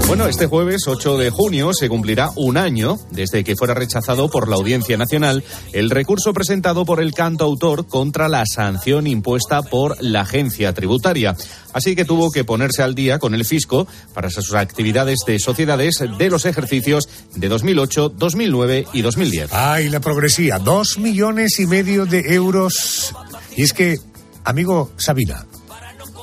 Bueno, 0.07 0.27
este 0.27 0.45
jueves 0.45 0.83
8 0.85 1.17
de 1.17 1.29
junio 1.29 1.71
se 1.73 1.89
cumplirá 1.89 2.29
un 2.35 2.57
año 2.57 2.99
desde 3.09 3.43
que 3.43 3.55
fuera 3.55 3.73
rechazado 3.73 4.29
por 4.29 4.47
la 4.47 4.57
Audiencia 4.57 4.97
Nacional 4.97 5.43
el 5.71 5.89
recurso 5.89 6.33
presentado 6.33 6.85
por 6.85 7.01
el 7.01 7.13
cantautor 7.13 7.87
contra 7.87 8.27
la 8.27 8.43
sanción 8.45 9.07
impuesta 9.07 9.63
por 9.63 10.01
la 10.03 10.21
agencia 10.21 10.73
tributaria. 10.73 11.35
Así 11.71 11.95
que 11.95 12.05
tuvo 12.05 12.31
que 12.31 12.43
ponerse 12.43 12.83
al 12.83 12.93
día 12.93 13.17
con 13.17 13.33
el 13.33 13.45
fisco 13.45 13.87
para 14.13 14.29
sus 14.29 14.53
actividades 14.53 15.19
de 15.25 15.39
sociedades 15.39 16.03
de 16.17 16.29
los 16.29 16.45
ejercicios 16.45 17.09
de 17.35 17.47
2008, 17.47 18.09
2009 18.09 18.85
y 18.93 19.01
2010. 19.01 19.53
Ay, 19.53 19.89
la 19.89 19.99
progresía, 19.99 20.59
dos 20.59 20.99
millones 20.99 21.59
y 21.59 21.65
medio 21.65 22.05
de 22.05 22.35
euros. 22.35 23.15
Y 23.55 23.63
es 23.63 23.73
que, 23.73 23.97
amigo 24.43 24.91
Sabina, 24.97 25.45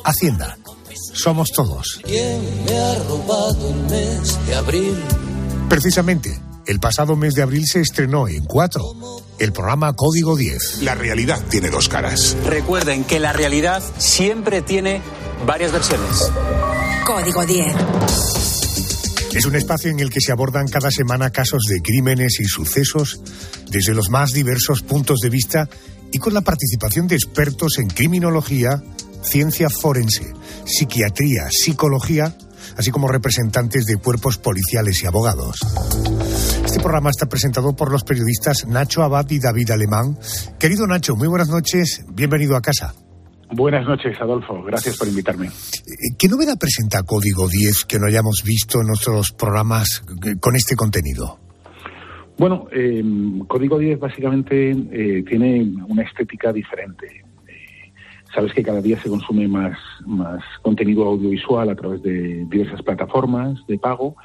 Hacienda, 0.04 0.56
somos 1.20 1.50
todos. 1.52 2.00
¿Quién 2.04 2.40
me 2.64 2.78
ha 2.78 2.94
robado 3.04 3.68
el 3.68 3.82
mes 3.90 4.46
de 4.46 4.54
abril? 4.54 4.96
Precisamente, 5.68 6.40
el 6.66 6.80
pasado 6.80 7.16
mes 7.16 7.34
de 7.34 7.42
abril 7.42 7.66
se 7.66 7.80
estrenó 7.80 8.28
en 8.28 8.44
cuatro 8.44 8.84
el 9.38 9.52
programa 9.52 9.94
Código 9.94 10.36
10. 10.36 10.82
La 10.82 10.94
realidad 10.94 11.42
tiene 11.48 11.70
dos 11.70 11.88
caras. 11.88 12.36
Recuerden 12.46 13.04
que 13.04 13.18
la 13.18 13.32
realidad 13.32 13.82
siempre 13.98 14.62
tiene 14.62 15.00
varias 15.46 15.72
versiones. 15.72 16.30
Código 17.06 17.44
10. 17.46 17.74
Es 19.32 19.46
un 19.46 19.54
espacio 19.54 19.90
en 19.90 20.00
el 20.00 20.10
que 20.10 20.20
se 20.20 20.32
abordan 20.32 20.68
cada 20.68 20.90
semana 20.90 21.30
casos 21.30 21.62
de 21.68 21.80
crímenes 21.80 22.40
y 22.40 22.44
sucesos 22.44 23.20
desde 23.70 23.94
los 23.94 24.10
más 24.10 24.32
diversos 24.32 24.82
puntos 24.82 25.20
de 25.20 25.30
vista 25.30 25.68
y 26.12 26.18
con 26.18 26.34
la 26.34 26.40
participación 26.40 27.06
de 27.06 27.14
expertos 27.14 27.78
en 27.78 27.88
criminología, 27.88 28.82
ciencia 29.22 29.68
forense, 29.68 30.32
psiquiatría, 30.64 31.48
psicología, 31.50 32.34
así 32.76 32.90
como 32.90 33.08
representantes 33.08 33.86
de 33.86 33.96
cuerpos 33.96 34.38
policiales 34.38 35.02
y 35.02 35.06
abogados. 35.06 35.58
Este 36.64 36.80
programa 36.80 37.10
está 37.10 37.26
presentado 37.26 37.74
por 37.74 37.90
los 37.90 38.04
periodistas 38.04 38.66
Nacho 38.66 39.02
Abad 39.02 39.28
y 39.30 39.40
David 39.40 39.70
Alemán. 39.70 40.16
Querido 40.58 40.86
Nacho, 40.86 41.16
muy 41.16 41.28
buenas 41.28 41.48
noches, 41.48 42.04
bienvenido 42.12 42.56
a 42.56 42.60
casa. 42.60 42.94
Buenas 43.52 43.84
noches, 43.84 44.16
Adolfo. 44.20 44.62
Gracias 44.62 44.96
por 44.96 45.08
invitarme. 45.08 45.46
Eh, 45.48 46.14
¿Qué 46.16 46.28
novedad 46.28 46.56
presenta 46.58 47.02
Código 47.02 47.48
10 47.48 47.84
que 47.84 47.98
no 47.98 48.06
hayamos 48.06 48.44
visto 48.46 48.80
en 48.80 48.86
nuestros 48.86 49.32
programas 49.32 50.04
con 50.40 50.54
este 50.54 50.76
contenido? 50.76 51.38
Bueno, 52.38 52.68
eh, 52.72 53.02
Código 53.48 53.78
10 53.78 53.98
básicamente 53.98 54.70
eh, 54.70 55.24
tiene 55.28 55.62
una 55.88 56.02
estética 56.02 56.52
diferente. 56.52 57.24
Eh, 58.30 58.34
sabes 58.34 58.52
que 58.52 58.62
cada 58.62 58.80
día 58.80 59.00
se 59.00 59.08
consume 59.08 59.48
más, 59.48 59.78
más 60.06 60.42
contenido 60.62 61.04
audiovisual 61.04 61.68
a 61.68 61.74
través 61.74 62.02
de 62.02 62.44
diversas 62.46 62.82
plataformas 62.82 63.66
de 63.66 63.78
pago 63.78 64.16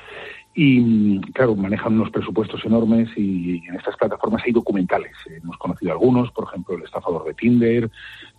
y, 0.58 1.20
claro, 1.32 1.54
manejan 1.56 1.96
unos 1.96 2.12
presupuestos 2.12 2.64
enormes 2.64 3.10
y 3.18 3.62
en 3.68 3.76
estas 3.76 3.98
plataformas 3.98 4.42
hay 4.46 4.54
documentales. 4.54 5.12
Hemos 5.30 5.58
conocido 5.58 5.92
algunos, 5.92 6.32
por 6.32 6.46
ejemplo, 6.46 6.76
El 6.76 6.84
estafador 6.84 7.26
de 7.26 7.34
Tinder, 7.34 7.92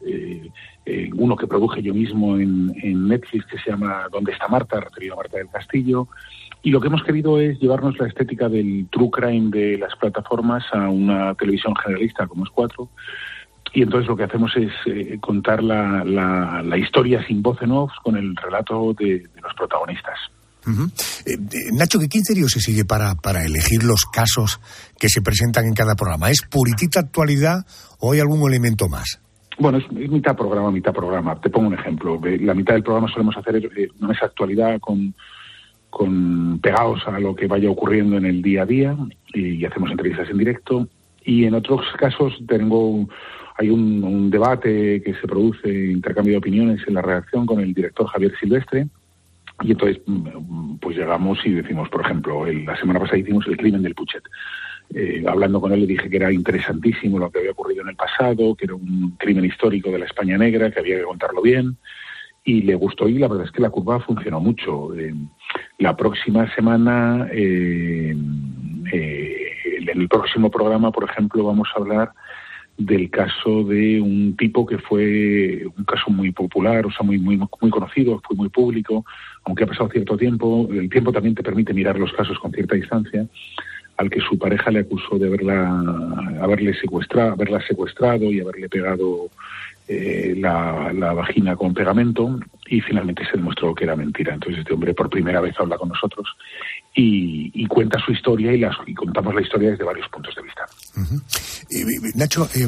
eh, 0.07 0.51
eh, 0.87 1.11
uno 1.15 1.37
que 1.37 1.47
produje 1.47 1.83
yo 1.83 1.93
mismo 1.93 2.39
en, 2.39 2.73
en, 2.83 3.07
Netflix 3.07 3.45
que 3.45 3.59
se 3.59 3.71
llama 3.71 4.09
¿Dónde 4.11 4.33
está 4.33 4.49
Marta?, 4.49 4.81
referido 4.81 5.13
a 5.13 5.17
Marta 5.19 5.37
del 5.37 5.51
Castillo. 5.51 6.09
Y 6.63 6.71
lo 6.71 6.81
que 6.81 6.87
hemos 6.87 7.05
querido 7.05 7.39
es 7.39 7.61
llevarnos 7.61 7.99
la 7.99 8.09
estética 8.09 8.49
del 8.49 8.87
true 8.91 9.11
crime 9.11 9.51
de 9.51 9.77
las 9.77 9.95
plataformas 9.97 10.65
a 10.73 10.89
una 10.89 11.35
televisión 11.35 11.77
generalista 11.77 12.27
como 12.27 12.45
es 12.45 12.51
Cuatro. 12.51 12.89
Y 13.73 13.83
entonces 13.83 14.09
lo 14.09 14.17
que 14.17 14.25
hacemos 14.25 14.53
es 14.57 14.73
eh, 14.87 15.19
contar 15.21 15.63
la, 15.63 16.05
la, 16.05 16.63
la, 16.63 16.79
historia 16.79 17.25
sin 17.27 17.43
voz 17.43 17.61
en 17.63 17.73
off 17.73 17.91
con 18.03 18.17
el 18.17 18.35
relato 18.37 18.95
de, 18.99 19.19
de 19.19 19.41
los 19.43 19.53
protagonistas. 19.55 20.19
Uh 20.67 20.71
-huh. 20.71 20.91
eh, 21.27 21.73
Nacho, 21.73 21.99
¿qué 21.99 22.09
criterio 22.09 22.49
se 22.49 22.61
sigue 22.61 22.85
para, 22.85 23.15
para 23.15 23.45
elegir 23.45 23.85
los 23.85 24.05
casos 24.07 24.61
que 24.99 25.09
se 25.09 25.23
presentan 25.23 25.67
en 25.67 25.75
cada 25.75 25.95
programa? 25.95 26.31
¿Es 26.31 26.43
puritita 26.43 27.01
actualidad 27.01 27.65
o 28.01 28.13
hay 28.13 28.21
algún 28.21 28.49
elemento 28.49 28.89
más? 28.89 29.21
Bueno, 29.59 29.79
es, 29.79 29.85
es, 29.85 30.11
mitad 30.11 30.37
programa, 30.37 30.71
mitad 30.71 30.93
programa. 30.93 31.41
Te 31.41 31.51
pongo 31.51 31.69
un 31.69 31.75
ejemplo. 31.75 32.21
La 32.41 32.55
mitad 32.55 32.75
del 32.75 32.83
programa 32.83 33.09
solemos 33.09 33.37
hacer 33.37 33.57
eh, 33.57 33.89
no 34.01 34.11
es 34.11 34.23
actualidad 34.23 34.79
con, 34.81 35.15
con 35.89 36.59
pegados 36.61 37.01
a 37.07 37.19
lo 37.21 37.35
que 37.35 37.47
vaya 37.47 37.71
ocurriendo 37.71 38.17
en 38.17 38.27
el 38.27 38.43
día 38.43 38.63
a 38.63 38.67
día 38.67 38.97
y, 39.33 39.61
y 39.61 39.65
hacemos 39.65 39.91
entrevistas 39.91 40.29
en 40.31 40.39
directo. 40.39 40.89
Y 41.25 41.45
en 41.45 41.55
otros 41.55 41.81
casos 41.99 42.35
tengo 42.47 43.09
hay 43.59 43.71
un, 43.71 44.05
un, 44.05 44.31
debate 44.31 45.03
que 45.03 45.15
se 45.15 45.27
produce, 45.27 45.69
intercambio 45.69 46.33
de 46.33 46.39
opiniones 46.39 46.81
en 46.87 46.95
la 46.95 47.03
redacción 47.03 47.47
con 47.47 47.61
el 47.61 47.73
director 47.73 48.07
Javier 48.07 48.33
Silvestre. 48.39 48.87
Y 49.63 49.73
entonces, 49.73 50.03
pues 50.81 50.97
llegamos 50.97 51.39
y 51.45 51.53
decimos, 51.53 51.89
por 51.89 52.03
ejemplo, 52.03 52.47
el, 52.47 52.67
la 52.67 52.77
semana 52.77 53.01
pasada 53.01 53.19
hicimos 53.19 53.47
el 53.47 53.57
crimen 53.57 53.83
del 53.83 53.95
Puchet. 53.95 54.23
Eh, 54.95 55.25
hablando 55.27 55.61
con 55.61 55.73
él 55.73 55.81
le 55.81 55.87
dije 55.87 56.09
que 56.09 56.17
era 56.17 56.31
interesantísimo 56.31 57.19
lo 57.19 57.31
que 57.31 57.41
había 57.41 57.51
ocurrido 57.51 57.83
en 57.83 57.89
el 57.89 57.97
pasado, 57.97 58.55
que 58.55 58.67
era 58.67 58.75
un 58.75 59.17
crimen 59.19 59.45
histórico 59.45 59.91
de 59.91 59.99
la 59.99 60.05
España 60.05 60.37
negra, 60.37 60.71
que 60.71 60.81
había 60.81 60.99
que 60.99 61.05
contarlo 61.05 61.41
bien. 61.41 61.77
Y 62.45 62.63
le 62.63 62.77
gustó 62.77 63.09
y 63.09 63.19
la 63.19 63.27
verdad 63.27 63.47
es 63.47 63.53
que 63.53 63.63
la 63.63 63.71
curva 63.71 63.99
funcionó 64.01 64.39
mucho. 64.39 64.95
Eh, 64.95 65.15
la 65.79 65.97
próxima 65.97 66.55
semana, 66.55 67.27
eh, 67.33 68.11
en 68.13 69.89
el 69.89 70.09
próximo 70.09 70.51
programa, 70.51 70.93
por 70.93 71.05
ejemplo, 71.05 71.45
vamos 71.45 71.69
a 71.75 71.81
hablar 71.81 72.13
del 72.77 73.11
caso 73.11 73.65
de 73.65 74.01
un 74.01 74.37
tipo 74.37 74.67
que 74.67 74.79
fue 74.79 75.67
un 75.77 75.85
caso 75.85 76.11
muy 76.11 76.33
popular, 76.33 76.85
o 76.87 76.91
sea, 76.91 77.05
muy, 77.05 77.19
muy, 77.19 77.39
muy 77.39 77.71
conocido, 77.71 78.21
fue 78.27 78.37
muy 78.37 78.49
público, 78.49 79.05
aunque 79.45 79.65
ha 79.65 79.67
pasado 79.67 79.89
cierto 79.89 80.17
tiempo, 80.17 80.69
el 80.71 80.91
tiempo 80.91 81.13
también 81.13 81.35
te 81.35 81.43
permite 81.43 81.73
mirar 81.73 81.99
los 81.99 82.13
casos 82.13 82.39
con 82.39 82.53
cierta 82.53 82.75
distancia, 82.75 83.27
al 83.97 84.11
que 84.11 84.21
su 84.21 84.39
pareja 84.39 84.71
le 84.71 84.81
acusó 84.81 85.19
de 85.19 85.29
haberla, 85.29 85.83
haberle 86.43 86.75
secuestrado, 86.75 87.33
haberla 87.33 87.67
secuestrado 87.67 88.25
y 88.25 88.41
haberle 88.41 88.69
pegado 88.69 89.31
eh, 89.89 90.35
la, 90.37 90.93
la, 90.93 91.15
vagina 91.15 91.57
con 91.57 91.73
pegamento 91.73 92.39
y 92.69 92.81
finalmente 92.81 93.25
se 93.25 93.37
demostró 93.37 93.75
que 93.75 93.85
era 93.85 93.97
mentira. 93.97 94.35
Entonces 94.35 94.61
este 94.61 94.75
hombre 94.75 94.95
por 94.95 95.09
primera 95.09 95.41
vez 95.41 95.55
habla 95.59 95.77
con 95.77 95.89
nosotros 95.89 96.27
y, 96.95 97.51
y 97.55 97.67
cuenta 97.67 97.99
su 98.05 98.13
historia 98.13 98.53
y, 98.53 98.59
las, 98.59 98.77
y, 98.87 98.95
contamos 98.95 99.35
la 99.35 99.43
historia 99.43 99.71
desde 99.71 99.85
varios 99.85 100.09
puntos 100.09 100.35
de 100.35 100.43
vista. 100.43 100.67
Uh 100.97 101.01
-huh. 101.01 101.23
eh, 101.71 102.13
Nacho, 102.15 102.49
eh, 102.55 102.67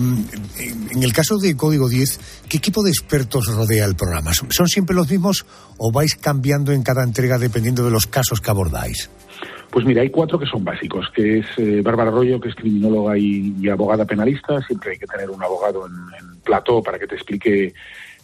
en 0.95 1.03
el 1.03 1.13
caso 1.13 1.39
de 1.39 1.57
Código 1.57 1.89
10, 1.89 2.45
¿qué 2.49 2.59
equipo 2.59 2.83
de 2.83 2.91
expertos 2.91 3.47
rodea 3.47 3.85
el 3.87 3.97
programa? 3.97 4.33
¿Son, 4.33 4.51
¿Son 4.51 4.69
siempre 4.69 4.95
los 4.95 5.11
mismos 5.11 5.47
o 5.79 5.91
vais 5.93 6.15
cambiando 6.17 6.73
en 6.73 6.83
cada 6.83 7.03
entrega 7.03 7.39
dependiendo 7.39 7.85
de 7.85 7.91
los 7.91 8.07
casos 8.07 8.41
que 8.41 8.51
abordáis? 8.51 9.11
Pues 9.71 9.85
mira, 9.85 10.01
hay 10.01 10.11
cuatro 10.11 10.39
que 10.39 10.47
son 10.47 10.65
básicos, 10.65 11.07
que 11.15 11.41
es 11.41 11.47
eh, 11.59 11.83
Bárbara 11.83 12.11
Arroyo, 12.11 12.41
que 12.41 12.49
es 12.49 12.55
criminóloga 12.55 13.19
y, 13.19 13.55
y, 13.61 13.69
abogada 13.69 14.07
penalista. 14.07 14.61
Siempre 14.63 14.93
hay 14.93 14.99
que 14.99 15.07
tener 15.07 15.29
un 15.29 15.43
abogado 15.43 15.87
en, 15.87 15.93
en 16.19 16.41
plató 16.41 16.83
para 16.83 16.99
que 16.99 17.07
te 17.07 17.15
explique 17.17 17.75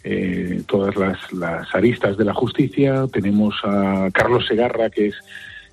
eh, 0.07 0.61
todas 0.67 0.95
las, 0.95 1.33
las, 1.33 1.73
aristas 1.73 2.15
de 2.15 2.25
la 2.25 2.33
justicia. 2.33 3.07
Tenemos 3.11 3.55
a 3.63 4.09
Carlos 4.13 4.45
Segarra, 4.45 4.91
que 4.91 5.07
es 5.07 5.15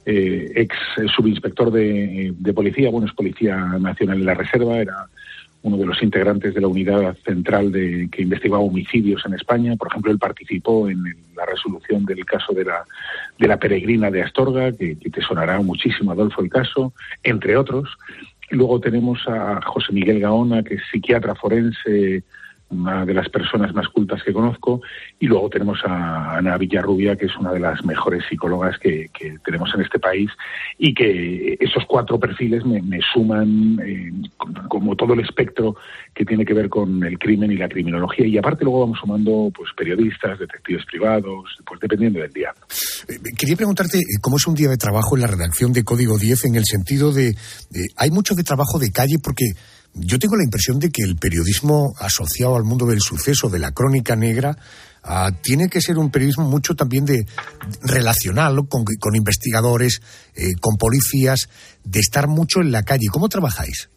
eh, 0.06 0.50
ex 0.56 0.74
subinspector 1.14 1.70
de, 1.70 2.32
de, 2.34 2.54
policía, 2.54 2.90
bueno, 2.90 3.06
es 3.06 3.12
policía 3.12 3.56
nacional 3.78 4.20
en 4.20 4.24
la 4.24 4.34
reserva, 4.34 4.78
era 4.78 5.06
uno 5.64 5.76
de 5.76 5.84
los 5.84 6.02
integrantes 6.02 6.54
de 6.54 6.62
la 6.62 6.66
unidad 6.66 7.14
central 7.24 7.70
de, 7.70 8.08
que 8.10 8.22
investigaba 8.22 8.62
homicidios 8.62 9.22
en 9.26 9.34
España. 9.34 9.76
Por 9.76 9.88
ejemplo, 9.88 10.10
él 10.10 10.18
participó 10.18 10.88
en 10.88 11.04
la 11.36 11.44
resolución 11.44 12.06
del 12.06 12.24
caso 12.24 12.54
de 12.54 12.64
la, 12.64 12.84
de 13.38 13.46
la 13.46 13.58
peregrina 13.58 14.10
de 14.10 14.22
Astorga, 14.22 14.72
que, 14.72 14.98
que 14.98 15.10
te 15.10 15.20
sonará 15.20 15.60
muchísimo, 15.60 16.10
Adolfo, 16.10 16.40
el 16.40 16.48
caso, 16.48 16.94
entre 17.22 17.54
otros. 17.58 17.86
Luego 18.50 18.80
tenemos 18.80 19.28
a 19.28 19.60
José 19.60 19.92
Miguel 19.92 20.20
Gaona, 20.20 20.62
que 20.62 20.76
es 20.76 20.82
psiquiatra 20.90 21.34
forense, 21.34 22.24
una 22.72 23.04
de 23.04 23.14
las 23.14 23.28
personas 23.28 23.74
más 23.74 23.88
cultas 23.88 24.22
que 24.22 24.32
conozco, 24.32 24.80
y 25.20 25.26
luego 25.26 25.48
tenemos 25.50 25.78
a 25.84 26.38
Ana 26.38 26.56
Villarrubia, 26.56 27.16
que 27.16 27.26
es 27.26 27.36
una 27.36 27.52
de 27.52 27.60
las 27.60 27.84
mejores 27.84 28.24
psicólogas 28.28 28.78
que, 28.78 29.10
tenemos 29.44 29.70
en 29.74 29.82
este 29.82 29.98
país, 29.98 30.30
y 30.78 30.94
que 30.94 31.56
esos 31.60 31.84
cuatro 31.86 32.18
perfiles 32.18 32.64
me, 32.64 33.00
suman 33.12 33.78
eh, 33.84 34.12
como 34.68 34.96
todo 34.96 35.14
el 35.14 35.20
espectro 35.20 35.76
que 36.14 36.24
tiene 36.24 36.44
que 36.44 36.54
ver 36.54 36.68
con 36.68 37.02
el 37.04 37.18
crimen 37.18 37.50
y 37.52 37.56
la 37.56 37.68
criminología, 37.68 38.26
y 38.26 38.38
aparte 38.38 38.64
luego 38.64 38.80
vamos 38.80 38.98
sumando 38.98 39.50
pues 39.54 39.70
periodistas, 39.76 40.38
detectives 40.38 40.84
privados, 40.86 41.44
pues 41.66 41.80
dependiendo 41.80 42.20
del 42.20 42.32
día. 42.32 42.52
Eh, 43.08 43.18
quería 43.38 43.56
preguntarte 43.56 43.98
eh, 43.98 44.18
cómo 44.20 44.36
es 44.36 44.46
un 44.46 44.54
día 44.54 44.68
de 44.68 44.76
trabajo 44.76 45.16
en 45.16 45.22
la 45.22 45.26
redacción 45.26 45.72
de 45.72 45.84
Código 45.84 46.18
10 46.18 46.46
en 46.46 46.54
el 46.56 46.64
sentido 46.64 47.12
de, 47.12 47.34
de 47.70 47.86
hay 47.96 48.10
mucho 48.10 48.34
de 48.34 48.42
trabajo 48.42 48.78
de 48.78 48.90
calle 48.90 49.16
porque 49.22 49.52
yo 49.94 50.18
tengo 50.18 50.36
la 50.36 50.44
impresión 50.44 50.78
de 50.78 50.90
que 50.90 51.02
el 51.02 51.16
periodismo 51.16 51.94
asociado 51.98 52.56
al 52.56 52.64
mundo 52.64 52.86
del 52.86 53.00
suceso, 53.00 53.48
de 53.48 53.58
la 53.58 53.72
crónica 53.72 54.16
negra, 54.16 54.56
ah, 55.02 55.30
tiene 55.42 55.68
que 55.68 55.80
ser 55.80 55.98
un 55.98 56.10
periodismo 56.10 56.48
mucho 56.48 56.74
también 56.74 57.04
de 57.04 57.26
relacional 57.82 58.56
con, 58.68 58.84
investigadores, 59.14 60.00
eh, 60.34 60.54
con 60.60 60.76
policías, 60.76 61.48
de 61.84 62.00
estar 62.00 62.26
mucho 62.26 62.60
en 62.60 62.72
la 62.72 62.82
calle. 62.82 63.08
¿Cómo 63.12 63.28
trabajáis? 63.28 63.90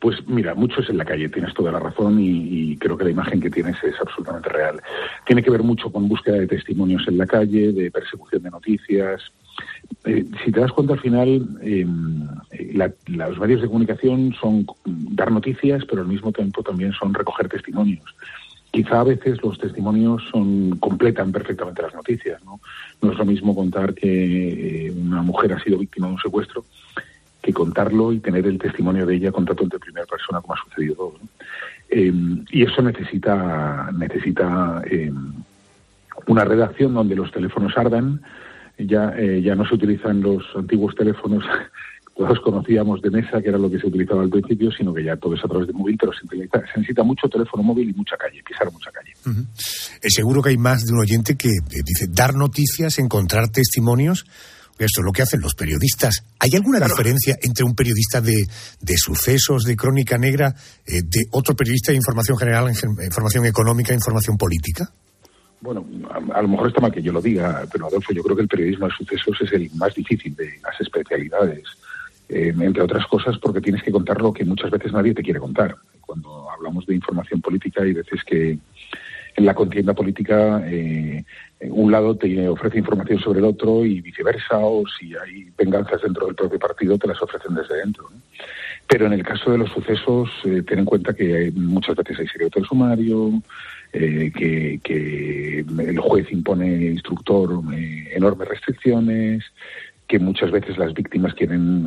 Pues 0.00 0.16
mira, 0.26 0.54
mucho 0.54 0.80
es 0.80 0.90
en 0.90 0.98
la 0.98 1.04
calle, 1.04 1.28
tienes 1.28 1.54
toda 1.54 1.72
la 1.72 1.78
razón 1.78 2.20
y, 2.20 2.72
y, 2.72 2.76
creo 2.76 2.96
que 2.96 3.04
la 3.04 3.10
imagen 3.10 3.40
que 3.40 3.50
tienes 3.50 3.76
es 3.82 3.94
absolutamente 4.00 4.50
real. 4.50 4.82
Tiene 5.26 5.42
que 5.42 5.50
ver 5.50 5.62
mucho 5.62 5.90
con 5.90 6.08
búsqueda 6.08 6.36
de 6.36 6.46
testimonios 6.46 7.06
en 7.08 7.16
la 7.16 7.26
calle, 7.26 7.72
de 7.72 7.90
persecución 7.90 8.42
de 8.42 8.50
noticias, 8.50 9.22
eh, 10.04 10.24
si 10.44 10.52
te 10.52 10.60
das 10.60 10.72
cuenta 10.72 10.94
al 10.94 11.00
final, 11.00 11.46
em, 11.62 12.26
los 13.06 13.38
medios 13.38 13.62
de 13.62 13.68
comunicación 13.68 14.34
son 14.40 14.66
dar 14.84 15.32
noticias, 15.32 15.84
pero 15.86 16.02
al 16.02 16.08
mismo 16.08 16.32
tiempo 16.32 16.62
también 16.62 16.92
son 16.92 17.14
recoger 17.14 17.48
testimonios. 17.48 18.04
Quizá 18.70 19.00
a 19.00 19.04
veces 19.04 19.42
los 19.42 19.58
testimonios 19.58 20.22
son 20.30 20.78
completan 20.78 21.32
perfectamente 21.32 21.82
las 21.82 21.94
noticias. 21.94 22.44
No, 22.44 22.60
no 23.02 23.12
es 23.12 23.18
lo 23.18 23.24
mismo 23.24 23.54
contar 23.54 23.94
que 23.94 24.88
eh, 24.88 24.90
una 24.90 25.22
mujer 25.22 25.52
ha 25.52 25.62
sido 25.62 25.78
víctima 25.78 26.08
de 26.08 26.14
un 26.14 26.20
secuestro 26.20 26.64
que 27.40 27.52
contarlo 27.52 28.12
y 28.12 28.20
tener 28.20 28.46
el 28.46 28.58
testimonio 28.58 29.06
de 29.06 29.16
ella 29.16 29.30
contado 29.30 29.64
de 29.66 29.78
primera 29.78 30.06
persona 30.06 30.40
como 30.40 30.54
ha 30.54 30.64
sucedido 30.64 30.94
todo. 30.94 31.14
Em, 31.88 32.44
y 32.50 32.62
eso 32.62 32.82
necesita 32.82 33.90
necesita 33.96 34.82
em, 34.86 35.32
una 36.26 36.44
redacción 36.44 36.94
donde 36.94 37.14
los 37.14 37.30
teléfonos 37.30 37.76
ardan, 37.76 38.22
ya, 38.78 39.14
eh, 39.16 39.42
ya 39.42 39.54
no 39.54 39.66
se 39.66 39.74
utilizan 39.74 40.20
los 40.20 40.42
antiguos 40.56 40.94
teléfonos 40.94 41.44
todos 42.14 42.38
conocíamos 42.40 43.02
de 43.02 43.10
mesa, 43.10 43.42
que 43.42 43.48
era 43.48 43.58
lo 43.58 43.70
que 43.70 43.78
se 43.78 43.86
utilizaba 43.86 44.22
al 44.22 44.30
principio, 44.30 44.70
sino 44.70 44.94
que 44.94 45.02
ya 45.02 45.16
todo 45.16 45.34
es 45.34 45.44
a 45.44 45.48
través 45.48 45.66
de 45.66 45.72
móvil, 45.72 45.96
pero 45.98 46.12
se 46.12 46.24
necesita, 46.76 47.02
mucho 47.02 47.28
teléfono 47.28 47.62
móvil 47.62 47.90
y 47.90 47.92
mucha 47.92 48.16
calle, 48.16 48.40
pisar 48.46 48.70
mucha 48.72 48.90
calle. 48.92 49.12
Es 50.00 50.14
seguro 50.14 50.40
que 50.40 50.50
hay 50.50 50.56
más 50.56 50.84
de 50.84 50.92
un 50.92 51.00
oyente 51.00 51.36
que 51.36 51.48
eh, 51.48 51.82
dice 51.84 52.06
dar 52.08 52.34
noticias, 52.34 52.98
encontrar 52.98 53.48
testimonios. 53.48 54.26
Esto 54.78 55.00
es 55.00 55.04
lo 55.04 55.12
que 55.12 55.22
hacen 55.22 55.40
los 55.40 55.54
periodistas. 55.54 56.24
¿Hay 56.40 56.50
alguna 56.54 56.80
diferencia 56.80 57.36
entre 57.42 57.64
un 57.64 57.74
periodista 57.74 58.20
de, 58.20 58.44
de 58.80 58.94
sucesos, 58.96 59.62
de 59.62 59.76
crónica 59.76 60.18
negra, 60.18 60.54
eh, 60.86 61.02
de 61.02 61.26
otro 61.30 61.54
periodista 61.54 61.92
de 61.92 61.96
información 61.96 62.36
general, 62.38 62.70
información 62.70 63.46
económica, 63.46 63.94
información 63.94 64.36
política? 64.36 64.90
Bueno, 65.64 65.86
a, 66.34 66.42
lo 66.42 66.48
mejor 66.48 66.68
está 66.68 66.82
mal 66.82 66.92
que 66.92 67.00
yo 67.00 67.10
lo 67.10 67.22
diga, 67.22 67.64
pero 67.72 67.86
Adolfo, 67.86 68.12
yo 68.12 68.22
creo 68.22 68.36
que 68.36 68.42
el 68.42 68.48
periodismo 68.48 68.86
de 68.86 68.92
sucesos 68.92 69.40
es 69.40 69.50
el 69.54 69.70
más 69.76 69.94
difícil 69.94 70.36
de 70.36 70.60
las 70.62 70.78
especialidades. 70.78 71.64
Eh, 72.28 72.52
entre 72.60 72.82
otras 72.82 73.06
cosas 73.06 73.38
porque 73.38 73.62
tienes 73.62 73.82
que 73.82 73.90
contar 73.90 74.20
lo 74.20 74.30
que 74.30 74.44
muchas 74.44 74.70
veces 74.70 74.92
nadie 74.92 75.14
te 75.14 75.22
quiere 75.22 75.40
contar. 75.40 75.74
Cuando 76.02 76.50
hablamos 76.50 76.84
de 76.84 76.94
información 76.94 77.40
política 77.40 77.82
hay 77.82 77.94
veces 77.94 78.22
que 78.24 78.58
en 79.36 79.46
la 79.46 79.54
contienda 79.54 79.94
política 79.94 80.62
eh, 80.66 81.24
un 81.60 81.90
lado 81.90 82.14
te 82.14 82.46
ofrece 82.46 82.80
información 82.80 83.18
sobre 83.20 83.38
el 83.38 83.46
otro 83.46 83.86
y 83.86 84.02
viceversa, 84.02 84.58
o 84.58 84.84
si 84.86 85.14
hay 85.16 85.50
venganzas 85.56 86.02
dentro 86.02 86.26
del 86.26 86.34
propio 86.34 86.58
partido 86.58 86.98
te 86.98 87.08
las 87.08 87.22
ofrecen 87.22 87.54
desde 87.54 87.76
dentro. 87.78 88.10
Pero 88.86 89.06
en 89.06 89.14
el 89.14 89.24
caso 89.24 89.50
de 89.50 89.58
los 89.58 89.70
sucesos, 89.70 90.30
eh, 90.44 90.62
ten 90.62 90.80
en 90.80 90.84
cuenta 90.84 91.14
que 91.14 91.50
muchas 91.54 91.96
veces 91.96 92.20
hay 92.20 92.26
secreto 92.28 92.60
del 92.60 92.68
sumario, 92.68 93.42
eh, 93.96 94.32
que, 94.82 95.60
el 95.60 95.98
juez 96.00 96.26
impone 96.32 96.66
instructor 96.66 97.62
eh, 97.72 98.10
enormes 98.16 98.48
restricciones, 98.48 99.44
que 100.08 100.18
muchas 100.18 100.50
veces 100.50 100.76
las 100.78 100.92
víctimas 100.92 101.32
quieren 101.34 101.86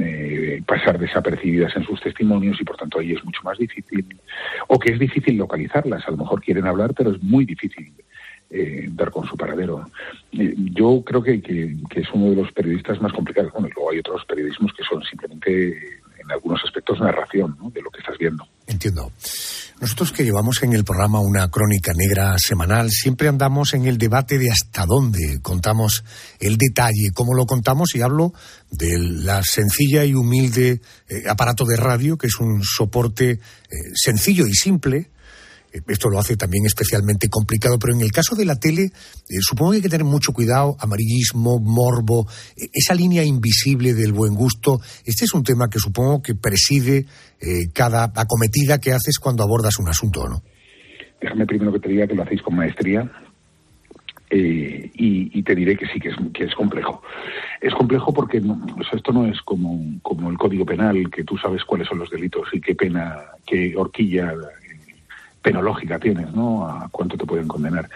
eh, 0.00 0.62
pasar 0.66 0.98
desapercibidas 0.98 1.76
en 1.76 1.84
sus 1.84 2.00
testimonios 2.00 2.58
y 2.58 2.64
por 2.64 2.78
tanto 2.78 3.00
ahí 3.00 3.12
es 3.12 3.22
mucho 3.22 3.42
más 3.44 3.58
difícil, 3.58 4.06
o 4.68 4.78
que 4.78 4.92
es 4.92 4.98
difícil 4.98 5.36
localizarlas, 5.36 6.08
a 6.08 6.10
lo 6.10 6.16
mejor 6.16 6.40
quieren 6.40 6.66
hablar 6.66 6.94
pero 6.96 7.10
es 7.10 7.22
muy 7.22 7.44
difícil 7.44 7.92
dar 8.92 9.10
con 9.10 9.26
su 9.26 9.36
paradero. 9.36 9.84
yo 10.32 11.02
creo 11.04 11.22
que, 11.22 11.42
que, 11.42 12.00
es 12.00 12.08
uno 12.14 12.30
de 12.30 12.36
los 12.36 12.52
periodistas 12.52 13.02
más 13.02 13.12
complicados. 13.12 13.52
Bueno, 13.52 13.68
y 13.68 13.72
luego 13.74 13.90
hay 13.90 13.98
otros 13.98 14.24
periodismos 14.24 14.72
que 14.72 14.84
son 14.84 15.02
simplemente, 15.02 15.95
en 16.26 16.32
algunos 16.32 16.60
aspectos, 16.64 17.00
narración 17.00 17.56
de 17.72 17.80
lo 17.80 17.90
que 17.90 18.00
estás 18.00 18.16
viendo. 18.18 18.44
Entiendo. 18.66 19.12
Nosotros 19.80 20.10
que 20.10 20.24
llevamos 20.24 20.62
en 20.62 20.72
el 20.72 20.84
programa 20.84 21.20
una 21.20 21.48
crónica 21.50 21.92
negra 21.94 22.36
semanal, 22.38 22.90
siempre 22.90 23.28
andamos 23.28 23.74
en 23.74 23.84
el 23.84 23.98
debate 23.98 24.38
de 24.38 24.50
hasta 24.50 24.86
dónde 24.86 25.38
contamos 25.42 26.02
el 26.40 26.56
detalle, 26.56 27.10
cómo 27.14 27.34
lo 27.34 27.44
contamos, 27.44 27.94
y 27.94 28.00
hablo 28.00 28.32
de 28.70 28.98
la 28.98 29.42
sencilla 29.42 30.04
y 30.04 30.14
humilde 30.14 30.80
eh, 31.08 31.24
aparato 31.28 31.64
de 31.64 31.76
radio, 31.76 32.16
que 32.16 32.26
es 32.26 32.40
un 32.40 32.62
soporte 32.64 33.32
eh, 33.32 33.38
sencillo 33.94 34.46
y 34.46 34.54
simple, 34.54 35.10
esto 35.88 36.08
lo 36.08 36.18
hace 36.18 36.36
también 36.36 36.64
especialmente 36.66 37.28
complicado, 37.28 37.78
pero 37.78 37.94
en 37.94 38.00
el 38.00 38.12
caso 38.12 38.34
de 38.34 38.44
la 38.44 38.56
tele, 38.56 38.84
eh, 38.84 39.40
supongo 39.40 39.72
que 39.72 39.76
hay 39.76 39.82
que 39.82 39.88
tener 39.88 40.04
mucho 40.04 40.32
cuidado, 40.32 40.76
amarillismo, 40.80 41.58
morbo, 41.58 42.26
eh, 42.56 42.68
esa 42.72 42.94
línea 42.94 43.24
invisible 43.24 43.94
del 43.94 44.12
buen 44.12 44.34
gusto. 44.34 44.78
Este 45.04 45.24
es 45.24 45.34
un 45.34 45.42
tema 45.42 45.68
que 45.68 45.78
supongo 45.78 46.22
que 46.22 46.34
preside 46.34 47.06
eh, 47.40 47.68
cada 47.72 48.12
acometida 48.14 48.78
que 48.78 48.92
haces 48.92 49.18
cuando 49.18 49.42
abordas 49.42 49.78
un 49.78 49.88
asunto, 49.88 50.26
¿no? 50.28 50.42
Déjame 51.20 51.46
primero 51.46 51.72
que 51.72 51.80
te 51.80 51.88
diga 51.88 52.06
que 52.06 52.14
lo 52.14 52.22
hacéis 52.22 52.42
con 52.42 52.56
maestría. 52.56 53.10
y, 54.30 55.42
te 55.42 55.54
diré 55.54 55.76
que 55.76 55.86
sí, 55.86 56.00
que 56.00 56.08
es, 56.08 56.16
que 56.34 56.44
es 56.44 56.54
complejo. 56.56 57.00
Es 57.60 57.72
complejo 57.72 58.12
porque 58.12 58.42
esto 58.92 59.12
no 59.12 59.26
es 59.26 59.40
como, 59.42 60.00
como 60.02 60.28
el 60.28 60.36
Código 60.36 60.66
Penal, 60.66 61.08
que 61.08 61.22
tú 61.22 61.38
sabes 61.38 61.62
cuáles 61.64 61.86
son 61.86 62.00
los 62.00 62.10
delitos 62.10 62.48
y 62.52 62.60
qué 62.60 62.74
pena, 62.74 63.14
qué 63.46 63.74
horquilla 63.76 64.34
penológica 65.46 66.00
tienes, 66.00 66.34
¿no? 66.34 66.66
A 66.66 66.88
cuánto 66.90 67.16
te 67.16 67.24
pueden 67.24 67.46
condenar. 67.46 67.88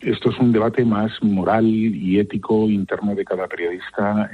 Esto 0.00 0.30
es 0.30 0.38
un 0.38 0.50
debate 0.50 0.82
más 0.82 1.12
moral 1.22 1.66
y 1.66 2.18
ético 2.18 2.70
interno 2.70 3.14
de 3.14 3.22
cada 3.22 3.46
periodista, 3.48 4.30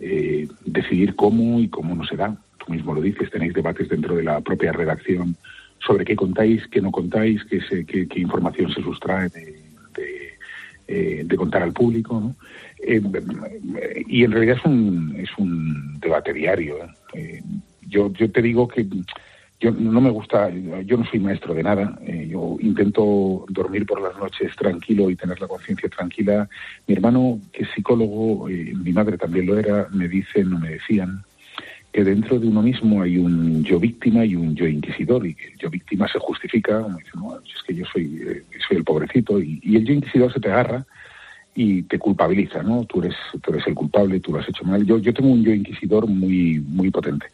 eh, 0.00 0.48
decidir 0.64 1.14
cómo 1.14 1.60
y 1.60 1.68
cómo 1.68 1.94
no 1.94 2.04
se 2.04 2.16
da. 2.16 2.36
Tú 2.58 2.72
mismo 2.72 2.92
lo 2.92 3.00
dices, 3.00 3.30
tenéis 3.30 3.54
debates 3.54 3.88
dentro 3.88 4.16
de 4.16 4.24
la 4.24 4.40
propia 4.40 4.72
redacción 4.72 5.36
sobre 5.78 6.04
qué 6.04 6.16
contáis, 6.16 6.66
qué 6.66 6.80
no 6.80 6.90
contáis, 6.90 7.40
qué, 7.44 7.60
qué, 7.86 8.20
información 8.20 8.72
se 8.72 8.82
sustrae 8.82 9.28
de, 9.28 9.62
eh, 10.88 11.36
contar 11.36 11.62
al 11.62 11.72
público. 11.72 12.18
¿no? 12.18 12.34
Eh, 12.84 13.00
y 14.08 14.24
en 14.24 14.32
realidad 14.32 14.56
es 14.58 14.64
un, 14.64 15.14
es 15.16 15.30
un 15.38 16.00
debate 16.00 16.32
diario. 16.32 16.78
yo, 17.82 18.12
yo 18.12 18.28
te 18.28 18.42
digo 18.42 18.66
que 18.66 18.84
yo 19.62 19.70
no 19.70 20.00
me 20.00 20.10
gusta, 20.10 20.50
yo 20.50 20.96
no 20.96 21.04
soy 21.04 21.20
maestro 21.20 21.54
de 21.54 21.62
nada, 21.62 21.96
eh, 22.04 22.26
yo 22.28 22.56
intento 22.58 23.46
dormir 23.48 23.86
por 23.86 24.02
las 24.02 24.18
noches 24.18 24.56
tranquilo 24.56 25.08
y 25.08 25.14
tener 25.14 25.40
la 25.40 25.46
conciencia 25.46 25.88
tranquila. 25.88 26.48
Mi 26.88 26.94
hermano, 26.94 27.38
que 27.52 27.62
es 27.62 27.68
psicólogo, 27.72 28.48
eh, 28.48 28.74
mi 28.74 28.92
madre 28.92 29.16
también 29.16 29.46
lo 29.46 29.56
era, 29.56 29.86
me 29.92 30.08
dicen 30.08 30.52
o 30.52 30.58
me 30.58 30.70
decían 30.70 31.22
que 31.92 32.02
dentro 32.02 32.40
de 32.40 32.48
uno 32.48 32.60
mismo 32.60 33.02
hay 33.02 33.18
un 33.18 33.62
yo 33.62 33.78
víctima 33.78 34.24
y 34.24 34.34
un 34.34 34.56
yo 34.56 34.66
inquisidor, 34.66 35.24
y 35.24 35.34
que 35.34 35.52
el 35.52 35.58
yo 35.58 35.70
víctima 35.70 36.08
se 36.08 36.18
justifica, 36.18 36.80
dice, 36.98 37.10
no, 37.14 37.36
es 37.36 37.62
que 37.64 37.74
yo 37.74 37.84
soy, 37.92 38.20
eh, 38.26 38.42
soy 38.66 38.78
el 38.78 38.84
pobrecito, 38.84 39.40
y, 39.40 39.60
y, 39.62 39.76
el 39.76 39.84
yo 39.84 39.94
inquisidor 39.94 40.32
se 40.32 40.40
te 40.40 40.50
agarra 40.50 40.84
y 41.54 41.82
te 41.82 42.00
culpabiliza, 42.00 42.64
¿no? 42.64 42.84
Tú 42.86 43.00
eres, 43.02 43.14
tú 43.40 43.52
eres 43.52 43.64
el 43.68 43.74
culpable, 43.74 44.18
tú 44.18 44.32
lo 44.32 44.40
has 44.40 44.48
hecho 44.48 44.64
mal. 44.64 44.84
Yo, 44.84 44.98
yo 44.98 45.14
tengo 45.14 45.30
un 45.30 45.44
yo 45.44 45.52
inquisidor 45.52 46.08
muy, 46.08 46.58
muy 46.58 46.90
potente 46.90 47.26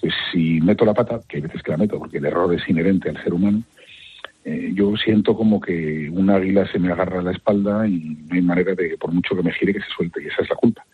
pues 0.00 0.14
si 0.32 0.60
meto 0.60 0.84
la 0.84 0.94
pata, 0.94 1.20
que 1.28 1.36
hay 1.36 1.42
veces 1.42 1.62
que 1.62 1.70
la 1.70 1.76
meto 1.76 1.98
porque 1.98 2.18
el 2.18 2.24
error 2.24 2.52
es 2.54 2.68
inherente 2.68 3.10
al 3.10 3.22
ser 3.22 3.34
humano, 3.34 3.62
eh, 4.44 4.70
yo 4.74 4.96
siento 4.96 5.36
como 5.36 5.60
que 5.60 6.08
un 6.10 6.30
águila 6.30 6.66
se 6.70 6.78
me 6.78 6.90
agarra 6.90 7.20
a 7.20 7.22
la 7.22 7.32
espalda 7.32 7.86
y 7.86 8.16
no 8.26 8.34
hay 8.34 8.42
manera 8.42 8.74
de, 8.74 8.96
por 8.98 9.12
mucho 9.12 9.36
que 9.36 9.42
me 9.42 9.52
gire, 9.52 9.74
que 9.74 9.80
se 9.80 9.90
suelte, 9.94 10.22
y 10.22 10.28
esa 10.28 10.42
es 10.42 10.48
la 10.48 10.56
culpa. 10.56 10.84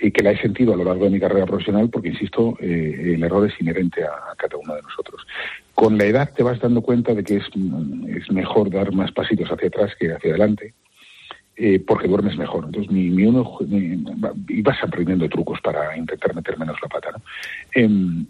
y 0.00 0.10
que 0.10 0.22
la 0.22 0.30
he 0.30 0.38
sentido 0.40 0.72
a 0.72 0.76
lo 0.76 0.84
largo 0.84 1.04
de 1.04 1.10
mi 1.10 1.20
carrera 1.20 1.44
profesional 1.44 1.90
porque, 1.90 2.08
insisto, 2.08 2.56
eh, 2.60 3.12
el 3.14 3.22
error 3.22 3.46
es 3.46 3.60
inherente 3.60 4.02
a, 4.04 4.34
cada 4.36 4.56
uno 4.56 4.74
de 4.74 4.82
nosotros. 4.82 5.26
Con 5.74 5.98
la 5.98 6.06
edad 6.06 6.32
te 6.34 6.42
vas 6.42 6.58
dando 6.60 6.80
cuenta 6.80 7.12
de 7.12 7.22
que 7.22 7.36
es, 7.36 7.44
es 8.08 8.30
mejor 8.30 8.70
dar 8.70 8.92
más 8.92 9.12
pasitos 9.12 9.50
hacia 9.50 9.68
atrás 9.68 9.92
que 9.98 10.12
hacia 10.12 10.30
adelante. 10.30 10.72
Eh, 11.58 11.82
porque 11.86 12.06
duermes 12.06 12.36
mejor. 12.36 12.66
Entonces, 12.66 12.92
mi, 12.92 13.08
mi 13.08 13.24
uno, 13.24 13.56
y 14.46 14.60
vas 14.60 14.76
aprendiendo 14.82 15.26
trucos 15.26 15.58
para 15.62 15.96
intentar 15.96 16.34
meter 16.34 16.58
menos 16.58 16.76
la 16.82 16.88
pata. 16.88 17.12
¿no? 17.12 17.22
Em, 17.72 18.26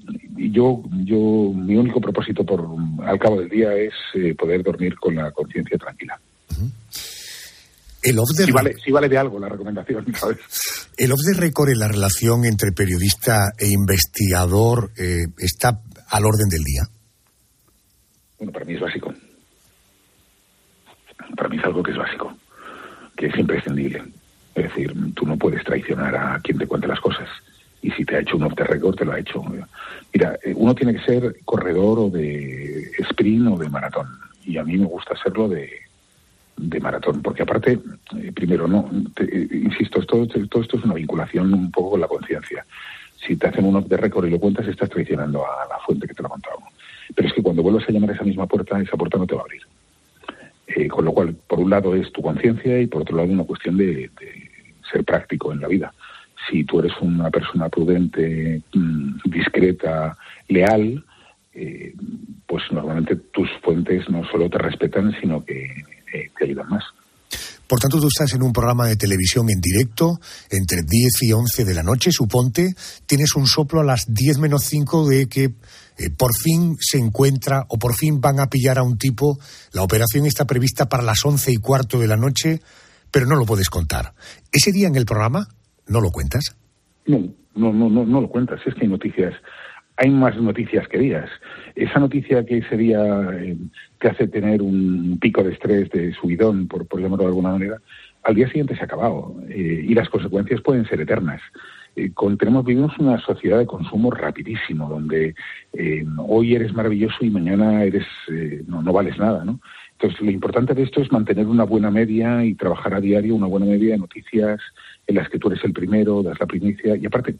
yo, 0.52 0.80
yo, 1.04 1.52
mi 1.52 1.74
único 1.74 2.00
propósito 2.00 2.44
por 2.44 2.64
al 3.04 3.18
cabo 3.18 3.40
del 3.40 3.48
día 3.48 3.74
es 3.74 3.92
eh, 4.14 4.32
poder 4.36 4.62
dormir 4.62 4.94
con 4.94 5.16
la 5.16 5.32
conciencia 5.32 5.76
tranquila. 5.76 6.16
El 8.00 8.16
off 8.20 8.28
the 8.36 8.44
si, 8.44 8.52
vale, 8.52 8.76
si 8.84 8.92
vale 8.92 9.08
de 9.08 9.18
algo 9.18 9.40
la 9.40 9.48
recomendación, 9.48 10.06
¿sabes? 10.14 10.38
El 10.96 11.10
off 11.10 11.18
the 11.26 11.40
record 11.40 11.70
en 11.70 11.80
la 11.80 11.88
relación 11.88 12.44
entre 12.44 12.70
periodista 12.70 13.50
e 13.58 13.66
investigador 13.66 14.92
eh, 14.96 15.26
está 15.38 15.80
al 16.10 16.24
orden 16.24 16.48
del 16.48 16.62
día. 16.62 16.82
Bueno, 18.38 18.52
para 18.52 18.64
mí 18.66 18.74
es 18.74 18.80
básico. 18.80 19.12
Para 21.36 21.48
mí 21.48 21.56
es 21.58 21.64
algo 21.64 21.82
que 21.82 21.90
es 21.90 21.98
básico 21.98 22.36
que 23.16 23.26
es 23.26 23.38
imprescindible. 23.38 24.02
Es 24.54 24.64
decir, 24.64 24.94
tú 25.14 25.26
no 25.26 25.36
puedes 25.36 25.62
traicionar 25.64 26.16
a 26.16 26.40
quien 26.40 26.58
te 26.58 26.66
cuente 26.66 26.86
las 26.86 27.00
cosas. 27.00 27.28
Y 27.82 27.90
si 27.90 28.04
te 28.04 28.16
ha 28.16 28.20
hecho 28.20 28.36
un 28.36 28.44
off 28.44 28.54
the 28.56 28.64
record, 28.64 28.96
te 28.96 29.04
lo 29.04 29.12
ha 29.12 29.18
hecho. 29.18 29.44
Mira, 30.12 30.38
eh, 30.42 30.54
uno 30.56 30.74
tiene 30.74 30.94
que 30.94 31.04
ser 31.04 31.36
corredor 31.44 31.98
o 31.98 32.10
de 32.10 32.90
sprint 33.10 33.48
o 33.48 33.58
de 33.58 33.68
maratón. 33.68 34.08
Y 34.44 34.56
a 34.56 34.64
mí 34.64 34.76
me 34.78 34.86
gusta 34.86 35.14
serlo 35.22 35.48
de, 35.48 35.70
de 36.56 36.80
maratón, 36.80 37.22
porque 37.22 37.42
aparte, 37.42 37.78
eh, 38.16 38.32
primero, 38.32 38.66
no, 38.66 38.88
eh, 39.20 39.48
insisto, 39.52 40.00
todo, 40.06 40.26
todo 40.26 40.62
esto 40.62 40.78
es 40.78 40.84
una 40.84 40.94
vinculación 40.94 41.52
un 41.52 41.70
poco 41.70 41.92
con 41.92 42.00
la 42.00 42.08
conciencia. 42.08 42.64
Si 43.26 43.36
te 43.36 43.48
hacen 43.48 43.64
un 43.64 43.76
off 43.76 43.88
the 43.88 43.96
record 43.96 44.26
y 44.26 44.30
lo 44.30 44.38
cuentas, 44.38 44.66
estás 44.66 44.88
traicionando 44.88 45.44
a 45.44 45.66
la 45.68 45.78
fuente 45.84 46.06
que 46.06 46.14
te 46.14 46.22
lo 46.22 46.28
ha 46.28 46.32
contado. 46.32 46.58
Pero 47.14 47.28
es 47.28 47.34
que 47.34 47.42
cuando 47.42 47.62
vuelvas 47.62 47.88
a 47.88 47.92
llamar 47.92 48.10
a 48.10 48.14
esa 48.14 48.24
misma 48.24 48.46
puerta, 48.46 48.80
esa 48.80 48.96
puerta 48.96 49.18
no 49.18 49.26
te 49.26 49.34
va 49.34 49.42
a 49.42 49.44
abrir. 49.44 49.62
Eh, 50.66 50.88
con 50.88 51.04
lo 51.04 51.12
cual, 51.12 51.36
por 51.46 51.60
un 51.60 51.70
lado 51.70 51.94
es 51.94 52.10
tu 52.12 52.22
conciencia 52.22 52.80
y 52.80 52.86
por 52.88 53.02
otro 53.02 53.16
lado 53.16 53.32
una 53.32 53.44
cuestión 53.44 53.76
de, 53.76 54.10
ser 54.90 55.04
práctico 55.04 55.52
en 55.52 55.60
la 55.60 55.68
vida. 55.68 55.92
Si 56.48 56.64
tú 56.64 56.80
eres 56.80 56.92
una 57.00 57.30
persona 57.30 57.68
prudente, 57.68 58.62
mm, 58.72 59.18
discreta, 59.24 60.16
leal, 60.48 61.04
eh, 61.54 61.94
pues 62.46 62.64
normalmente 62.70 63.16
tus 63.16 63.48
fuentes 63.62 64.08
no 64.08 64.24
solo 64.30 64.48
te 64.50 64.58
respetan, 64.58 65.14
sino 65.20 65.44
que 65.44 65.64
eh, 66.12 66.30
te 66.38 66.44
ayudan 66.44 66.68
más. 66.68 66.84
Por 67.66 67.80
tanto, 67.80 67.98
tú 68.00 68.06
estás 68.06 68.32
en 68.34 68.42
un 68.42 68.52
programa 68.52 68.86
de 68.86 68.96
televisión 68.96 69.46
en 69.50 69.60
directo 69.60 70.20
entre 70.50 70.82
10 70.82 71.22
y 71.22 71.32
11 71.32 71.64
de 71.64 71.74
la 71.74 71.82
noche, 71.82 72.10
suponte, 72.12 72.74
tienes 73.06 73.34
un 73.34 73.46
soplo 73.46 73.80
a 73.80 73.84
las 73.84 74.04
10 74.08 74.38
menos 74.38 74.64
5 74.64 75.08
de 75.08 75.26
que 75.26 75.50
eh, 75.99 76.11
por 76.16 76.30
fin 76.34 76.76
se 76.78 76.99
encuentra 76.99 77.64
o 77.68 77.78
por 77.78 77.94
fin 77.94 78.20
van 78.20 78.40
a 78.40 78.47
pillar 78.47 78.78
a 78.78 78.82
un 78.82 78.99
tipo. 78.99 79.38
La 79.72 79.82
operación 79.82 80.26
está 80.26 80.44
prevista 80.44 80.88
para 80.88 81.03
las 81.03 81.24
once 81.24 81.53
y 81.53 81.57
cuarto 81.57 81.99
de 81.99 82.07
la 82.07 82.16
noche, 82.16 82.61
pero 83.11 83.26
no 83.26 83.36
lo 83.36 83.47
puedes 83.47 83.70
contar. 83.70 84.12
¿Ese 84.53 84.72
día 84.72 84.88
en 84.88 84.97
el 84.97 85.07
programa 85.07 85.47
no 85.88 86.01
lo 86.01 86.11
cuentas? 86.11 86.57
No, 87.07 87.18
no, 87.55 87.72
no, 87.72 87.88
no, 87.88 88.05
no 88.05 88.20
lo 88.20 88.28
cuentas. 88.28 88.61
Es 88.66 88.74
que 88.74 88.82
hay 88.82 88.88
noticias, 88.88 89.34
hay 89.97 90.11
más 90.11 90.36
noticias 90.36 90.86
que 90.88 90.99
días. 90.99 91.30
Esa 91.74 91.99
noticia 91.99 92.44
que 92.44 92.59
ese 92.59 92.76
día 92.76 93.01
eh, 93.32 93.57
te 94.01 94.09
hace 94.09 94.28
tener 94.28 94.62
un 94.62 95.18
pico 95.20 95.42
de 95.42 95.53
estrés, 95.53 95.90
de 95.90 96.12
subidón, 96.14 96.68
por, 96.68 96.86
por 96.86 97.01
llamarlo 97.01 97.24
de 97.24 97.28
alguna 97.28 97.53
manera, 97.53 97.80
al 98.22 98.34
día 98.34 98.49
siguiente 98.49 98.74
se 98.74 98.82
ha 98.82 98.86
acabado 98.86 99.36
eh, 99.49 99.84
y 99.86 99.94
las 99.94 100.09
consecuencias 100.09 100.61
pueden 100.61 100.84
ser 100.86 101.01
eternas. 101.01 101.40
Eh, 101.97 102.12
tenemos, 102.38 102.64
vivimos 102.64 102.92
una 102.99 103.18
sociedad 103.20 103.59
de 103.59 103.66
consumo 103.66 104.11
rapidísimo, 104.11 104.86
donde 104.86 105.34
eh, 105.72 106.05
hoy 106.28 106.55
eres 106.55 106.74
maravilloso 106.74 107.24
y 107.24 107.30
mañana 107.30 107.84
eres 107.84 108.07
eh, 108.30 108.62
no, 108.68 108.82
no 108.82 108.92
vales 108.92 109.18
nada, 109.18 109.44
¿no? 109.44 109.61
Entonces, 109.92 110.20
lo 110.20 110.30
importante 110.30 110.74
de 110.74 110.82
esto 110.82 111.01
es 111.01 111.11
mantener 111.11 111.47
una 111.47 111.64
buena 111.64 111.90
media 111.90 112.44
y 112.44 112.55
trabajar 112.55 112.92
a 112.92 113.01
diario 113.01 113.34
una 113.34 113.47
buena 113.47 113.64
media 113.64 113.92
de 113.92 113.99
noticias 113.99 114.61
en 115.07 115.14
las 115.14 115.30
que 115.30 115.38
tú 115.38 115.49
eres 115.49 115.64
el 115.64 115.72
primero, 115.72 116.22
das 116.22 116.38
la 116.38 116.44
primicia. 116.44 116.97
Y 116.97 117.07
aparte, 117.07 117.36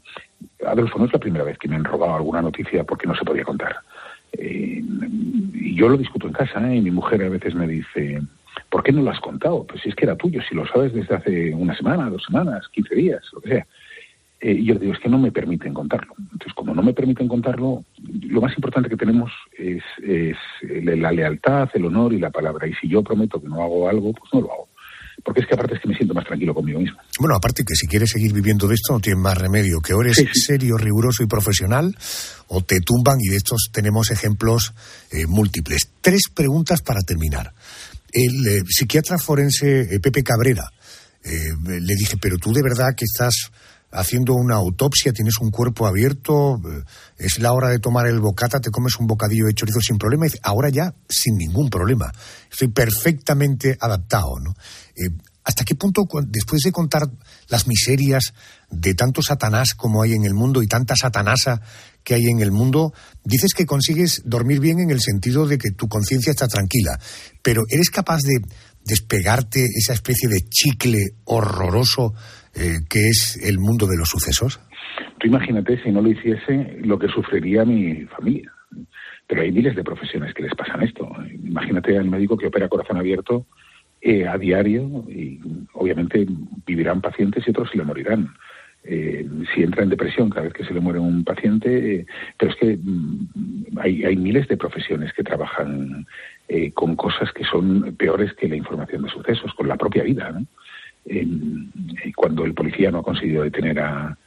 Adolfo, 0.65 0.97
no 0.97 1.05
es 1.05 1.13
la 1.13 1.19
primera 1.19 1.45
vez 1.45 1.59
que 1.59 1.67
me 1.67 1.75
han 1.75 1.83
robado 1.83 2.15
alguna 2.15 2.41
noticia 2.41 2.83
porque 2.83 3.05
no 3.05 3.15
se 3.15 3.25
podía 3.25 3.43
contar. 3.43 3.75
y 4.39 5.75
yo 5.75 5.87
lo 5.87 5.97
discuto 5.97 6.25
en 6.25 6.33
casa, 6.33 6.73
y 6.73 6.81
mi 6.81 6.89
mujer 6.89 7.23
a 7.23 7.29
veces 7.29 7.53
me 7.53 7.67
dice, 7.67 8.21
¿por 8.71 8.81
qué 8.81 8.91
no 8.91 9.03
lo 9.03 9.11
has 9.11 9.19
contado? 9.19 9.63
Pues 9.67 9.81
si 9.81 9.89
es 9.89 9.95
que 9.95 10.05
era 10.05 10.15
tuyo, 10.15 10.41
si 10.41 10.55
lo 10.55 10.65
sabes 10.65 10.93
desde 10.93 11.13
hace 11.13 11.53
una 11.53 11.75
semana, 11.75 12.09
dos 12.09 12.23
semanas, 12.23 12.67
quince 12.69 12.95
días, 12.95 13.23
lo 13.33 13.41
que 13.41 13.49
sea. 13.49 13.67
Eh, 14.39 14.51
y 14.51 14.65
yo 14.65 14.75
digo, 14.75 14.93
es 14.93 14.99
que 14.99 15.09
no 15.09 15.17
me 15.17 15.31
permiten 15.31 15.73
contarlo. 15.73 16.13
Entonces, 16.19 16.53
como 16.53 16.75
no 16.75 16.83
me 16.83 16.93
permiten 16.93 17.27
contarlo, 17.27 17.83
lo 17.97 18.41
más 18.41 18.55
importante 18.55 18.89
que 18.89 18.97
tenemos 18.97 19.31
es, 19.57 19.81
la 20.61 21.11
lealtad, 21.11 21.69
el 21.73 21.85
honor 21.85 22.13
y 22.13 22.19
la 22.19 22.29
palabra. 22.29 22.67
Y 22.67 22.73
si 22.75 22.87
yo 22.87 23.03
prometo 23.03 23.41
que 23.41 23.47
no 23.47 23.63
hago 23.63 23.89
algo, 23.89 24.13
pues 24.13 24.31
no 24.33 24.41
lo 24.41 24.51
hago. 24.51 24.69
Porque 25.23 25.41
es 25.41 25.47
que 25.47 25.55
aparte 25.55 25.75
es 25.75 25.81
que 25.81 25.87
me 25.87 25.95
siento 25.95 26.13
más 26.13 26.25
tranquilo 26.25 26.53
conmigo 26.53 26.79
mismo. 26.79 26.99
Bueno, 27.19 27.35
aparte 27.35 27.63
que 27.65 27.73
si 27.73 27.87
quieres 27.87 28.11
seguir 28.11 28.31
viviendo 28.31 28.67
de 28.67 28.75
esto, 28.75 28.93
no 28.93 28.99
tienes 28.99 29.21
más 29.21 29.35
remedio. 29.35 29.79
Que 29.81 29.93
o 29.93 30.01
eres 30.01 30.23
serio, 30.33 30.77
riguroso 30.77 31.23
y 31.23 31.27
profesional, 31.27 31.95
o 32.47 32.61
te 32.61 32.79
tumban, 32.81 33.17
y 33.19 33.29
de 33.29 33.37
estos 33.37 33.69
tenemos 33.73 34.11
ejemplos 34.11 34.75
eh, 35.11 35.25
múltiples. 35.27 35.89
Tres 36.01 36.29
preguntas 36.33 36.83
para 36.83 37.01
terminar. 37.01 37.51
El 38.13 38.47
eh, 38.47 38.61
psiquiatra 38.67 39.17
forense 39.17 39.99
Pepe 39.99 40.21
Cabrera 40.21 40.63
le 41.65 41.95
dije, 41.95 42.15
pero 42.21 42.37
tú 42.37 42.53
de 42.53 42.63
verdad 42.63 42.95
que 42.95 43.05
estás 43.05 43.51
haciendo 43.91 44.33
una 44.33 44.55
autopsia, 44.55 45.13
tienes 45.13 45.37
un 45.39 45.49
cuerpo 45.49 45.87
abierto, 45.87 46.55
eh, 46.55 46.83
es 47.17 47.39
la 47.39 47.53
hora 47.53 47.69
de 47.69 47.79
tomar 47.79 48.07
el 48.07 48.19
bocata, 48.19 48.59
te 48.59 48.71
comes 48.71 48.97
un 48.99 49.07
bocadillo 49.07 49.45
de 49.45 49.53
chorizo 49.53 49.79
sin 49.81 49.97
problema, 49.97 50.27
y 50.27 50.31
ahora 50.43 50.69
ya 50.69 50.93
sin 51.07 51.35
ningún 51.35 51.69
problema, 51.69 52.11
estoy 52.51 52.69
perfectamente 52.69 53.77
adaptado, 53.79 54.39
¿no? 54.39 54.53
Eh, 54.95 55.09
¿Hasta 55.43 55.63
qué 55.63 55.75
punto, 55.75 56.05
después 56.27 56.61
de 56.63 56.73
contar 56.73 57.09
las 57.47 57.67
miserias 57.67 58.33
de 58.69 58.93
tanto 58.95 59.21
Satanás 59.21 59.75
como 59.75 60.03
hay 60.03 60.11
en 60.11 60.25
el 60.25 60.33
mundo 60.33 60.61
y 60.61 60.67
tanta 60.67 60.93
Satanasa 60.97 61.61
que 62.03 62.15
hay 62.15 62.25
en 62.25 62.41
el 62.41 62.51
mundo, 62.51 62.93
dices 63.23 63.53
que 63.53 63.65
consigues 63.65 64.23
dormir 64.25 64.59
bien 64.59 64.81
en 64.81 64.89
el 64.89 64.99
sentido 64.99 65.47
de 65.47 65.57
que 65.57 65.71
tu 65.71 65.87
conciencia 65.87 66.31
está 66.31 66.49
tranquila, 66.49 66.99
pero 67.41 67.63
¿eres 67.69 67.89
capaz 67.89 68.23
de 68.23 68.41
despegarte 68.83 69.65
esa 69.73 69.93
especie 69.93 70.27
de 70.27 70.47
chicle 70.49 71.15
horroroso 71.23 72.13
eh, 72.57 72.79
que 72.89 73.07
es 73.07 73.39
el 73.43 73.59
mundo 73.59 73.85
de 73.85 73.97
los 73.97 74.09
sucesos? 74.09 74.59
Tú 75.19 75.27
imagínate 75.27 75.81
si 75.83 75.91
no 75.91 76.01
lo 76.01 76.09
hiciese 76.09 76.79
lo 76.81 76.97
que 76.97 77.07
sufriría 77.07 77.65
mi 77.65 78.05
familia. 78.05 78.51
Pero 79.27 79.41
hay 79.41 79.51
miles 79.51 79.75
de 79.75 79.83
profesiones 79.83 80.33
que 80.33 80.43
les 80.43 80.55
pasan 80.55 80.81
esto. 80.81 81.07
Imagínate 81.43 81.97
al 81.97 82.09
médico 82.09 82.37
que 82.37 82.47
opera 82.47 82.69
corazón 82.69 82.97
abierto 82.97 83.45
eh, 84.01 84.27
a 84.27 84.37
diario 84.37 85.05
y 85.07 85.39
obviamente 85.73 86.25
vivirán 86.65 87.01
pacientes 87.01 87.43
y 87.45 87.51
otros 87.51 87.69
se 87.69 87.77
le 87.77 87.83
morirán. 87.83 88.29
Eh, 88.83 89.27
si 89.53 89.63
entra 89.63 89.83
en 89.83 89.89
depresión 89.89 90.29
cada 90.29 90.43
vez 90.43 90.53
que 90.53 90.63
se 90.63 90.73
le 90.73 90.79
muere 90.79 90.99
un 90.99 91.23
paciente, 91.25 92.05
pero 92.37 92.51
es 92.51 92.57
que 92.57 92.77
mm, 92.81 93.77
hay, 93.77 94.05
hay, 94.05 94.15
miles 94.15 94.47
de 94.47 94.55
profesiones 94.55 95.11
que 95.13 95.23
trabajan 95.23 96.05
con 96.73 96.95
cosas 96.95 97.29
que 97.33 97.43
son 97.43 97.93
peores 97.97 98.33
que 98.33 98.47
la 98.47 98.55
información 98.55 99.03
de 99.03 99.09
sucesos, 99.09 99.53
con 99.53 99.67
la 99.67 99.75
propia 99.75 100.03
vida. 100.03 100.31
¿no? 100.31 100.47
Cuando 102.15 102.45
el 102.45 102.53
policía 102.53 102.91
no 102.91 102.99
ha 102.99 103.03
conseguido 103.03 103.43
detener 103.43 103.79
a, 103.79 104.17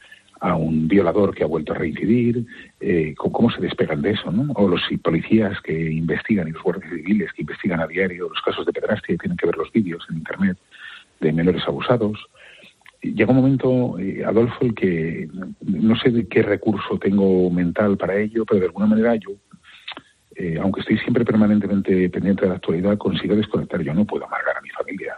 un 0.57 0.87
violador 0.87 1.35
que 1.35 1.43
ha 1.43 1.47
vuelto 1.47 1.71
a 1.71 1.75
reincidir, 1.75 2.43
eh, 2.79 3.13
¿cómo 3.15 3.51
se 3.51 3.61
despegan 3.61 4.01
de 4.01 4.11
eso? 4.11 4.31
¿no? 4.31 4.51
O 4.53 4.67
los 4.67 4.81
policías 5.03 5.61
que 5.61 5.91
investigan 5.91 6.47
y 6.47 6.51
los 6.51 6.63
guardias 6.63 6.91
civiles 6.91 7.31
que 7.33 7.43
investigan 7.43 7.79
a 7.79 7.85
diario 7.85 8.27
los 8.27 8.41
casos 8.41 8.65
de 8.65 8.73
pedrastia 8.73 9.13
y 9.13 9.17
tienen 9.19 9.37
que 9.37 9.45
ver 9.45 9.55
los 9.55 9.71
vídeos 9.71 10.03
en 10.09 10.17
Internet 10.17 10.57
de 11.19 11.31
menores 11.31 11.61
abusados. 11.67 12.17
Llega 13.03 13.29
un 13.29 13.37
momento, 13.37 13.99
eh, 13.99 14.23
Adolfo, 14.25 14.65
el 14.65 14.73
que 14.73 15.29
no 15.61 15.95
sé 15.97 16.09
de 16.09 16.27
qué 16.27 16.41
recurso 16.41 16.97
tengo 16.97 17.51
mental 17.51 17.97
para 17.97 18.17
ello, 18.17 18.43
pero 18.43 18.61
de 18.61 18.65
alguna 18.65 18.87
manera 18.87 19.15
yo, 19.17 19.31
eh, 20.35 20.57
aunque 20.59 20.81
estoy 20.81 20.97
siempre 20.97 21.23
permanentemente 21.23 22.09
pendiente 22.09 22.43
de 22.43 22.49
la 22.49 22.55
actualidad, 22.55 22.97
consigo 22.97 23.35
desconectar. 23.35 23.81
Yo 23.81 23.93
no 23.93 24.05
puedo 24.05 24.25
amargar 24.25 24.57
a 24.57 24.61
mi 24.61 24.69
familia 24.69 25.13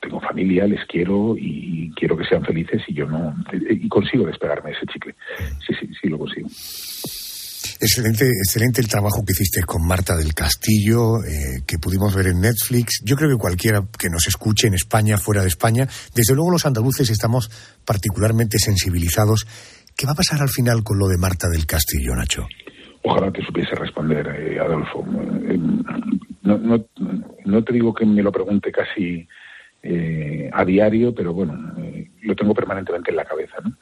tengo 0.00 0.20
familia, 0.20 0.66
les 0.66 0.84
quiero 0.86 1.36
y 1.36 1.92
quiero 1.94 2.16
que 2.16 2.24
sean 2.24 2.44
felices 2.44 2.82
y 2.88 2.94
yo 2.94 3.06
no 3.06 3.34
y 3.52 3.88
consigo 3.88 4.26
despegarme 4.26 4.72
ese 4.72 4.86
chicle. 4.86 5.14
Sí, 5.66 5.74
sí, 5.78 5.88
sí 6.00 6.08
lo 6.08 6.18
consigo. 6.18 6.48
Excelente, 7.78 8.24
excelente 8.24 8.80
el 8.80 8.88
trabajo 8.88 9.22
que 9.24 9.32
hiciste 9.32 9.62
con 9.62 9.86
Marta 9.86 10.16
del 10.16 10.32
Castillo, 10.32 11.22
eh, 11.24 11.62
que 11.66 11.78
pudimos 11.78 12.14
ver 12.14 12.28
en 12.28 12.40
Netflix. 12.40 13.02
Yo 13.04 13.16
creo 13.16 13.28
que 13.28 13.36
cualquiera 13.36 13.82
que 13.98 14.08
nos 14.08 14.26
escuche 14.26 14.66
en 14.66 14.74
España, 14.74 15.18
fuera 15.18 15.42
de 15.42 15.48
España, 15.48 15.86
desde 16.14 16.34
luego 16.34 16.50
los 16.50 16.64
andaluces 16.64 17.10
estamos 17.10 17.50
particularmente 17.84 18.58
sensibilizados. 18.58 19.46
¿Qué 19.96 20.06
va 20.06 20.12
a 20.12 20.16
pasar 20.16 20.40
al 20.40 20.48
final 20.48 20.82
con 20.84 20.98
lo 20.98 21.08
de 21.08 21.18
Marta 21.18 21.48
del 21.48 21.66
Castillo, 21.66 22.14
Nacho? 22.14 22.46
Ojalá 23.02 23.30
te 23.30 23.44
supiese 23.44 23.74
responder, 23.74 24.26
eh, 24.26 24.58
Adolfo. 24.58 25.04
Eh, 25.48 25.58
no, 26.42 26.58
no, 26.58 26.84
no 27.44 27.64
te 27.64 27.72
digo 27.72 27.92
que 27.94 28.06
me 28.06 28.22
lo 28.22 28.32
pregunte 28.32 28.72
casi 28.72 29.28
eh, 29.88 30.50
a 30.52 30.64
diario, 30.64 31.14
pero 31.14 31.32
bueno, 31.32 31.54
eh, 31.78 32.10
lo 32.22 32.34
tengo 32.34 32.54
permanentemente 32.54 33.10
en 33.10 33.16
la 33.16 33.24
cabeza. 33.24 33.56
¿no? 33.62 33.72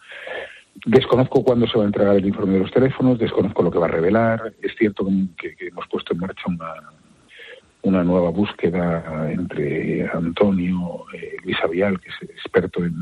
Desconozco 0.85 1.43
cuándo 1.43 1.67
se 1.67 1.79
va 1.79 1.85
a 1.85 1.87
entregar 1.87 2.17
el 2.17 2.27
informe 2.27 2.55
de 2.55 2.61
los 2.61 2.71
teléfonos, 2.71 3.19
desconozco 3.19 3.63
lo 3.63 3.71
que 3.71 3.79
va 3.79 3.87
a 3.87 3.91
revelar. 3.91 4.53
Es 4.61 4.75
cierto 4.77 5.07
que, 5.39 5.57
hemos 5.61 5.89
puesto 5.89 6.13
en 6.13 6.21
marcha 6.21 6.43
una, 6.47 6.75
una 7.83 8.05
nueva 8.05 8.29
búsqueda 8.31 9.31
entre 9.31 10.07
Antonio, 10.13 11.07
eh, 11.15 11.37
Luis 11.43 11.57
Avial, 11.63 11.99
que 12.01 12.11
es 12.11 12.31
experto 12.31 12.85
en, 12.85 12.93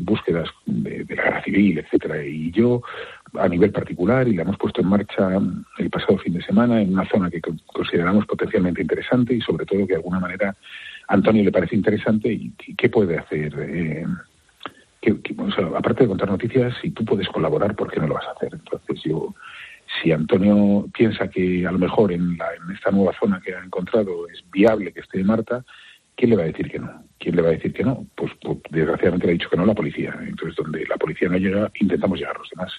búsquedas 0.00 0.48
de, 0.66 1.04
la 1.08 1.22
guerra 1.24 1.42
civil, 1.42 1.78
etcétera, 1.78 2.24
y 2.24 2.52
yo 2.52 2.80
a 3.38 3.48
nivel 3.48 3.72
particular, 3.72 4.26
y 4.28 4.34
la 4.34 4.42
hemos 4.42 4.56
puesto 4.56 4.80
en 4.80 4.86
marcha 4.86 5.30
el 5.78 5.90
pasado 5.90 6.18
fin 6.18 6.34
de 6.34 6.42
semana 6.42 6.80
en 6.80 6.92
una 6.92 7.08
zona 7.08 7.28
que 7.28 7.40
consideramos 7.40 8.24
potencialmente 8.26 8.82
interesante 8.82 9.34
y 9.34 9.40
sobre 9.40 9.66
todo 9.66 9.80
que 9.80 9.94
de 9.94 9.96
alguna 9.96 10.20
manera 10.20 10.56
Antonio 11.08 11.44
le 11.44 11.52
parece 11.52 11.76
interesante 11.76 12.32
y, 12.32 12.50
qué 12.76 12.88
puede 12.88 13.18
hacer. 13.18 13.54
Eh, 13.58 14.06
aparte 15.76 16.04
de 16.04 16.08
contar 16.08 16.28
noticias, 16.28 16.74
si 16.82 16.90
tú 16.90 17.04
puedes 17.04 17.28
colaborar, 17.28 17.76
¿por 17.76 17.90
qué 17.90 18.00
no 18.00 18.08
lo 18.08 18.14
vas 18.14 18.26
a 18.26 18.32
hacer? 18.32 18.54
Entonces 18.54 19.00
yo 19.04 19.34
si 20.02 20.12
Antonio 20.12 20.86
piensa 20.92 21.28
que 21.28 21.66
a 21.66 21.72
lo 21.72 21.78
mejor 21.78 22.12
en, 22.12 22.36
esta 22.74 22.90
nueva 22.90 23.12
zona 23.18 23.40
que 23.44 23.54
ha 23.54 23.64
encontrado 23.64 24.28
es 24.28 24.44
viable 24.50 24.92
que 24.92 25.00
esté 25.00 25.22
Marta, 25.22 25.64
¿quién 26.16 26.30
le 26.30 26.36
va 26.36 26.42
a 26.42 26.46
decir 26.46 26.70
que 26.70 26.78
no? 26.78 27.04
¿Quién 27.18 27.36
le 27.36 27.42
va 27.42 27.48
a 27.48 27.52
decir 27.52 27.72
que 27.72 27.84
no? 27.84 28.06
Pues, 28.14 28.32
pues 28.42 28.58
desgraciadamente 28.70 29.26
le 29.26 29.32
ha 29.32 29.34
dicho 29.34 29.48
que 29.48 29.56
no 29.56 29.64
la 29.64 29.74
policía. 29.74 30.14
Entonces, 30.20 30.56
donde 30.56 30.84
la 30.86 30.96
policía 30.96 31.28
no 31.28 31.38
llega, 31.38 31.70
intentamos 31.80 32.18
llegar 32.18 32.36
a 32.36 32.38
los 32.40 32.50
demás. 32.50 32.72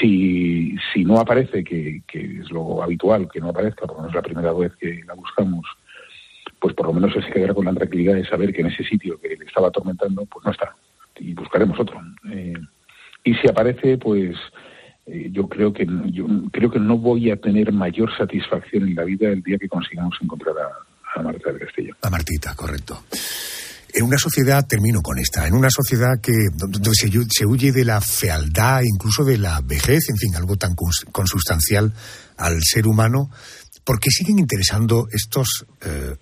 Si, 0.00 0.74
si 0.92 1.04
no 1.04 1.20
aparece, 1.20 1.62
que, 1.62 2.02
es 2.12 2.50
lo 2.50 2.82
habitual, 2.82 3.28
que 3.30 3.40
no 3.40 3.50
aparezca, 3.50 3.86
porque 3.86 4.02
no 4.02 4.08
es 4.08 4.14
la 4.14 4.22
primera 4.22 4.52
vez 4.52 4.74
que 4.76 5.02
la 5.06 5.14
buscamos, 5.14 5.66
pues 6.60 6.74
por 6.74 6.86
lo 6.86 6.92
menos 6.92 7.12
se 7.12 7.32
quedará 7.32 7.54
con 7.54 7.64
la 7.64 7.74
tranquilidad 7.74 8.14
de 8.14 8.26
saber 8.26 8.52
que 8.52 8.60
en 8.60 8.68
ese 8.68 8.84
sitio 8.84 9.18
que 9.18 9.28
le 9.28 9.44
estaba 9.46 9.68
atormentando, 9.68 10.26
pues 10.26 10.44
no 10.44 10.52
está. 10.52 10.74
Y 11.18 11.34
buscaremos 11.34 11.78
otro. 11.80 12.00
Eh, 12.30 12.54
y 13.24 13.34
si 13.34 13.48
aparece, 13.48 13.98
pues 13.98 14.36
eh, 15.06 15.30
yo 15.32 15.48
creo 15.48 15.72
que 15.72 15.86
yo 16.12 16.26
creo 16.52 16.70
que 16.70 16.78
no 16.78 16.98
voy 16.98 17.30
a 17.30 17.36
tener 17.36 17.72
mayor 17.72 18.10
satisfacción 18.16 18.88
en 18.88 18.94
la 18.94 19.04
vida 19.04 19.28
el 19.28 19.42
día 19.42 19.58
que 19.58 19.68
consigamos 19.68 20.14
encontrar 20.20 20.54
a, 20.58 21.22
Marta 21.22 21.50
del 21.50 21.60
Castillo. 21.60 21.96
A 22.02 22.10
Martita, 22.10 22.54
correcto. 22.54 23.02
En 23.92 24.04
una 24.04 24.16
sociedad, 24.16 24.64
termino 24.66 25.02
con 25.02 25.18
esta, 25.18 25.48
en 25.48 25.54
una 25.54 25.68
sociedad 25.68 26.20
que 26.22 26.32
donde 26.54 26.90
se, 26.94 27.44
huye 27.44 27.72
de 27.72 27.84
la 27.84 28.00
fealdad, 28.00 28.82
incluso 28.82 29.24
de 29.24 29.36
la 29.36 29.60
vejez, 29.60 30.08
en 30.08 30.16
fin, 30.16 30.36
algo 30.36 30.56
tan 30.56 30.76
consustancial 31.10 31.92
al 32.36 32.62
ser 32.62 32.86
humano, 32.86 33.30
¿por 33.84 33.98
qué 33.98 34.10
siguen 34.10 34.38
interesando 34.38 35.08
estos 35.10 35.66
eh, 35.84 36.14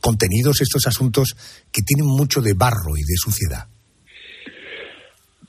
contenidos, 0.00 0.60
estos 0.60 0.86
asuntos 0.86 1.36
que 1.72 1.82
tienen 1.82 2.06
mucho 2.06 2.40
de 2.40 2.54
barro 2.54 2.96
y 2.96 3.02
de 3.02 3.16
suciedad? 3.16 3.68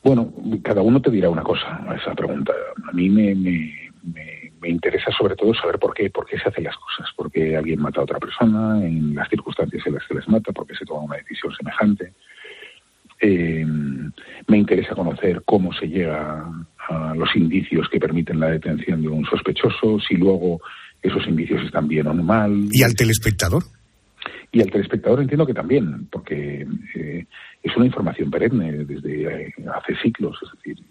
Bueno, 0.03 0.33
cada 0.63 0.81
uno 0.81 1.01
te 1.01 1.11
dirá 1.11 1.29
una 1.29 1.43
cosa 1.43 1.79
a 1.87 1.95
esa 1.95 2.13
pregunta. 2.15 2.53
A 2.87 2.91
mí 2.91 3.09
me, 3.09 3.35
me, 3.35 4.69
interesa 4.69 5.11
sobre 5.17 5.35
todo 5.35 5.53
saber 5.53 5.79
por 5.79 5.93
qué, 5.93 6.09
por 6.09 6.25
qué 6.25 6.37
se 6.37 6.49
hacen 6.49 6.63
las 6.63 6.75
cosas, 6.75 7.09
por 7.15 7.31
qué 7.31 7.55
alguien 7.55 7.81
mata 7.81 7.99
a 7.99 8.03
otra 8.03 8.19
persona, 8.19 8.83
en 8.85 9.15
las 9.15 9.29
circunstancias 9.29 9.83
en 9.85 9.95
las 9.95 10.07
que 10.07 10.15
les 10.15 10.27
mata, 10.27 10.51
por 10.51 10.65
qué 10.65 10.75
se 10.75 10.85
toma 10.85 11.01
una 11.01 11.17
decisión 11.17 11.53
semejante. 11.55 12.13
Eh, 13.19 13.65
me 14.47 14.57
interesa 14.57 14.95
conocer 14.95 15.43
cómo 15.45 15.71
se 15.73 15.87
llega 15.87 16.45
a 16.89 17.13
los 17.15 17.35
indicios 17.35 17.87
que 17.89 17.99
permiten 17.99 18.39
la 18.39 18.47
detención 18.47 19.01
de 19.01 19.07
un 19.07 19.25
sospechoso, 19.25 19.99
si 19.99 20.15
luego 20.15 20.61
esos 21.01 21.25
indicios 21.27 21.63
están 21.63 21.87
bien 21.87 22.07
o 22.07 22.13
mal. 22.13 22.67
¿Y 22.71 22.83
al 22.83 22.95
telespectador? 22.95 23.63
Y 24.51 24.61
al 24.61 24.71
telespectador 24.71 25.21
entiendo 25.21 25.45
que 25.45 25.53
también, 25.53 26.07
porque 26.11 26.67
eh, 26.95 27.25
es 27.63 27.77
una 27.77 27.85
información 27.85 28.29
perenne 28.29 28.83
desde 28.85 29.45
eh, 29.47 29.53
hace 29.73 29.95
siglos. 29.97 30.37
Es 30.43 30.49
decir, 30.57 30.85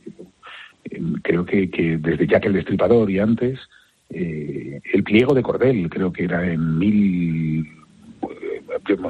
eh, 0.91 1.01
creo 1.23 1.45
que, 1.45 1.71
que, 1.71 1.99
desde 1.99 2.27
Jack 2.27 2.47
el 2.47 2.55
Destripador 2.55 3.11
y 3.11 3.19
antes, 3.19 3.59
el 4.09 5.05
pliego 5.05 5.35
de 5.35 5.43
Cordel, 5.43 5.89
creo 5.89 6.13
que 6.13 6.25
era 6.25 6.51
en 6.51 6.79
mil. 6.79 7.69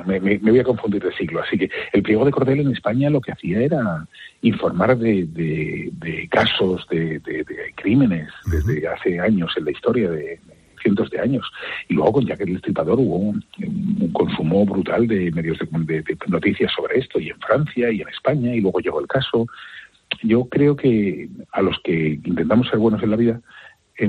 Me, 0.06 0.36
voy 0.38 0.58
a 0.58 0.64
confundir 0.64 1.02
de 1.02 1.12
siglo, 1.12 1.40
así 1.40 1.56
que 1.56 1.70
el 1.92 2.02
pliego 2.02 2.24
de 2.24 2.30
Cordel 2.30 2.60
en 2.60 2.72
España 2.72 3.08
lo 3.08 3.20
que 3.20 3.32
hacía 3.32 3.60
era 3.60 4.06
informar 4.42 4.98
de, 4.98 5.26
de, 5.26 6.28
casos 6.30 6.86
de, 6.90 7.18
de, 7.20 7.46
crímenes 7.76 8.28
desde 8.50 8.86
hace 8.88 9.20
años 9.20 9.52
en 9.56 9.64
la 9.64 9.70
historia 9.70 10.10
de, 10.10 10.38
cientos 10.80 11.10
de 11.10 11.20
años. 11.20 11.46
Y 11.88 11.94
luego 11.94 12.14
con 12.14 12.26
Jack 12.26 12.40
el 12.40 12.54
Destripador 12.54 12.98
hubo 12.98 13.16
un, 13.16 13.44
consumo 14.12 14.64
brutal 14.64 15.06
de 15.06 15.30
medios 15.32 15.58
de, 15.58 16.18
noticias 16.28 16.72
sobre 16.72 16.98
esto, 16.98 17.20
y 17.20 17.30
en 17.30 17.38
Francia 17.40 17.90
y 17.90 18.00
en 18.00 18.08
España, 18.08 18.54
y 18.54 18.60
luego 18.60 18.80
llegó 18.80 19.00
el 19.00 19.06
caso. 19.06 19.46
Yo 20.22 20.44
creo 20.46 20.76
que 20.76 21.28
a 21.52 21.62
los 21.62 21.78
que 21.84 22.20
intentamos 22.24 22.68
ser 22.68 22.78
buenos 22.78 23.02
en 23.02 23.10
la 23.10 23.16
vida, 23.16 23.40
eh, 23.98 24.08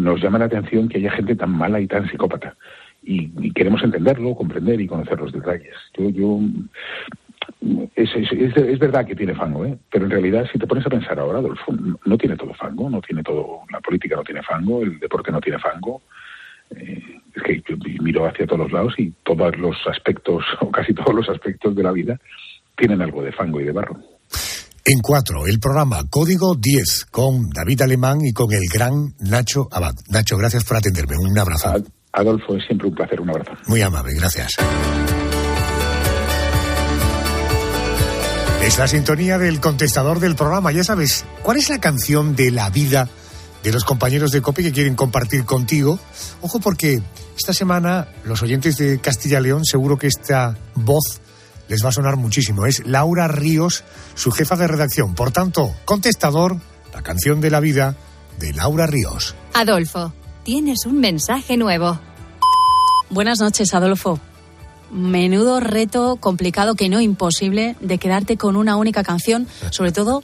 nos 0.00 0.22
llama 0.22 0.38
la 0.38 0.44
atención 0.46 0.88
que 0.88 0.98
haya 0.98 1.10
gente 1.10 1.34
tan 1.34 1.50
mala 1.50 1.80
y 1.80 1.86
tan 1.86 2.08
psicópata. 2.08 2.56
Y, 3.02 3.52
queremos 3.52 3.82
entenderlo, 3.82 4.34
comprender 4.34 4.80
y 4.80 4.86
conocer 4.86 5.20
los 5.20 5.32
detalles. 5.32 5.74
Yo, 5.98 6.08
yo 6.08 6.40
es, 7.94 8.10
es, 8.14 8.78
verdad 8.78 9.06
que 9.06 9.14
tiene 9.14 9.34
fango, 9.34 9.64
¿eh? 9.64 9.76
pero 9.90 10.04
en 10.04 10.10
realidad 10.10 10.46
si 10.52 10.58
te 10.58 10.66
pones 10.66 10.86
a 10.86 10.90
pensar 10.90 11.18
ahora, 11.18 11.38
Adolfo, 11.38 11.72
no 12.04 12.18
tiene 12.18 12.36
todo 12.36 12.52
fango, 12.54 12.90
no 12.90 13.00
tiene 13.00 13.22
todo, 13.22 13.60
la 13.70 13.80
política 13.80 14.16
no 14.16 14.22
tiene 14.22 14.42
fango, 14.42 14.82
el 14.82 14.98
deporte 14.98 15.30
no 15.30 15.40
tiene 15.40 15.58
fango. 15.58 16.02
Eh, 16.70 17.20
es 17.34 17.42
que 17.42 17.62
yo 17.68 17.76
miro 18.02 18.26
hacia 18.26 18.46
todos 18.46 18.60
los 18.60 18.72
lados 18.72 18.94
y 18.98 19.12
todos 19.22 19.56
los 19.58 19.76
aspectos, 19.86 20.44
o 20.60 20.70
casi 20.70 20.94
todos 20.94 21.14
los 21.14 21.28
aspectos 21.28 21.74
de 21.74 21.82
la 21.82 21.92
vida, 21.92 22.18
tienen 22.76 23.02
algo 23.02 23.22
de 23.22 23.32
fango 23.32 23.60
y 23.60 23.64
de 23.64 23.72
barro. 23.72 23.96
En 24.86 25.00
cuatro, 25.00 25.46
el 25.46 25.58
programa 25.58 26.02
Código 26.10 26.54
10 26.56 27.06
con 27.10 27.48
David 27.48 27.82
Alemán 27.82 28.18
y 28.22 28.34
con 28.34 28.52
el 28.52 28.66
gran 28.72 29.14
Nacho 29.18 29.66
Abad. 29.70 29.94
Nacho, 30.10 30.36
gracias 30.36 30.64
por 30.64 30.76
atenderme. 30.76 31.16
Un 31.16 31.38
abrazo. 31.38 31.72
Adolfo, 32.12 32.56
es 32.56 32.64
siempre 32.66 32.88
un 32.88 32.94
placer. 32.94 33.20
Un 33.20 33.30
abrazo. 33.30 33.52
Muy 33.66 33.80
amable, 33.80 34.12
gracias. 34.14 34.56
Es 38.64 38.78
la 38.78 38.88
sintonía 38.88 39.36
del 39.36 39.60
contestador 39.60 40.20
del 40.20 40.36
programa. 40.36 40.72
Ya 40.72 40.82
sabes, 40.82 41.26
¿cuál 41.42 41.58
es 41.58 41.68
la 41.68 41.80
canción 41.80 42.34
de 42.34 42.50
la 42.50 42.70
vida 42.70 43.10
de 43.62 43.70
los 43.70 43.84
compañeros 43.84 44.30
de 44.30 44.40
COPE 44.40 44.62
que 44.62 44.72
quieren 44.72 44.96
compartir 44.96 45.44
contigo? 45.44 45.98
Ojo 46.40 46.60
porque 46.60 47.02
esta 47.36 47.52
semana 47.52 48.08
los 48.24 48.40
oyentes 48.40 48.78
de 48.78 48.98
Castilla 49.00 49.38
León 49.38 49.66
seguro 49.66 49.98
que 49.98 50.06
esta 50.06 50.56
voz 50.74 51.20
les 51.68 51.84
va 51.84 51.90
a 51.90 51.92
sonar 51.92 52.16
muchísimo. 52.16 52.64
Es 52.64 52.86
Laura 52.86 53.28
Ríos, 53.28 53.84
su 54.14 54.30
jefa 54.30 54.56
de 54.56 54.66
redacción. 54.66 55.14
Por 55.14 55.30
tanto, 55.30 55.74
contestador, 55.84 56.56
la 56.94 57.02
canción 57.02 57.42
de 57.42 57.50
la 57.50 57.60
vida 57.60 57.96
de 58.38 58.54
Laura 58.54 58.86
Ríos. 58.86 59.34
Adolfo, 59.52 60.14
tienes 60.42 60.86
un 60.86 61.00
mensaje 61.00 61.58
nuevo. 61.58 62.00
Buenas 63.10 63.40
noches, 63.40 63.74
Adolfo 63.74 64.18
menudo 64.90 65.60
reto 65.60 66.16
complicado, 66.16 66.74
que 66.74 66.88
no 66.88 67.00
imposible, 67.00 67.76
de 67.80 67.98
quedarte 67.98 68.36
con 68.36 68.56
una 68.56 68.76
única 68.76 69.02
canción, 69.02 69.46
sobre 69.70 69.92
todo 69.92 70.22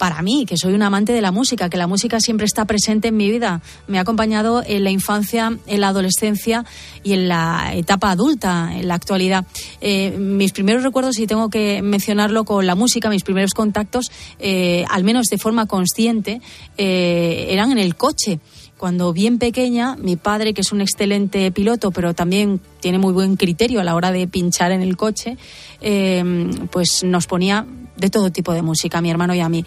para 0.00 0.22
mí, 0.22 0.46
que 0.48 0.56
soy 0.56 0.72
un 0.72 0.80
amante 0.80 1.12
de 1.12 1.20
la 1.20 1.30
música, 1.30 1.68
que 1.68 1.76
la 1.76 1.86
música 1.86 2.20
siempre 2.20 2.46
está 2.46 2.64
presente 2.64 3.08
en 3.08 3.18
mi 3.18 3.30
vida. 3.30 3.60
Me 3.86 3.98
ha 3.98 4.00
acompañado 4.00 4.62
en 4.64 4.82
la 4.82 4.90
infancia, 4.90 5.58
en 5.66 5.80
la 5.82 5.88
adolescencia 5.88 6.64
y 7.02 7.12
en 7.12 7.28
la 7.28 7.72
etapa 7.74 8.10
adulta, 8.10 8.70
en 8.74 8.88
la 8.88 8.94
actualidad. 8.94 9.44
Eh, 9.82 10.16
mis 10.18 10.52
primeros 10.52 10.84
recuerdos, 10.84 11.16
si 11.16 11.26
tengo 11.26 11.50
que 11.50 11.82
mencionarlo 11.82 12.44
con 12.44 12.66
la 12.66 12.74
música, 12.74 13.10
mis 13.10 13.24
primeros 13.24 13.52
contactos, 13.52 14.10
eh, 14.38 14.86
al 14.88 15.04
menos 15.04 15.26
de 15.26 15.36
forma 15.36 15.66
consciente, 15.66 16.40
eh, 16.78 17.48
eran 17.50 17.70
en 17.70 17.78
el 17.78 17.94
coche 17.94 18.40
cuando 18.80 19.12
bien 19.12 19.38
pequeña, 19.38 19.94
mi 19.96 20.16
padre, 20.16 20.54
que 20.54 20.62
es 20.62 20.72
un 20.72 20.80
excelente 20.80 21.52
piloto, 21.52 21.90
pero 21.90 22.14
también 22.14 22.62
tiene 22.80 22.98
muy 22.98 23.12
buen 23.12 23.36
criterio 23.36 23.78
a 23.78 23.84
la 23.84 23.94
hora 23.94 24.10
de 24.10 24.26
pinchar 24.26 24.72
en 24.72 24.80
el 24.80 24.96
coche, 24.96 25.36
eh, 25.82 26.24
pues 26.72 27.04
nos 27.04 27.26
ponía 27.26 27.66
de 27.98 28.08
todo 28.08 28.32
tipo 28.32 28.54
de 28.54 28.62
música, 28.62 28.96
a 28.96 29.00
mi 29.02 29.10
hermano 29.10 29.34
y 29.34 29.40
a 29.40 29.50
mí. 29.50 29.66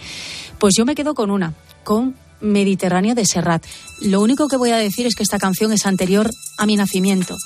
Pues 0.57 0.73
yo 0.75 0.83
me 0.83 0.95
quedo 0.95 1.13
con 1.13 1.29
una, 1.29 1.53
con 1.83 2.15
Mediterráneo 2.41 3.13
de 3.13 3.23
Serrat. 3.23 3.63
Lo 4.01 4.19
único 4.19 4.47
que 4.47 4.57
voy 4.57 4.71
a 4.71 4.77
decir 4.77 5.05
es 5.05 5.13
que 5.13 5.21
esta 5.21 5.37
canción 5.37 5.71
es 5.73 5.85
anterior 5.85 6.31
a 6.57 6.65
mi 6.65 6.75
nacimiento, 6.75 7.37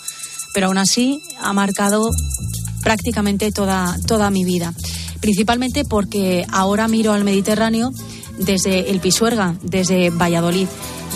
pero 0.53 0.67
aún 0.67 0.77
así 0.77 1.19
ha 1.41 1.51
marcado 1.51 2.09
prácticamente 2.81 3.51
toda, 3.51 3.97
toda 4.07 4.31
mi 4.31 4.45
vida. 4.45 4.73
Principalmente 5.19 5.83
porque 5.83 6.45
ahora 6.49 6.87
miro 6.87 7.11
al 7.11 7.25
Mediterráneo 7.25 7.91
desde 8.37 8.89
el 8.89 8.99
Pisuerga, 8.99 9.55
desde 9.61 10.09
Valladolid 10.09 10.67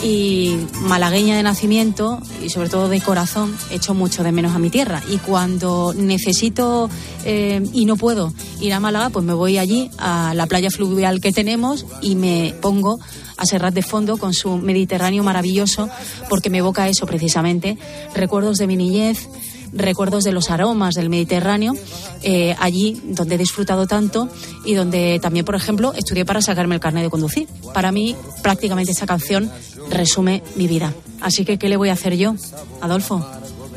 y 0.02 0.56
malagueña 0.82 1.36
de 1.36 1.42
nacimiento 1.42 2.20
y 2.44 2.50
sobre 2.50 2.68
todo 2.68 2.88
de 2.88 3.00
corazón, 3.00 3.56
echo 3.70 3.94
mucho 3.94 4.24
de 4.24 4.32
menos 4.32 4.54
a 4.54 4.58
mi 4.58 4.70
tierra. 4.70 5.02
Y 5.08 5.18
cuando 5.18 5.94
necesito 5.96 6.90
eh, 7.24 7.62
y 7.72 7.84
no 7.84 7.96
puedo 7.96 8.32
ir 8.60 8.72
a 8.72 8.80
Málaga, 8.80 9.10
pues 9.10 9.24
me 9.24 9.34
voy 9.34 9.58
allí 9.58 9.90
a 9.98 10.32
la 10.34 10.46
playa 10.46 10.70
fluvial 10.70 11.20
que 11.20 11.32
tenemos 11.32 11.86
y 12.00 12.16
me 12.16 12.54
pongo 12.60 12.98
a 13.36 13.46
Serrat 13.46 13.74
de 13.74 13.82
fondo 13.82 14.16
con 14.16 14.34
su 14.34 14.56
Mediterráneo 14.56 15.22
maravilloso 15.22 15.88
porque 16.28 16.50
me 16.50 16.58
evoca 16.58 16.88
eso 16.88 17.06
precisamente, 17.06 17.78
recuerdos 18.14 18.58
de 18.58 18.66
mi 18.66 18.76
niñez, 18.76 19.28
recuerdos 19.72 20.24
de 20.24 20.32
los 20.32 20.50
aromas 20.50 20.94
del 20.94 21.08
Mediterráneo, 21.08 21.74
eh, 22.22 22.54
allí 22.58 23.00
donde 23.04 23.36
he 23.36 23.38
disfrutado 23.38 23.86
tanto 23.86 24.28
y 24.64 24.74
donde 24.74 25.18
también, 25.20 25.44
por 25.44 25.54
ejemplo, 25.54 25.92
estudié 25.94 26.24
para 26.24 26.42
sacarme 26.42 26.74
el 26.74 26.80
carnet 26.80 27.04
de 27.04 27.10
conducir. 27.10 27.48
Para 27.74 27.92
mí, 27.92 28.16
prácticamente 28.42 28.92
esa 28.92 29.06
canción 29.06 29.50
resume 29.90 30.42
mi 30.56 30.66
vida. 30.66 30.92
Así 31.20 31.44
que, 31.44 31.58
¿qué 31.58 31.68
le 31.68 31.76
voy 31.76 31.88
a 31.88 31.94
hacer 31.94 32.16
yo, 32.16 32.34
Adolfo? 32.80 33.24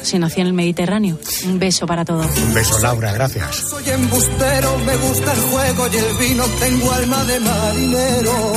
Si 0.01 0.19
nací 0.19 0.41
en 0.41 0.47
el 0.47 0.53
Mediterráneo. 0.53 1.17
Un 1.45 1.57
beso 1.57 1.87
para 1.87 2.05
todos. 2.05 2.27
Un 2.27 2.53
beso, 2.53 2.77
Laura, 2.79 3.11
gracias. 3.11 3.55
Soy 3.55 3.89
embustero, 3.89 4.77
me 4.85 4.95
gusta 4.97 5.33
el 5.33 5.39
juego 5.39 5.87
y 5.91 5.97
el 5.97 6.17
vino, 6.17 6.43
tengo 6.59 6.91
alma 6.91 7.23
de 7.23 7.39
marinero. 7.39 8.53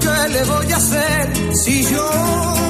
¿Qué 0.00 0.28
le 0.32 0.44
voy 0.44 0.72
a 0.72 0.76
hacer 0.76 1.32
si 1.62 1.82
yo 1.84 2.69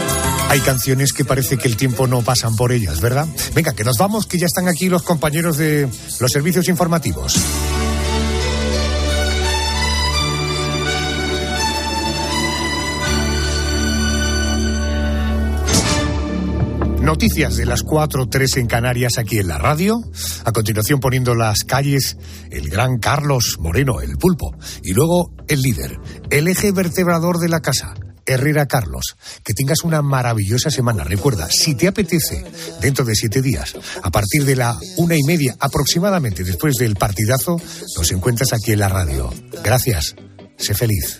Hay 0.51 0.59
canciones 0.59 1.13
que 1.13 1.23
parece 1.23 1.57
que 1.57 1.69
el 1.69 1.77
tiempo 1.77 2.07
no 2.07 2.23
pasan 2.23 2.57
por 2.57 2.73
ellas, 2.73 2.99
¿verdad? 2.99 3.25
Venga, 3.55 3.71
que 3.71 3.85
nos 3.85 3.97
vamos, 3.97 4.27
que 4.27 4.37
ya 4.37 4.47
están 4.47 4.67
aquí 4.67 4.89
los 4.89 5.01
compañeros 5.01 5.55
de 5.55 5.87
los 6.19 6.29
servicios 6.29 6.67
informativos. 6.67 7.39
Noticias 17.01 17.55
de 17.55 17.65
las 17.65 17.85
4.3 17.85 18.57
en 18.57 18.67
Canarias 18.67 19.13
aquí 19.19 19.37
en 19.37 19.47
la 19.47 19.57
radio. 19.57 20.01
A 20.43 20.51
continuación 20.51 20.99
poniendo 20.99 21.33
las 21.33 21.59
calles 21.59 22.17
el 22.49 22.69
gran 22.69 22.97
Carlos 22.97 23.55
Moreno, 23.57 24.01
el 24.01 24.17
pulpo. 24.17 24.53
Y 24.83 24.91
luego 24.91 25.31
el 25.47 25.61
líder, 25.61 25.97
el 26.29 26.49
eje 26.49 26.73
vertebrador 26.73 27.37
de 27.37 27.47
la 27.47 27.61
casa, 27.61 27.93
Herrera 28.31 28.65
Carlos. 28.65 29.15
Que 29.43 29.53
tengas 29.53 29.83
una 29.83 30.01
maravillosa 30.01 30.69
semana. 30.69 31.03
Recuerda, 31.03 31.47
si 31.49 31.75
te 31.75 31.87
apetece, 31.87 32.43
dentro 32.81 33.05
de 33.05 33.15
siete 33.15 33.41
días, 33.41 33.75
a 34.01 34.09
partir 34.11 34.45
de 34.45 34.55
la 34.55 34.77
una 34.97 35.15
y 35.15 35.23
media 35.23 35.55
aproximadamente 35.59 36.43
después 36.43 36.75
del 36.75 36.95
partidazo, 36.95 37.57
nos 37.97 38.11
encuentras 38.11 38.53
aquí 38.53 38.71
en 38.71 38.79
la 38.79 38.89
radio. 38.89 39.33
Gracias. 39.63 40.15
Sé 40.57 40.73
feliz. 40.73 41.19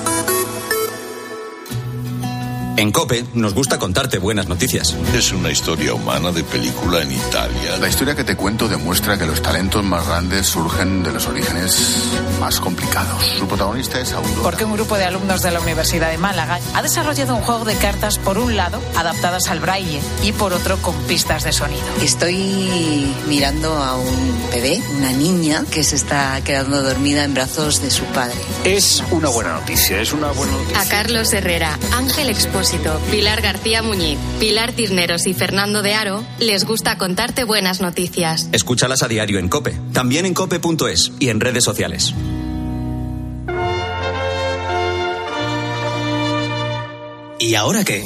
En 2.81 2.91
Cope 2.91 3.23
nos 3.35 3.53
gusta 3.53 3.77
contarte 3.77 4.17
buenas 4.17 4.47
noticias. 4.47 4.95
Es 5.13 5.31
una 5.33 5.51
historia 5.51 5.93
humana 5.93 6.31
de 6.31 6.43
película 6.43 7.03
en 7.03 7.11
Italia. 7.11 7.77
La 7.79 7.87
historia 7.87 8.15
que 8.15 8.23
te 8.23 8.35
cuento 8.35 8.67
demuestra 8.67 9.19
que 9.19 9.27
los 9.27 9.39
talentos 9.39 9.83
más 9.83 10.07
grandes 10.07 10.47
surgen 10.47 11.03
de 11.03 11.11
los 11.11 11.27
orígenes 11.27 12.09
más 12.39 12.59
complicados. 12.59 13.23
Su 13.37 13.47
protagonista 13.47 13.99
es 13.99 14.13
Aurora. 14.13 14.41
Porque 14.41 14.65
un 14.65 14.73
grupo 14.73 14.97
de 14.97 15.05
alumnos 15.05 15.43
de 15.43 15.51
la 15.51 15.59
Universidad 15.59 16.09
de 16.09 16.17
Málaga 16.17 16.59
ha 16.73 16.81
desarrollado 16.81 17.35
un 17.35 17.43
juego 17.43 17.65
de 17.65 17.75
cartas, 17.75 18.17
por 18.17 18.39
un 18.39 18.55
lado, 18.55 18.81
adaptadas 18.95 19.49
al 19.49 19.59
braille 19.59 20.01
y 20.23 20.31
por 20.31 20.51
otro, 20.51 20.81
con 20.81 20.95
pistas 21.03 21.43
de 21.43 21.51
sonido. 21.51 21.83
Estoy 22.01 23.13
mirando 23.27 23.75
a 23.75 23.95
un 23.95 24.49
bebé, 24.51 24.81
una 24.97 25.11
niña, 25.11 25.65
que 25.69 25.83
se 25.83 25.97
está 25.97 26.41
quedando 26.43 26.81
dormida 26.81 27.25
en 27.25 27.35
brazos 27.35 27.79
de 27.83 27.91
su 27.91 28.05
padre. 28.05 28.39
Es 28.63 29.03
una 29.11 29.29
buena 29.29 29.53
noticia, 29.53 30.01
es 30.01 30.13
una 30.13 30.31
buena 30.31 30.53
noticia. 30.53 30.81
A 30.81 30.85
Carlos 30.85 31.31
Herrera, 31.31 31.77
Ángel 31.91 32.31
Expósito, 32.71 33.01
Pilar 33.11 33.41
García 33.41 33.81
Muñiz, 33.81 34.17
Pilar 34.39 34.71
Tirneros 34.71 35.27
y 35.27 35.33
Fernando 35.33 35.81
de 35.81 35.93
Aro 35.93 36.23
les 36.39 36.63
gusta 36.63 36.97
contarte 36.97 37.43
buenas 37.43 37.81
noticias. 37.81 38.47
Escúchalas 38.53 39.03
a 39.03 39.09
diario 39.09 39.39
en 39.39 39.49
Cope, 39.49 39.77
también 39.91 40.25
en 40.25 40.33
cope.es 40.33 41.11
y 41.19 41.29
en 41.29 41.41
redes 41.41 41.65
sociales. 41.65 42.13
¿Y 47.39 47.55
ahora 47.55 47.83
qué? 47.83 48.05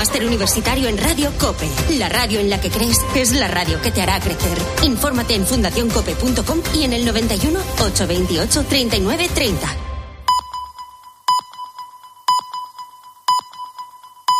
Máster 0.00 0.24
Universitario 0.24 0.88
en 0.88 0.96
Radio 0.96 1.30
COPE. 1.38 1.68
La 1.98 2.08
radio 2.08 2.40
en 2.40 2.48
la 2.48 2.58
que 2.58 2.70
crees 2.70 2.96
es 3.14 3.32
la 3.32 3.48
radio 3.48 3.82
que 3.82 3.90
te 3.90 4.00
hará 4.00 4.18
crecer. 4.18 4.56
Infórmate 4.82 5.34
en 5.34 5.44
fundacioncope.com 5.44 6.62
y 6.74 6.84
en 6.84 6.94
el 6.94 7.04
91 7.04 7.60
828 7.78 8.64
39 8.64 9.28
30. 9.34 9.89